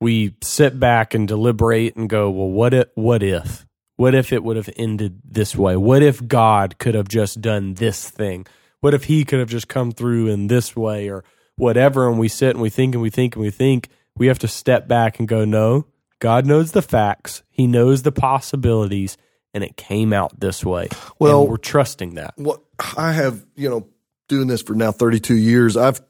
we 0.00 0.34
sit 0.42 0.78
back 0.78 1.14
and 1.14 1.26
deliberate 1.26 1.96
and 1.96 2.08
go, 2.08 2.30
well, 2.30 2.48
what 2.50 2.74
if, 2.74 2.88
what 2.94 3.22
if? 3.22 3.66
What 3.96 4.14
if 4.14 4.32
it 4.32 4.44
would 4.44 4.56
have 4.56 4.70
ended 4.76 5.20
this 5.24 5.56
way? 5.56 5.76
What 5.76 6.02
if 6.02 6.26
God 6.26 6.78
could 6.78 6.94
have 6.94 7.08
just 7.08 7.40
done 7.40 7.74
this 7.74 8.08
thing? 8.08 8.46
What 8.80 8.94
if 8.94 9.04
he 9.04 9.24
could 9.24 9.40
have 9.40 9.48
just 9.48 9.66
come 9.66 9.90
through 9.90 10.28
in 10.28 10.46
this 10.46 10.76
way 10.76 11.08
or 11.08 11.24
whatever? 11.56 12.08
And 12.08 12.16
we 12.18 12.28
sit 12.28 12.50
and 12.50 12.60
we 12.62 12.70
think 12.70 12.94
and 12.94 13.02
we 13.02 13.10
think 13.10 13.34
and 13.34 13.42
we 13.42 13.50
think. 13.50 13.88
We 14.16 14.28
have 14.28 14.38
to 14.40 14.48
step 14.48 14.86
back 14.86 15.18
and 15.18 15.26
go, 15.26 15.44
no, 15.44 15.86
God 16.20 16.46
knows 16.46 16.70
the 16.72 16.82
facts. 16.82 17.42
He 17.50 17.66
knows 17.66 18.02
the 18.02 18.12
possibilities 18.12 19.16
and 19.52 19.64
it 19.64 19.76
came 19.76 20.12
out 20.12 20.38
this 20.38 20.64
way. 20.64 20.88
Well- 21.18 21.40
And 21.42 21.50
we're 21.50 21.56
trusting 21.56 22.14
that. 22.14 22.34
What 22.36 22.62
I 22.96 23.12
have, 23.12 23.44
you 23.56 23.68
know, 23.68 23.88
doing 24.28 24.46
this 24.46 24.62
for 24.62 24.74
now 24.74 24.92
32 24.92 25.34
years, 25.34 25.76
I've 25.76 26.00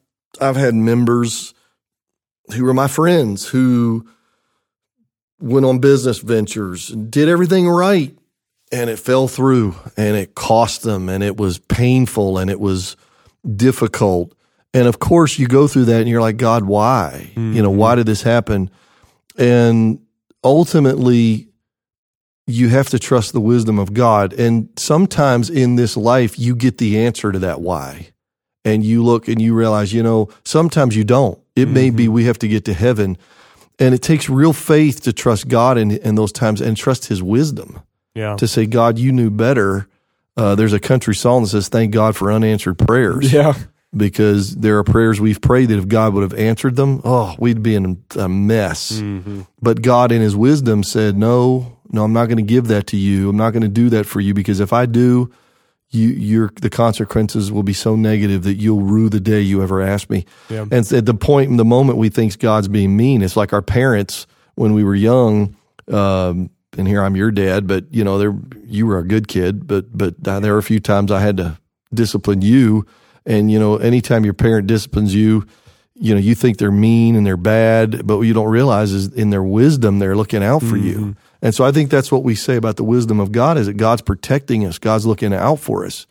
I've 0.40 0.56
had 0.56 0.74
members 0.74 1.54
who 2.54 2.64
were 2.64 2.74
my 2.74 2.88
friends 2.88 3.46
who 3.48 4.06
went 5.40 5.66
on 5.66 5.78
business 5.78 6.18
ventures 6.18 6.90
and 6.90 7.10
did 7.10 7.28
everything 7.28 7.68
right 7.68 8.16
and 8.72 8.90
it 8.90 8.98
fell 8.98 9.28
through 9.28 9.74
and 9.96 10.16
it 10.16 10.34
cost 10.34 10.82
them 10.82 11.08
and 11.08 11.22
it 11.22 11.36
was 11.36 11.58
painful 11.58 12.38
and 12.38 12.50
it 12.50 12.60
was 12.60 12.96
difficult. 13.56 14.34
And 14.74 14.86
of 14.86 14.98
course 14.98 15.38
you 15.38 15.46
go 15.46 15.68
through 15.68 15.86
that 15.86 16.00
and 16.00 16.08
you're 16.08 16.20
like, 16.20 16.36
God, 16.36 16.64
why? 16.64 17.32
You 17.36 17.62
know, 17.62 17.70
why 17.70 17.92
mm-hmm. 17.92 18.00
did 18.00 18.06
this 18.06 18.22
happen? 18.22 18.70
And 19.36 20.00
ultimately 20.42 21.48
you 22.46 22.68
have 22.70 22.88
to 22.88 22.98
trust 22.98 23.32
the 23.32 23.40
wisdom 23.40 23.78
of 23.78 23.92
God. 23.92 24.32
And 24.32 24.70
sometimes 24.76 25.50
in 25.50 25.76
this 25.76 25.96
life, 25.96 26.38
you 26.38 26.56
get 26.56 26.78
the 26.78 26.98
answer 27.04 27.30
to 27.30 27.38
that 27.40 27.60
why. 27.60 28.08
And 28.64 28.84
you 28.84 29.02
look 29.04 29.28
and 29.28 29.40
you 29.40 29.54
realize, 29.54 29.92
you 29.92 30.02
know, 30.02 30.28
sometimes 30.44 30.96
you 30.96 31.04
don't. 31.04 31.38
It 31.56 31.68
may 31.68 31.90
be 31.90 32.08
we 32.08 32.24
have 32.24 32.38
to 32.40 32.48
get 32.48 32.64
to 32.66 32.74
heaven. 32.74 33.16
And 33.78 33.94
it 33.94 34.02
takes 34.02 34.28
real 34.28 34.52
faith 34.52 35.02
to 35.02 35.12
trust 35.12 35.48
God 35.48 35.78
in, 35.78 35.92
in 35.92 36.16
those 36.16 36.32
times 36.32 36.60
and 36.60 36.76
trust 36.76 37.06
his 37.06 37.22
wisdom 37.22 37.80
Yeah. 38.14 38.36
to 38.36 38.46
say, 38.48 38.66
God, 38.66 38.98
you 38.98 39.12
knew 39.12 39.30
better. 39.30 39.86
Uh, 40.36 40.54
there's 40.54 40.72
a 40.72 40.80
country 40.80 41.14
song 41.14 41.42
that 41.42 41.48
says, 41.48 41.68
Thank 41.68 41.92
God 41.92 42.16
for 42.16 42.30
unanswered 42.32 42.78
prayers 42.78 43.32
Yeah. 43.32 43.54
because 43.96 44.56
there 44.56 44.78
are 44.78 44.84
prayers 44.84 45.20
we've 45.20 45.40
prayed 45.40 45.66
that 45.70 45.78
if 45.78 45.88
God 45.88 46.12
would 46.14 46.22
have 46.22 46.34
answered 46.38 46.76
them, 46.76 47.00
oh, 47.04 47.34
we'd 47.38 47.62
be 47.62 47.74
in 47.74 48.02
a 48.16 48.28
mess. 48.28 49.00
Mm-hmm. 49.00 49.42
But 49.62 49.82
God, 49.82 50.12
in 50.12 50.20
His 50.20 50.36
wisdom, 50.36 50.82
said, 50.82 51.16
"No, 51.16 51.78
no, 51.90 52.04
I'm 52.04 52.12
not 52.12 52.26
going 52.26 52.36
to 52.38 52.42
give 52.42 52.66
that 52.68 52.86
to 52.88 52.96
you. 52.96 53.30
I'm 53.30 53.36
not 53.36 53.50
going 53.52 53.62
to 53.62 53.68
do 53.68 53.88
that 53.90 54.06
for 54.06 54.20
you 54.20 54.34
because 54.34 54.60
if 54.60 54.72
I 54.72 54.86
do, 54.86 55.30
you, 55.90 56.08
your 56.08 56.52
the 56.60 56.70
consequences 56.70 57.50
will 57.50 57.62
be 57.62 57.72
so 57.72 57.96
negative 57.96 58.42
that 58.42 58.54
you'll 58.54 58.82
rue 58.82 59.08
the 59.08 59.20
day 59.20 59.40
you 59.40 59.62
ever 59.62 59.80
asked 59.80 60.10
me." 60.10 60.24
Yeah. 60.48 60.66
And 60.70 60.92
at 60.92 61.06
the 61.06 61.14
point, 61.14 61.50
in 61.50 61.56
the 61.56 61.64
moment, 61.64 61.98
we 61.98 62.08
think 62.08 62.38
God's 62.38 62.68
being 62.68 62.96
mean. 62.96 63.22
It's 63.22 63.36
like 63.36 63.52
our 63.52 63.62
parents 63.62 64.26
when 64.54 64.74
we 64.74 64.84
were 64.84 64.94
young. 64.94 65.56
Um, 65.88 66.50
and 66.76 66.86
here 66.86 67.02
I'm 67.02 67.16
your 67.16 67.30
dad, 67.30 67.66
but 67.66 67.86
you 67.90 68.04
know, 68.04 68.18
there 68.18 68.34
you 68.64 68.86
were 68.86 68.98
a 68.98 69.06
good 69.06 69.26
kid, 69.28 69.66
but 69.66 69.96
but 69.96 70.22
there 70.22 70.52
were 70.52 70.58
a 70.58 70.62
few 70.62 70.80
times 70.80 71.10
I 71.10 71.20
had 71.20 71.38
to 71.38 71.58
discipline 71.92 72.42
you. 72.42 72.86
And 73.24 73.50
you 73.50 73.58
know, 73.58 73.76
anytime 73.76 74.24
your 74.24 74.34
parent 74.34 74.66
disciplines 74.66 75.14
you, 75.14 75.46
you 75.94 76.14
know, 76.14 76.20
you 76.20 76.34
think 76.34 76.58
they're 76.58 76.70
mean 76.70 77.16
and 77.16 77.26
they're 77.26 77.36
bad, 77.36 78.06
but 78.06 78.18
what 78.18 78.26
you 78.26 78.34
don't 78.34 78.48
realize 78.48 78.92
is 78.92 79.12
in 79.12 79.30
their 79.30 79.42
wisdom 79.42 79.98
they're 79.98 80.16
looking 80.16 80.42
out 80.44 80.62
for 80.62 80.76
you. 80.76 81.16
And 81.40 81.54
so 81.54 81.64
I 81.64 81.72
think 81.72 81.90
that's 81.90 82.10
what 82.10 82.24
we 82.24 82.34
say 82.34 82.56
about 82.56 82.76
the 82.76 82.84
wisdom 82.84 83.20
of 83.20 83.30
God 83.32 83.58
is 83.58 83.66
that 83.66 83.76
God's 83.76 84.02
protecting 84.02 84.64
us, 84.66 84.78
God's 84.78 85.06
looking 85.06 85.32
out 85.32 85.60
for 85.60 85.84
us, 85.84 86.06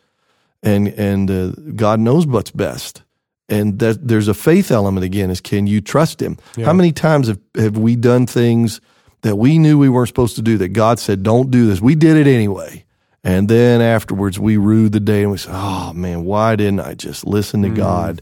and 0.62 0.88
and 0.88 1.30
uh, 1.30 1.50
God 1.76 2.00
knows 2.00 2.26
what's 2.26 2.50
best. 2.50 3.02
And 3.50 3.78
that 3.78 4.06
there's 4.06 4.28
a 4.28 4.34
faith 4.34 4.70
element 4.70 5.04
again 5.04 5.30
is 5.30 5.40
can 5.40 5.66
you 5.66 5.80
trust 5.80 6.20
Him? 6.20 6.36
How 6.66 6.72
many 6.74 6.92
times 6.92 7.28
have, 7.28 7.40
have 7.54 7.78
we 7.78 7.96
done 7.96 8.26
things 8.26 8.80
that 9.22 9.36
we 9.36 9.58
knew 9.58 9.78
we 9.78 9.88
weren't 9.88 10.08
supposed 10.08 10.36
to 10.36 10.42
do 10.42 10.58
that 10.58 10.68
God 10.68 10.98
said 10.98 11.22
don't 11.22 11.50
do 11.50 11.66
this? 11.66 11.80
We 11.80 11.94
did 11.94 12.16
it 12.18 12.26
anyway. 12.26 12.84
And 13.24 13.48
then 13.48 13.80
afterwards, 13.80 14.38
we 14.38 14.56
rue 14.58 14.88
the 14.88 15.00
day 15.00 15.22
and 15.22 15.30
we 15.30 15.38
say, 15.38 15.50
Oh 15.52 15.92
man, 15.94 16.24
why 16.24 16.56
didn't 16.56 16.80
I 16.80 16.94
just 16.94 17.26
listen 17.26 17.62
to 17.62 17.68
God? 17.70 18.20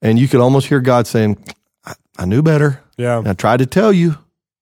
And 0.00 0.18
you 0.18 0.26
could 0.26 0.40
almost 0.40 0.66
hear 0.66 0.80
God 0.80 1.06
saying, 1.06 1.36
I, 1.84 1.94
I 2.18 2.24
knew 2.24 2.42
better. 2.42 2.82
Yeah. 2.96 3.22
I 3.24 3.34
tried 3.34 3.58
to 3.58 3.66
tell 3.66 3.92
you, 3.92 4.16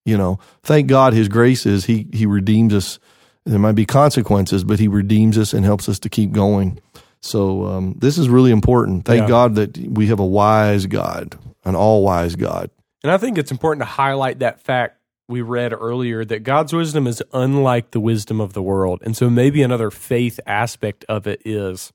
you 0.04 0.16
know, 0.16 0.38
thank 0.62 0.88
God 0.88 1.12
his 1.12 1.28
grace 1.28 1.66
is 1.66 1.86
he, 1.86 2.06
he 2.12 2.26
redeems 2.26 2.74
us. 2.74 2.98
There 3.44 3.58
might 3.58 3.74
be 3.74 3.86
consequences, 3.86 4.64
but 4.64 4.78
he 4.78 4.88
redeems 4.88 5.38
us 5.38 5.52
and 5.52 5.64
helps 5.64 5.88
us 5.88 5.98
to 6.00 6.08
keep 6.08 6.32
going. 6.32 6.80
So 7.20 7.66
um, 7.66 7.94
this 7.98 8.18
is 8.18 8.28
really 8.28 8.50
important. 8.50 9.04
Thank 9.04 9.22
Yeah. 9.22 9.28
God 9.28 9.54
that 9.56 9.76
we 9.76 10.06
have 10.06 10.20
a 10.20 10.26
wise 10.26 10.86
God, 10.86 11.36
an 11.64 11.74
all 11.74 12.02
wise 12.02 12.36
God. 12.36 12.70
And 13.02 13.10
I 13.10 13.18
think 13.18 13.38
it's 13.38 13.50
important 13.50 13.82
to 13.82 13.86
highlight 13.86 14.40
that 14.40 14.60
fact 14.60 14.98
we 15.28 15.42
read 15.42 15.72
earlier 15.72 16.24
that 16.24 16.42
God's 16.42 16.72
wisdom 16.72 17.06
is 17.06 17.22
unlike 17.32 17.92
the 17.92 18.00
wisdom 18.00 18.40
of 18.40 18.52
the 18.52 18.62
world. 18.62 19.00
And 19.02 19.16
so 19.16 19.30
maybe 19.30 19.62
another 19.62 19.90
faith 19.90 20.40
aspect 20.44 21.04
of 21.08 21.26
it 21.26 21.40
is 21.44 21.92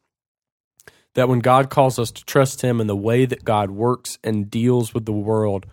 that 1.15 1.27
when 1.27 1.39
God 1.39 1.69
calls 1.69 1.99
us 1.99 2.11
to 2.11 2.23
trust 2.23 2.61
Him 2.61 2.79
and 2.79 2.89
the 2.89 2.95
way 2.95 3.25
that 3.25 3.43
God 3.43 3.71
works 3.71 4.19
and 4.23 4.49
deals 4.49 4.93
with 4.93 5.05
the 5.05 5.11
world 5.11 5.65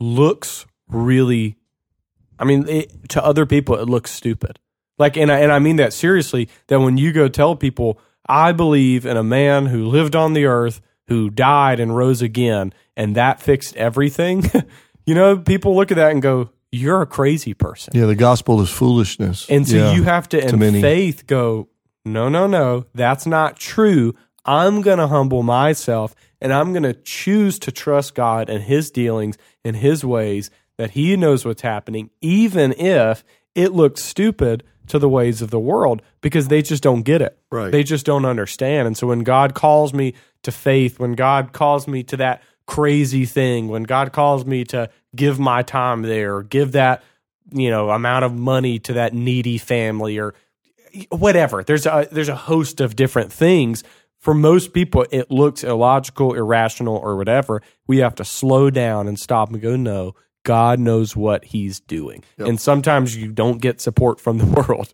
looks 0.00 0.64
really, 0.90 1.56
I 2.38 2.44
mean, 2.44 2.68
it, 2.68 3.08
to 3.10 3.24
other 3.24 3.46
people, 3.46 3.76
it 3.76 3.88
looks 3.88 4.10
stupid. 4.10 4.58
Like, 4.98 5.16
and 5.16 5.32
I, 5.32 5.38
and 5.40 5.50
I 5.52 5.58
mean 5.58 5.76
that 5.76 5.92
seriously, 5.92 6.48
that 6.66 6.80
when 6.80 6.96
you 6.96 7.12
go 7.12 7.28
tell 7.28 7.56
people, 7.56 7.98
I 8.28 8.52
believe 8.52 9.06
in 9.06 9.16
a 9.16 9.22
man 9.24 9.66
who 9.66 9.86
lived 9.86 10.14
on 10.14 10.34
the 10.34 10.44
earth, 10.44 10.80
who 11.08 11.30
died 11.30 11.80
and 11.80 11.96
rose 11.96 12.22
again, 12.22 12.72
and 12.96 13.16
that 13.16 13.40
fixed 13.40 13.76
everything, 13.76 14.44
you 15.06 15.14
know, 15.14 15.38
people 15.38 15.74
look 15.74 15.90
at 15.90 15.96
that 15.96 16.12
and 16.12 16.20
go, 16.20 16.50
you're 16.70 17.02
a 17.02 17.06
crazy 17.06 17.54
person. 17.54 17.92
Yeah, 17.96 18.06
the 18.06 18.14
gospel 18.14 18.60
is 18.60 18.70
foolishness. 18.70 19.48
And 19.50 19.66
so 19.66 19.76
Yeah. 19.76 19.92
you 19.94 20.04
have 20.04 20.28
to, 20.28 20.46
in 20.46 20.58
many. 20.58 20.80
faith, 20.80 21.26
go, 21.26 21.68
no, 22.04 22.28
no, 22.28 22.46
no, 22.46 22.84
that's 22.94 23.26
not 23.26 23.56
true. 23.56 24.14
I'm 24.44 24.80
going 24.80 24.98
to 24.98 25.08
humble 25.08 25.42
myself 25.42 26.14
and 26.40 26.52
I'm 26.52 26.72
going 26.72 26.84
to 26.84 26.94
choose 26.94 27.58
to 27.60 27.72
trust 27.72 28.14
God 28.14 28.48
and 28.48 28.62
His 28.62 28.90
dealings 28.90 29.36
and 29.64 29.76
His 29.76 30.04
ways 30.04 30.50
that 30.80 30.92
He 30.92 31.14
knows 31.14 31.44
what's 31.44 31.60
happening, 31.60 32.08
even 32.22 32.72
if 32.72 33.22
it 33.54 33.72
looks 33.72 34.02
stupid 34.02 34.64
to 34.86 34.98
the 34.98 35.10
ways 35.10 35.42
of 35.42 35.50
the 35.50 35.60
world 35.60 36.00
because 36.22 36.48
they 36.48 36.62
just 36.62 36.82
don't 36.82 37.02
get 37.02 37.20
it. 37.20 37.38
Right. 37.52 37.70
They 37.70 37.82
just 37.82 38.06
don't 38.06 38.24
understand. 38.24 38.86
And 38.86 38.96
so 38.96 39.06
when 39.06 39.20
God 39.20 39.54
calls 39.54 39.92
me 39.92 40.14
to 40.42 40.50
faith, 40.50 40.98
when 40.98 41.12
God 41.12 41.52
calls 41.52 41.86
me 41.86 42.02
to 42.04 42.16
that 42.16 42.42
crazy 42.66 43.26
thing, 43.26 43.68
when 43.68 43.82
God 43.82 44.12
calls 44.12 44.46
me 44.46 44.64
to 44.64 44.88
give 45.14 45.38
my 45.38 45.62
time 45.62 46.00
there, 46.00 46.42
give 46.42 46.72
that, 46.72 47.02
you 47.52 47.68
know, 47.68 47.90
amount 47.90 48.24
of 48.24 48.32
money 48.32 48.78
to 48.78 48.94
that 48.94 49.12
needy 49.12 49.58
family 49.58 50.18
or 50.18 50.34
whatever. 51.10 51.62
There's 51.62 51.84
a 51.84 52.08
there's 52.10 52.30
a 52.30 52.34
host 52.34 52.80
of 52.80 52.96
different 52.96 53.32
things 53.32 53.84
for 54.20 54.34
most 54.34 54.74
people, 54.74 55.06
it 55.10 55.30
looks 55.30 55.64
illogical, 55.64 56.34
irrational, 56.34 56.96
or 56.96 57.16
whatever. 57.16 57.62
We 57.86 57.98
have 57.98 58.14
to 58.16 58.24
slow 58.24 58.68
down 58.68 59.08
and 59.08 59.18
stop 59.18 59.50
and 59.50 59.60
go, 59.62 59.76
no, 59.76 60.14
God 60.42 60.78
knows 60.78 61.14
what 61.14 61.44
he's 61.44 61.80
doing. 61.80 62.24
Yep. 62.38 62.48
And 62.48 62.60
sometimes 62.60 63.16
you 63.16 63.30
don't 63.32 63.60
get 63.60 63.80
support 63.80 64.20
from 64.20 64.38
the 64.38 64.46
world. 64.68 64.92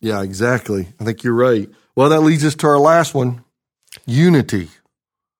Yeah, 0.00 0.22
exactly. 0.22 0.88
I 1.00 1.04
think 1.04 1.22
you're 1.24 1.34
right. 1.34 1.68
Well, 1.96 2.08
that 2.10 2.20
leads 2.20 2.44
us 2.44 2.54
to 2.56 2.66
our 2.66 2.78
last 2.78 3.14
one 3.14 3.44
unity. 4.06 4.68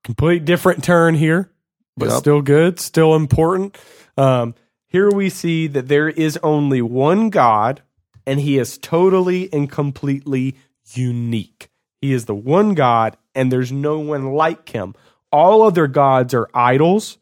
Complete 0.05 0.45
different 0.45 0.85
turn 0.85 1.15
here, 1.15 1.51
but 1.97 2.09
Yep. 2.11 2.19
still 2.19 2.43
good, 2.43 2.79
still 2.81 3.15
important. 3.15 3.77
Um, 4.17 4.55
here 4.87 5.11
we 5.11 5.29
see 5.29 5.67
that 5.67 5.89
there 5.89 6.09
is 6.09 6.39
only 6.43 6.81
one 6.81 7.31
God, 7.31 7.83
and 8.27 8.41
he 8.41 8.59
is 8.59 8.79
totally 8.79 9.53
and 9.53 9.71
completely 9.71 10.57
unique. 10.93 11.69
He 12.01 12.13
is 12.13 12.27
the 12.27 12.35
one 12.35 12.75
God, 12.75 13.17
and 13.35 13.51
there's 13.51 13.73
no 13.73 13.99
one 13.99 14.33
like 14.35 14.69
him. 14.69 14.95
All 15.33 15.63
other 15.63 15.89
gods 15.89 16.33
are 16.33 16.49
idols, 16.55 17.19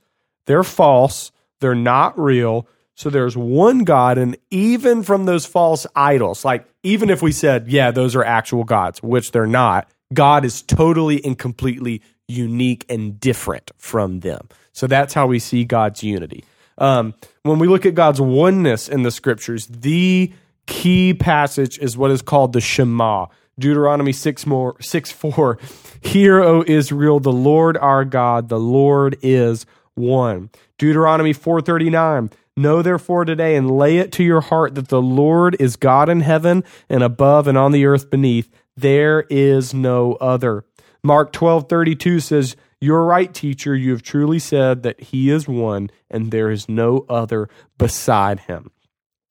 they're 0.47 0.65
false, 0.65 1.33
they're 1.63 1.75
not 1.75 2.19
real. 2.19 2.69
So 2.95 3.09
there's 3.09 3.37
one 3.37 3.85
God, 3.85 4.19
and 4.19 4.37
even 4.51 5.03
from 5.03 5.25
those 5.25 5.47
false 5.47 5.87
idols, 5.97 6.45
like 6.45 6.69
even 6.83 7.09
if 7.09 7.23
we 7.23 7.33
said, 7.33 7.69
yeah, 7.69 7.91
those 7.91 8.15
are 8.15 8.23
actual 8.23 8.65
gods, 8.65 9.03
which 9.03 9.33
they're 9.33 9.47
not, 9.47 9.89
God 10.13 10.45
is 10.45 10.61
totally 10.61 11.25
and 11.25 11.39
completely 11.39 12.03
unique 12.29 12.85
and 12.89 13.19
different 13.19 13.71
from 13.79 14.21
them. 14.21 14.49
So 14.73 14.87
that's 14.87 15.15
how 15.15 15.27
we 15.27 15.39
see 15.39 15.65
God's 15.65 16.03
unity. 16.03 16.45
Um, 16.79 17.15
when 17.43 17.59
we 17.59 17.67
look 17.67 17.87
at 17.87 17.95
God's 17.95 18.21
oneness 18.21 18.89
in 18.89 19.03
the 19.03 19.11
scriptures, 19.11 19.67
the 19.67 20.33
key 20.67 21.15
passage 21.15 21.79
is 21.79 21.97
what 21.97 22.11
is 22.11 22.23
called 22.23 22.53
the 22.53 22.61
Shema. 22.61 23.27
Deuteronomy 23.59 24.13
6, 24.13 24.47
more, 24.47 24.77
6 24.81 25.13
4. 25.13 25.59
Hear, 26.01 26.43
O 26.43 26.65
Israel, 26.67 27.21
the 27.21 27.33
Lord 27.33 27.77
our 27.77 28.05
God, 28.05 28.49
the 28.49 28.59
Lord 28.59 29.17
is 29.23 29.67
one. 29.95 30.51
Deuteronomy 30.79 31.33
439. 31.33 32.31
Know 32.57 32.83
therefore 32.83 33.25
today 33.25 33.57
and 33.57 33.71
lay 33.71 33.99
it 33.99 34.13
to 34.13 34.25
your 34.25 34.43
heart 34.43 34.75
that 34.75 34.89
the 34.89 35.01
Lord 35.01 35.57
is 35.59 35.77
God 35.77 36.09
in 36.09 36.21
heaven 36.21 36.65
and 36.89 37.03
above 37.03 37.49
and 37.49 37.57
on 37.57 37.73
the 37.73 37.87
earth 37.87 38.11
beneath. 38.11 38.51
There 38.77 39.23
is 39.31 39.73
no 39.73 40.15
other. 40.15 40.65
Mark 41.03 41.33
12:32 41.33 42.21
says, 42.21 42.57
You're 42.81 43.05
right, 43.05 43.33
teacher. 43.33 43.75
You 43.75 43.93
have 43.93 44.03
truly 44.03 44.39
said 44.39 44.83
that 44.83 45.01
he 45.01 45.31
is 45.31 45.49
one 45.49 45.91
and 46.11 46.31
there 46.31 46.51
is 46.51 46.69
no 46.69 47.07
other 47.09 47.49
beside 47.79 48.41
him. 48.41 48.71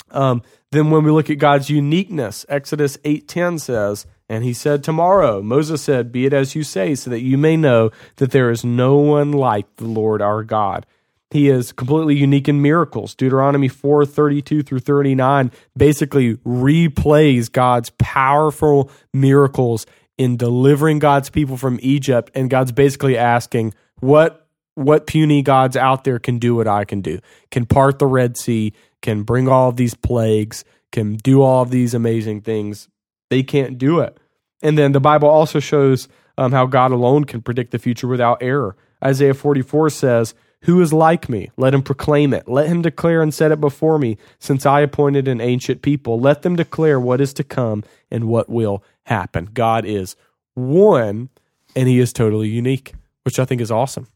Um, 0.09 0.41
then 0.71 0.89
when 0.89 1.03
we 1.03 1.11
look 1.11 1.29
at 1.29 1.37
God's 1.37 1.69
uniqueness, 1.69 2.45
Exodus 2.49 2.97
8:10 2.97 3.59
says, 3.59 4.05
and 4.31 4.45
he 4.45 4.53
said 4.53 4.81
tomorrow, 4.81 5.41
Moses 5.41 5.81
said, 5.81 6.09
be 6.09 6.25
it 6.25 6.31
as 6.31 6.55
you 6.55 6.63
say, 6.63 6.95
so 6.95 7.09
that 7.09 7.19
you 7.19 7.37
may 7.37 7.57
know 7.57 7.91
that 8.15 8.31
there 8.31 8.49
is 8.49 8.63
no 8.63 8.95
one 8.95 9.33
like 9.33 9.75
the 9.75 9.83
Lord 9.83 10.21
our 10.21 10.45
God. 10.45 10.85
He 11.31 11.49
is 11.49 11.73
completely 11.73 12.15
unique 12.15 12.47
in 12.47 12.61
miracles. 12.61 13.13
Deuteronomy 13.13 13.67
4:32 13.67 14.65
through 14.65 14.79
39 14.79 15.51
basically 15.75 16.37
replays 16.37 17.51
God's 17.51 17.89
powerful 17.99 18.89
miracles 19.13 19.85
in 20.17 20.37
delivering 20.37 20.99
God's 20.99 21.29
people 21.29 21.57
from 21.57 21.77
Egypt 21.81 22.31
and 22.33 22.49
God's 22.49 22.71
basically 22.71 23.17
asking 23.17 23.73
what 23.99 24.47
what 24.75 25.07
puny 25.07 25.41
gods 25.41 25.75
out 25.75 26.05
there 26.05 26.19
can 26.19 26.39
do 26.39 26.55
what 26.55 26.69
I 26.69 26.85
can 26.85 27.01
do. 27.01 27.19
Can 27.49 27.65
part 27.65 27.99
the 27.99 28.07
Red 28.07 28.37
Sea, 28.37 28.71
can 29.01 29.23
bring 29.23 29.49
all 29.49 29.67
of 29.67 29.75
these 29.75 29.93
plagues, 29.93 30.63
can 30.93 31.17
do 31.17 31.41
all 31.41 31.63
of 31.63 31.69
these 31.69 31.93
amazing 31.93 32.39
things. 32.39 32.87
They 33.29 33.43
can't 33.43 33.77
do 33.77 33.99
it. 33.99 34.17
And 34.61 34.77
then 34.77 34.91
the 34.91 34.99
Bible 34.99 35.29
also 35.29 35.59
shows 35.59 36.07
um, 36.37 36.51
how 36.51 36.65
God 36.65 36.91
alone 36.91 37.25
can 37.25 37.41
predict 37.41 37.71
the 37.71 37.79
future 37.79 38.07
without 38.07 38.41
error. 38.41 38.75
Isaiah 39.03 39.33
44 39.33 39.89
says, 39.89 40.33
Who 40.61 40.81
is 40.81 40.93
like 40.93 41.29
me? 41.29 41.49
Let 41.57 41.73
him 41.73 41.81
proclaim 41.81 42.33
it. 42.33 42.47
Let 42.47 42.67
him 42.67 42.81
declare 42.81 43.21
and 43.21 43.33
set 43.33 43.51
it 43.51 43.59
before 43.59 43.97
me, 43.97 44.17
since 44.39 44.65
I 44.65 44.81
appointed 44.81 45.27
an 45.27 45.41
ancient 45.41 45.81
people. 45.81 46.19
Let 46.19 46.43
them 46.43 46.55
declare 46.55 46.99
what 46.99 47.21
is 47.21 47.33
to 47.33 47.43
come 47.43 47.83
and 48.09 48.25
what 48.25 48.49
will 48.49 48.83
happen. 49.03 49.49
God 49.53 49.85
is 49.85 50.15
one, 50.53 51.29
and 51.75 51.87
he 51.87 51.99
is 51.99 52.13
totally 52.13 52.49
unique, 52.49 52.93
which 53.23 53.39
I 53.39 53.45
think 53.45 53.61
is 53.61 53.71
awesome. 53.71 54.07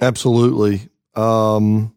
Absolutely. 0.00 0.88
Um, 1.14 1.94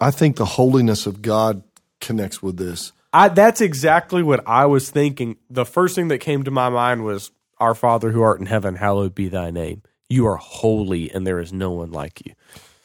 I 0.00 0.10
think 0.10 0.36
the 0.36 0.44
holiness 0.44 1.06
of 1.06 1.20
God 1.20 1.62
connects 2.00 2.42
with 2.42 2.56
this. 2.56 2.92
I, 3.12 3.28
that's 3.28 3.60
exactly 3.60 4.22
what 4.22 4.46
I 4.46 4.66
was 4.66 4.90
thinking. 4.90 5.36
The 5.48 5.64
first 5.64 5.94
thing 5.94 6.08
that 6.08 6.18
came 6.18 6.44
to 6.44 6.50
my 6.50 6.68
mind 6.68 7.04
was, 7.04 7.32
Our 7.58 7.74
Father 7.74 8.12
who 8.12 8.22
art 8.22 8.40
in 8.40 8.46
heaven, 8.46 8.76
hallowed 8.76 9.14
be 9.14 9.28
thy 9.28 9.50
name. 9.50 9.82
You 10.08 10.26
are 10.26 10.36
holy, 10.36 11.10
and 11.10 11.26
there 11.26 11.40
is 11.40 11.52
no 11.52 11.70
one 11.70 11.90
like 11.90 12.24
you. 12.24 12.34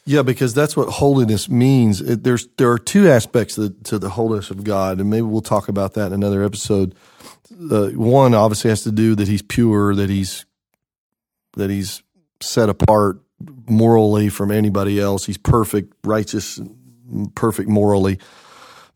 Yeah, 0.06 0.22
because 0.22 0.54
that's 0.54 0.78
what 0.78 0.88
holiness 0.90 1.50
means. 1.50 2.00
It, 2.00 2.24
there's 2.24 2.48
there 2.58 2.72
are 2.72 2.78
two 2.78 3.10
aspects 3.10 3.56
to 3.56 3.70
the, 3.70 3.84
to 3.86 3.98
the 4.00 4.10
holiness 4.10 4.52
of 4.52 4.64
God, 4.64 5.00
and 5.00 5.10
maybe 5.10 5.24
we'll 5.24 5.42
talk 5.42 5.68
about 5.68 5.96
that 5.96 6.08
in 6.08 6.14
another 6.14 6.44
episode. 6.44 6.94
One 7.50 8.36
obviously 8.36 8.70
has 8.70 8.84
to 8.84 8.92
do 8.92 9.16
that 9.16 9.28
He's 9.28 9.42
pure, 9.42 9.96
that 9.96 10.10
He's 10.10 10.46
that 11.58 11.72
He's 11.72 12.04
set 12.40 12.70
apart 12.70 13.20
morally 13.68 14.30
from 14.30 14.52
anybody 14.52 15.00
else. 15.00 15.26
He's 15.26 15.38
perfect, 15.38 15.94
righteous, 16.04 16.60
perfect 17.34 17.68
morally. 17.68 18.20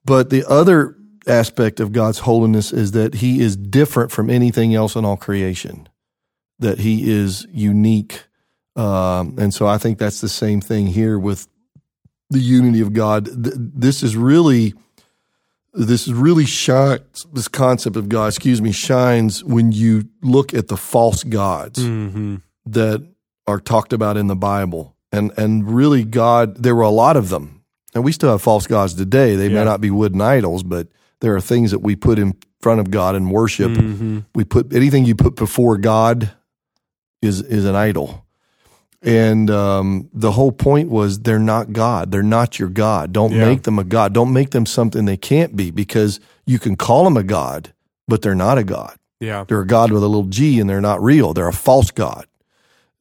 But 0.06 0.30
the 0.30 0.48
other 0.48 0.96
aspect 1.30 1.80
of 1.80 1.92
God's 1.92 2.20
holiness 2.20 2.72
is 2.72 2.92
that 2.92 3.16
He 3.16 3.40
is 3.42 3.56
different 3.56 4.12
from 4.12 4.30
anything 4.30 4.74
else 4.76 4.96
in 4.96 5.06
all 5.06 5.18
creation. 5.18 5.88
That 6.60 6.80
He 6.80 7.10
is 7.12 7.48
unique. 7.52 8.24
Um, 8.76 9.36
and 9.38 9.54
so 9.54 9.68
I 9.68 9.78
think 9.78 9.98
that's 9.98 10.22
the 10.22 10.30
same 10.30 10.62
thing 10.62 10.88
here 10.88 11.18
with 11.20 11.48
the 12.30 12.40
unity 12.40 12.82
of 12.82 12.94
God. 12.94 13.26
This 13.28 14.04
is 14.04 14.16
really, 14.16 14.74
this 15.74 16.08
is 16.08 16.14
really 16.14 16.46
shines, 16.46 17.26
this 17.34 17.48
concept 17.48 17.96
of 17.96 18.10
God, 18.10 18.28
excuse 18.28 18.62
me, 18.62 18.72
shines 18.72 19.44
when 19.44 19.72
you 19.72 20.08
look 20.22 20.54
at 20.54 20.68
the 20.68 20.78
false 20.78 21.24
gods 21.24 21.80
Mm-hmm. 21.80 22.38
that 22.68 23.06
are 23.48 23.60
talked 23.60 23.94
about 23.94 24.16
in 24.18 24.28
the 24.28 24.36
Bible. 24.36 24.96
And, 25.12 25.32
and 25.38 25.68
really 25.72 26.04
God, 26.04 26.62
there 26.62 26.76
were 26.76 26.84
a 26.84 26.90
lot 26.92 27.18
of 27.18 27.30
them. 27.30 27.64
And 27.96 28.04
we 28.04 28.12
still 28.12 28.30
have 28.30 28.44
false 28.44 28.68
gods 28.68 28.94
today. 28.94 29.36
They 29.36 29.48
Yeah. 29.48 29.60
may 29.60 29.66
not 29.66 29.82
be 29.82 29.90
wooden 29.90 30.22
idols, 30.22 30.62
but 30.62 30.88
there 31.22 31.36
are 31.36 31.42
things 31.42 31.72
that 31.72 31.80
we 31.80 31.96
put 31.96 32.20
in 32.20 32.36
front 32.62 32.80
of 32.80 32.92
God 32.92 33.16
and 33.16 33.32
worship. 33.32 33.72
Mm-hmm. 33.72 34.20
We 34.36 34.44
put 34.44 34.74
anything 34.74 35.06
you 35.06 35.16
put 35.16 35.36
before 35.36 35.78
God 35.78 36.32
is 37.22 37.42
is 37.42 37.66
an 37.66 37.76
idol. 37.76 38.26
And 39.02 39.50
um, 39.50 40.10
the 40.14 40.32
whole 40.34 40.52
point 40.52 40.90
was 40.90 41.20
they're 41.22 41.40
not 41.40 41.72
God. 41.72 42.12
They're 42.12 42.22
not 42.22 42.60
your 42.60 42.68
God. 42.70 43.14
Don't 43.14 43.32
Yeah. 43.32 43.46
make 43.46 43.64
them 43.64 43.80
a 43.80 43.86
God. 43.86 44.14
Don't 44.14 44.34
make 44.34 44.52
them 44.52 44.66
something 44.66 45.06
they 45.06 45.16
can't 45.16 45.56
be 45.56 45.72
because 45.72 46.20
you 46.46 46.60
can 46.60 46.76
call 46.76 47.06
them 47.06 47.16
a 47.16 47.24
God, 47.24 47.74
but 48.10 48.22
they're 48.22 48.36
not 48.36 48.58
a 48.58 48.64
God. 48.64 48.98
Yeah. 49.22 49.46
They're 49.48 49.62
a 49.62 49.68
God 49.68 49.92
with 49.92 50.04
a 50.04 50.08
little 50.08 50.26
g 50.28 50.60
and 50.60 50.70
they're 50.70 50.82
not 50.82 51.02
real. 51.02 51.34
They're 51.34 51.48
a 51.48 51.54
false 51.54 51.92
God. 51.92 52.26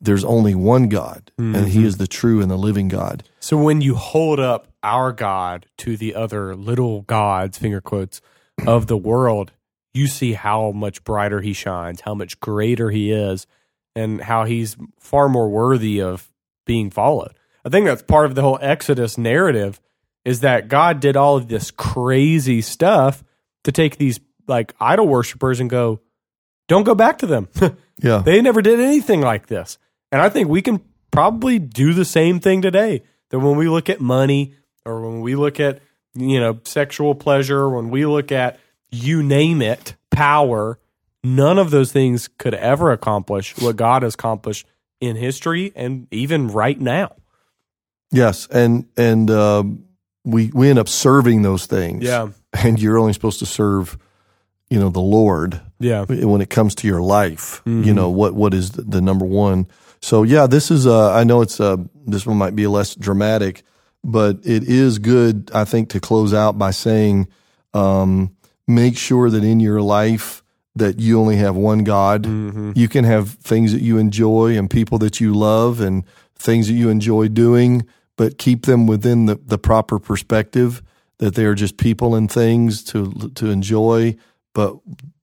There's 0.00 0.24
only 0.24 0.54
one 0.54 0.88
God, 0.88 1.32
and 1.38 1.66
He 1.66 1.84
is 1.84 1.96
the 1.96 2.06
true 2.06 2.40
and 2.40 2.48
the 2.48 2.56
living 2.56 2.86
God. 2.86 3.24
So 3.40 3.56
when 3.56 3.80
you 3.80 3.96
hold 3.96 4.38
up 4.38 4.67
our 4.82 5.12
God 5.12 5.66
to 5.78 5.96
the 5.96 6.14
other 6.14 6.54
little 6.54 7.02
gods, 7.02 7.58
finger 7.58 7.80
quotes, 7.80 8.20
of 8.66 8.86
the 8.86 8.96
world, 8.96 9.52
you 9.94 10.06
see 10.06 10.32
how 10.32 10.72
much 10.72 11.04
brighter 11.04 11.40
he 11.40 11.52
shines, 11.52 12.02
how 12.02 12.14
much 12.14 12.40
greater 12.40 12.90
he 12.90 13.10
is, 13.10 13.46
and 13.94 14.20
how 14.20 14.44
he's 14.44 14.76
far 14.98 15.28
more 15.28 15.48
worthy 15.48 16.00
of 16.00 16.30
being 16.66 16.90
followed. 16.90 17.32
I 17.64 17.68
think 17.68 17.86
that's 17.86 18.02
part 18.02 18.26
of 18.26 18.34
the 18.34 18.42
whole 18.42 18.58
Exodus 18.60 19.18
narrative 19.18 19.80
is 20.24 20.40
that 20.40 20.68
God 20.68 21.00
did 21.00 21.16
all 21.16 21.36
of 21.36 21.48
this 21.48 21.70
crazy 21.70 22.60
stuff 22.60 23.24
to 23.64 23.72
take 23.72 23.96
these 23.96 24.20
like 24.46 24.74
idol 24.80 25.08
worshippers 25.08 25.60
and 25.60 25.70
go, 25.70 26.00
don't 26.68 26.84
go 26.84 26.94
back 26.94 27.18
to 27.18 27.26
them. 27.26 27.48
Yeah. 28.00 28.18
They 28.18 28.40
never 28.40 28.62
did 28.62 28.78
anything 28.78 29.20
like 29.22 29.48
this. 29.48 29.76
And 30.12 30.22
I 30.22 30.28
think 30.28 30.48
we 30.48 30.62
can 30.62 30.80
probably 31.10 31.58
do 31.58 31.92
the 31.92 32.04
same 32.04 32.38
thing 32.40 32.62
today. 32.62 33.02
That 33.30 33.40
when 33.40 33.56
we 33.56 33.68
look 33.68 33.90
at 33.90 34.00
money 34.00 34.54
or 34.88 35.00
when 35.08 35.20
we 35.20 35.36
look 35.36 35.60
at, 35.60 35.80
you 36.14 36.40
know, 36.40 36.58
sexual 36.64 37.14
pleasure, 37.14 37.68
when 37.68 37.90
we 37.90 38.06
look 38.06 38.32
at 38.32 38.58
you 38.90 39.22
name 39.22 39.60
it, 39.62 39.94
power, 40.10 40.78
none 41.22 41.58
of 41.58 41.70
those 41.70 41.92
things 41.92 42.28
could 42.38 42.54
ever 42.54 42.90
accomplish 42.90 43.56
what 43.58 43.76
God 43.76 44.02
has 44.02 44.14
accomplished 44.14 44.66
in 45.00 45.16
history 45.16 45.72
and 45.76 46.06
even 46.10 46.48
right 46.48 46.80
now. 46.80 47.14
Yes, 48.10 48.48
and 48.50 48.86
and 48.96 49.30
um, 49.30 49.84
we 50.24 50.50
we 50.54 50.70
end 50.70 50.78
up 50.78 50.88
serving 50.88 51.42
those 51.42 51.66
things. 51.66 52.02
Yeah. 52.04 52.28
and 52.54 52.80
you're 52.80 52.98
only 52.98 53.12
supposed 53.12 53.38
to 53.40 53.46
serve, 53.46 53.98
you 54.70 54.80
know, 54.80 54.88
the 54.88 55.00
Lord 55.00 55.60
Yeah. 55.78 56.04
when 56.06 56.40
it 56.40 56.48
comes 56.48 56.74
to 56.76 56.86
your 56.88 57.02
life. 57.02 57.60
Mm-hmm. 57.66 57.82
You 57.84 57.94
know 57.94 58.08
what 58.08 58.34
what 58.34 58.54
is 58.54 58.70
the, 58.72 58.82
the 58.82 59.00
number 59.02 59.26
one. 59.26 59.66
So 60.00 60.22
yeah, 60.22 60.46
this 60.46 60.70
is. 60.70 60.86
Uh, 60.86 61.12
I 61.12 61.24
know 61.24 61.42
it's 61.42 61.60
uh, 61.60 61.76
this 62.06 62.24
one 62.26 62.38
might 62.38 62.56
be 62.56 62.66
less 62.66 62.94
dramatic, 62.94 63.62
but 64.04 64.38
it 64.44 64.64
is 64.64 64.98
good. 64.98 65.50
I 65.54 65.64
think 65.64 65.90
to 65.90 66.00
close 66.00 66.32
out 66.32 66.58
by 66.58 66.70
saying, 66.70 67.28
um, 67.74 68.34
make 68.66 68.96
sure 68.96 69.30
that 69.30 69.44
in 69.44 69.60
your 69.60 69.80
life 69.80 70.42
that 70.74 71.00
you 71.00 71.18
only 71.18 71.36
have 71.36 71.56
one 71.56 71.82
God. 71.84 72.24
You 72.76 72.88
can 72.88 73.04
have 73.04 73.30
things 73.30 73.72
that 73.72 73.82
you 73.82 73.98
enjoy 73.98 74.56
and 74.56 74.70
people 74.70 74.98
that 74.98 75.20
you 75.20 75.34
love 75.34 75.80
and 75.80 76.04
things 76.36 76.68
that 76.68 76.74
you 76.74 76.88
enjoy 76.88 77.28
doing, 77.28 77.84
but 78.16 78.38
keep 78.38 78.66
them 78.66 78.86
within 78.86 79.26
the, 79.26 79.34
the 79.44 79.58
proper 79.58 79.98
perspective 79.98 80.82
that 81.18 81.34
they 81.34 81.44
are 81.44 81.54
just 81.56 81.78
people 81.78 82.14
and 82.14 82.30
things 82.30 82.84
to 82.84 83.30
to 83.34 83.50
enjoy. 83.50 84.16
But 84.54 84.76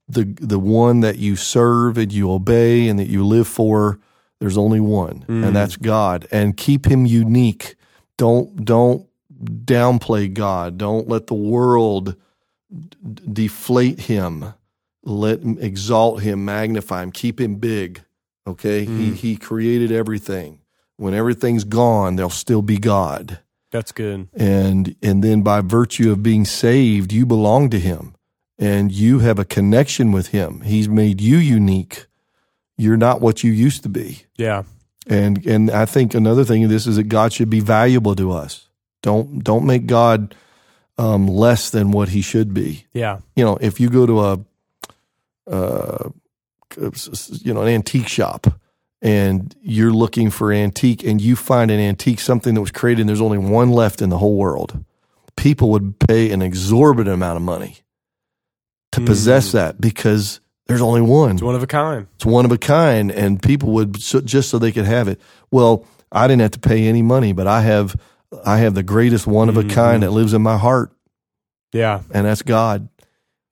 the 0.08 0.24
the 0.40 0.58
one 0.58 1.00
that 1.00 1.16
you 1.18 1.36
serve 1.36 1.96
and 1.96 2.12
you 2.12 2.30
obey 2.30 2.88
and 2.88 2.98
that 2.98 3.08
you 3.08 3.24
live 3.26 3.48
for, 3.48 3.98
there's 4.40 4.58
only 4.58 4.80
one, 4.80 5.24
and 5.28 5.56
that's 5.56 5.76
God. 5.76 6.26
And 6.30 6.54
keep 6.56 6.84
him 6.86 7.06
unique. 7.06 7.76
Don't 8.16 8.64
don't 8.64 9.06
downplay 9.42 10.32
God. 10.32 10.78
Don't 10.78 11.08
let 11.08 11.26
the 11.26 11.34
world 11.34 12.16
d- 12.70 13.22
deflate 13.32 14.00
him. 14.00 14.54
Let 15.02 15.40
him 15.40 15.58
exalt 15.60 16.22
him, 16.22 16.44
magnify 16.44 17.02
him, 17.02 17.12
keep 17.12 17.40
him 17.40 17.56
big. 17.56 18.02
Okay? 18.46 18.84
He 18.84 19.10
mm. 19.10 19.14
he 19.14 19.36
created 19.36 19.92
everything. 19.92 20.60
When 20.96 21.14
everything's 21.14 21.64
gone, 21.64 22.16
there'll 22.16 22.30
still 22.30 22.62
be 22.62 22.78
God. 22.78 23.40
That's 23.70 23.92
good. 23.92 24.28
And 24.34 24.96
and 25.02 25.22
then 25.22 25.42
by 25.42 25.60
virtue 25.60 26.10
of 26.10 26.22
being 26.22 26.44
saved, 26.44 27.12
you 27.12 27.26
belong 27.26 27.70
to 27.70 27.78
him 27.78 28.16
and 28.58 28.90
you 28.92 29.18
have 29.20 29.38
a 29.38 29.44
connection 29.44 30.12
with 30.12 30.28
him. 30.28 30.62
He's 30.62 30.88
made 30.88 31.20
you 31.20 31.36
unique. 31.36 32.06
You're 32.78 32.96
not 32.96 33.20
what 33.20 33.42
you 33.42 33.52
used 33.52 33.82
to 33.82 33.88
be. 33.88 34.24
Yeah. 34.36 34.64
And 35.06 35.46
and 35.46 35.70
I 35.70 35.86
think 35.86 36.14
another 36.14 36.44
thing 36.44 36.64
of 36.64 36.70
this 36.70 36.86
is 36.86 36.96
that 36.96 37.04
God 37.04 37.32
should 37.32 37.50
be 37.50 37.60
valuable 37.60 38.16
to 38.16 38.32
us. 38.32 38.68
Don't 39.02 39.42
don't 39.44 39.64
make 39.64 39.86
God 39.86 40.34
um, 40.98 41.28
less 41.28 41.70
than 41.70 41.92
what 41.92 42.08
he 42.08 42.22
should 42.22 42.52
be. 42.52 42.86
Yeah. 42.92 43.20
You 43.34 43.44
know, 43.44 43.56
if 43.60 43.78
you 43.78 43.88
go 43.88 44.06
to 44.06 44.20
a 44.20 44.40
uh, 45.48 46.08
you 46.76 47.54
know 47.54 47.62
an 47.62 47.68
antique 47.68 48.08
shop 48.08 48.46
and 49.00 49.54
you're 49.60 49.92
looking 49.92 50.30
for 50.30 50.52
antique 50.52 51.04
and 51.04 51.20
you 51.20 51.36
find 51.36 51.70
an 51.70 51.78
antique 51.78 52.20
something 52.20 52.54
that 52.54 52.60
was 52.60 52.72
created 52.72 53.02
and 53.02 53.08
there's 53.08 53.20
only 53.20 53.38
one 53.38 53.70
left 53.70 54.02
in 54.02 54.08
the 54.08 54.18
whole 54.18 54.36
world, 54.36 54.84
people 55.36 55.70
would 55.70 55.98
pay 56.00 56.30
an 56.32 56.42
exorbitant 56.42 57.14
amount 57.14 57.36
of 57.36 57.42
money 57.42 57.78
to 58.92 59.00
possess 59.02 59.52
that 59.52 59.80
because 59.80 60.40
there's 60.66 60.80
only 60.82 61.00
one. 61.00 61.32
It's 61.32 61.42
one 61.42 61.54
of 61.54 61.62
a 61.62 61.66
kind. 61.66 62.06
It's 62.16 62.26
one 62.26 62.44
of 62.44 62.52
a 62.52 62.58
kind, 62.58 63.10
and 63.10 63.42
people 63.42 63.70
would 63.72 64.00
so, 64.02 64.20
just 64.20 64.50
so 64.50 64.58
they 64.58 64.72
could 64.72 64.84
have 64.86 65.08
it. 65.08 65.20
Well, 65.50 65.86
I 66.10 66.26
didn't 66.26 66.42
have 66.42 66.52
to 66.52 66.58
pay 66.60 66.86
any 66.86 67.02
money, 67.02 67.32
but 67.32 67.46
I 67.46 67.60
have 67.62 67.96
I 68.44 68.58
have 68.58 68.74
the 68.74 68.82
greatest 68.82 69.26
one 69.26 69.48
of 69.48 69.56
a 69.56 69.64
kind 69.64 70.02
that 70.02 70.10
lives 70.10 70.34
in 70.34 70.42
my 70.42 70.56
heart, 70.58 70.92
Yeah. 71.72 72.02
and 72.12 72.26
that's 72.26 72.42
God. 72.42 72.88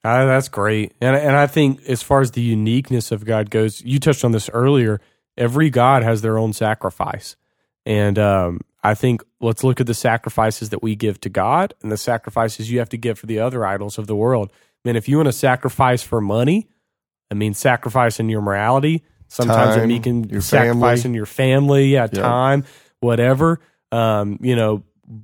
Uh, 0.03 0.27
that's 0.27 0.49
great. 0.49 0.93
And 1.01 1.17
and 1.17 1.37
I 1.37 1.47
think 1.47 1.83
as 1.89 2.03
far 2.03 2.21
as 2.21 2.33
the 2.33 2.43
uniqueness 2.43 3.11
of 3.12 3.25
God 3.25 3.51
goes, 3.51 3.81
you 3.83 3.99
touched 3.99 4.25
on 4.25 4.33
this 4.33 4.51
earlier. 4.53 5.01
Every 5.37 5.71
God 5.71 6.03
has 6.03 6.23
their 6.23 6.39
own 6.39 6.53
sacrifice. 6.53 7.37
And 7.87 8.19
um, 8.19 8.61
I 8.83 8.95
think 8.95 9.23
let's 9.41 9.65
look 9.65 9.81
at 9.81 9.87
the 9.87 9.95
sacrifices 9.95 10.71
that 10.71 10.83
we 10.83 10.95
give 10.95 11.21
to 11.23 11.29
God 11.29 11.75
and 11.83 11.91
the 11.91 11.97
sacrifices 11.97 12.71
you 12.71 12.79
have 12.79 12.89
to 12.91 12.97
give 12.97 13.19
for 13.19 13.27
the 13.27 13.41
other 13.41 13.65
idols 13.67 13.99
of 13.99 14.07
the 14.07 14.15
world. 14.17 14.53
Man, 14.85 14.95
if 14.97 15.09
you 15.09 15.17
want 15.17 15.27
to 15.27 15.33
sacrifice 15.33 16.03
for 16.03 16.21
money, 16.21 16.69
I 17.31 17.35
mean, 17.35 17.55
sacrificing 17.55 18.29
your 18.29 18.43
morality, 18.43 19.03
sometimes 19.29 19.75
Time, 19.75 19.85
it 19.85 19.87
means 19.87 20.03
sacrificing 20.43 21.14
your 21.14 21.27
family, 21.27 21.87
yeah, 21.87 22.07
time, 22.07 22.64
whatever. 23.01 23.61
Um, 23.93 24.39
you 24.41 24.57
know, 24.57 24.83
y- 25.09 25.18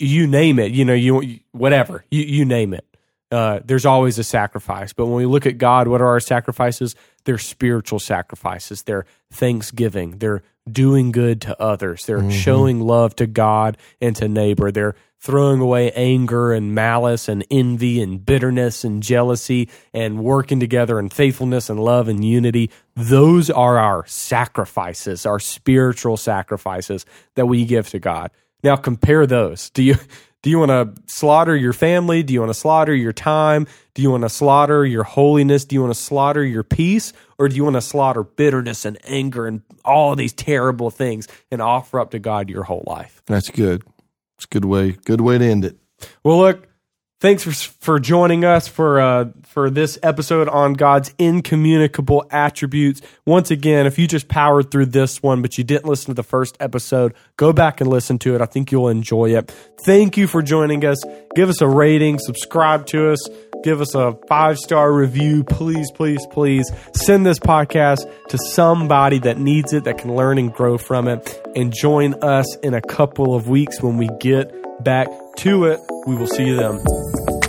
you 0.00 0.26
name 0.26 0.58
it, 0.58 0.72
you 0.72 0.84
know, 0.84 0.94
you 0.94 1.40
whatever, 1.52 2.04
you, 2.10 2.22
you 2.22 2.44
name 2.44 2.74
it. 2.74 2.86
Uh, 3.30 3.60
there's 3.64 3.86
always 3.86 4.18
a 4.18 4.24
sacrifice. 4.24 4.92
But 4.92 5.06
when 5.06 5.14
we 5.16 5.24
look 5.24 5.46
at 5.46 5.56
God, 5.56 5.88
what 5.88 6.02
are 6.02 6.08
our 6.08 6.20
sacrifices? 6.20 6.94
They're 7.24 7.38
spiritual 7.38 7.98
sacrifices. 7.98 8.82
They're 8.82 9.06
thanksgiving. 9.32 10.18
They're 10.18 10.42
doing 10.70 11.12
good 11.12 11.40
to 11.42 11.60
others. 11.60 12.04
They're 12.04 12.30
showing 12.30 12.80
love 12.80 13.16
to 13.16 13.26
God 13.26 13.78
and 14.02 14.14
to 14.16 14.28
neighbor. 14.28 14.70
They're 14.70 14.94
throwing 15.22 15.60
away 15.60 15.92
anger 15.92 16.52
and 16.52 16.74
malice 16.74 17.28
and 17.28 17.46
envy 17.48 18.02
and 18.02 18.26
bitterness 18.26 18.82
and 18.82 19.02
jealousy 19.02 19.68
and 19.94 20.18
working 20.22 20.58
together 20.58 20.98
in 20.98 21.08
faithfulness 21.08 21.70
and 21.70 21.78
love 21.78 22.08
and 22.08 22.24
unity. 22.24 22.68
Those 22.96 23.48
are 23.48 23.78
our 23.78 24.04
sacrifices, 24.06 25.24
our 25.24 25.38
spiritual 25.38 26.16
sacrifices 26.16 27.06
that 27.36 27.46
we 27.46 27.64
give 27.64 27.88
to 27.90 28.00
God. 28.00 28.32
Now 28.64 28.74
compare 28.74 29.24
those. 29.26 29.70
Do 29.70 29.84
you 29.84 29.94
do 30.42 30.50
you 30.50 30.58
want 30.58 30.70
to 30.70 31.02
slaughter 31.06 31.54
your 31.54 31.72
family? 31.72 32.24
Do 32.24 32.34
you 32.34 32.40
want 32.40 32.50
to 32.50 32.58
slaughter 32.58 32.94
your 32.94 33.12
time? 33.12 33.68
Do 33.94 34.02
you 34.02 34.10
want 34.10 34.24
to 34.24 34.28
slaughter 34.28 34.84
your 34.84 35.04
holiness? 35.04 35.64
Do 35.64 35.76
you 35.76 35.82
want 35.82 35.94
to 35.94 36.00
slaughter 36.00 36.42
your 36.42 36.64
peace? 36.64 37.12
Or 37.38 37.48
do 37.48 37.54
you 37.54 37.62
want 37.62 37.74
to 37.74 37.80
slaughter 37.80 38.24
bitterness 38.24 38.84
and 38.84 38.98
anger 39.04 39.46
and 39.46 39.62
all 39.84 40.16
these 40.16 40.32
terrible 40.32 40.90
things 40.90 41.28
and 41.52 41.62
offer 41.62 42.00
up 42.00 42.10
to 42.10 42.18
God 42.18 42.50
your 42.50 42.64
whole 42.64 42.82
life? 42.88 43.22
That's 43.26 43.50
good. 43.50 43.84
It's 44.42 44.46
a 44.46 44.48
good 44.48 44.64
way. 44.64 44.96
Good 45.04 45.20
way 45.20 45.38
to 45.38 45.44
end 45.44 45.64
it. 45.64 45.76
Well, 46.24 46.38
look, 46.38 46.66
thanks 47.20 47.44
for 47.44 47.52
for 47.52 48.00
joining 48.00 48.44
us 48.44 48.66
for 48.66 49.00
uh, 49.00 49.26
for 49.44 49.70
this 49.70 50.00
episode 50.02 50.48
on 50.48 50.72
God's 50.72 51.14
incommunicable 51.16 52.26
attributes. 52.28 53.02
Once 53.24 53.52
again, 53.52 53.86
if 53.86 54.00
you 54.00 54.08
just 54.08 54.26
powered 54.26 54.72
through 54.72 54.86
this 54.86 55.22
one 55.22 55.42
but 55.42 55.56
you 55.58 55.62
didn't 55.62 55.86
listen 55.86 56.06
to 56.06 56.14
the 56.14 56.24
first 56.24 56.56
episode, 56.58 57.14
go 57.36 57.52
back 57.52 57.80
and 57.80 57.88
listen 57.88 58.18
to 58.18 58.34
it. 58.34 58.40
I 58.40 58.46
think 58.46 58.72
you'll 58.72 58.88
enjoy 58.88 59.36
it. 59.36 59.54
Thank 59.86 60.16
you 60.16 60.26
for 60.26 60.42
joining 60.42 60.84
us. 60.84 61.00
Give 61.36 61.48
us 61.48 61.60
a 61.60 61.68
rating, 61.68 62.18
subscribe 62.18 62.86
to 62.86 63.12
us, 63.12 63.28
give 63.62 63.80
us 63.80 63.94
a 63.94 64.16
five 64.28 64.58
star 64.58 64.92
review. 64.92 65.44
Please, 65.44 65.90
please, 65.92 66.26
please 66.30 66.70
send 66.94 67.24
this 67.26 67.38
podcast 67.38 68.10
to 68.28 68.38
somebody 68.38 69.18
that 69.20 69.38
needs 69.38 69.72
it, 69.72 69.84
that 69.84 69.98
can 69.98 70.14
learn 70.14 70.38
and 70.38 70.52
grow 70.52 70.78
from 70.78 71.08
it, 71.08 71.40
and 71.54 71.72
join 71.72 72.14
us 72.22 72.56
in 72.58 72.74
a 72.74 72.80
couple 72.80 73.34
of 73.34 73.48
weeks 73.48 73.82
when 73.82 73.96
we 73.96 74.08
get 74.20 74.52
back 74.82 75.08
to 75.38 75.64
it. 75.64 75.80
We 76.06 76.16
will 76.16 76.26
see 76.26 76.44
you 76.44 76.56
then. 76.56 77.41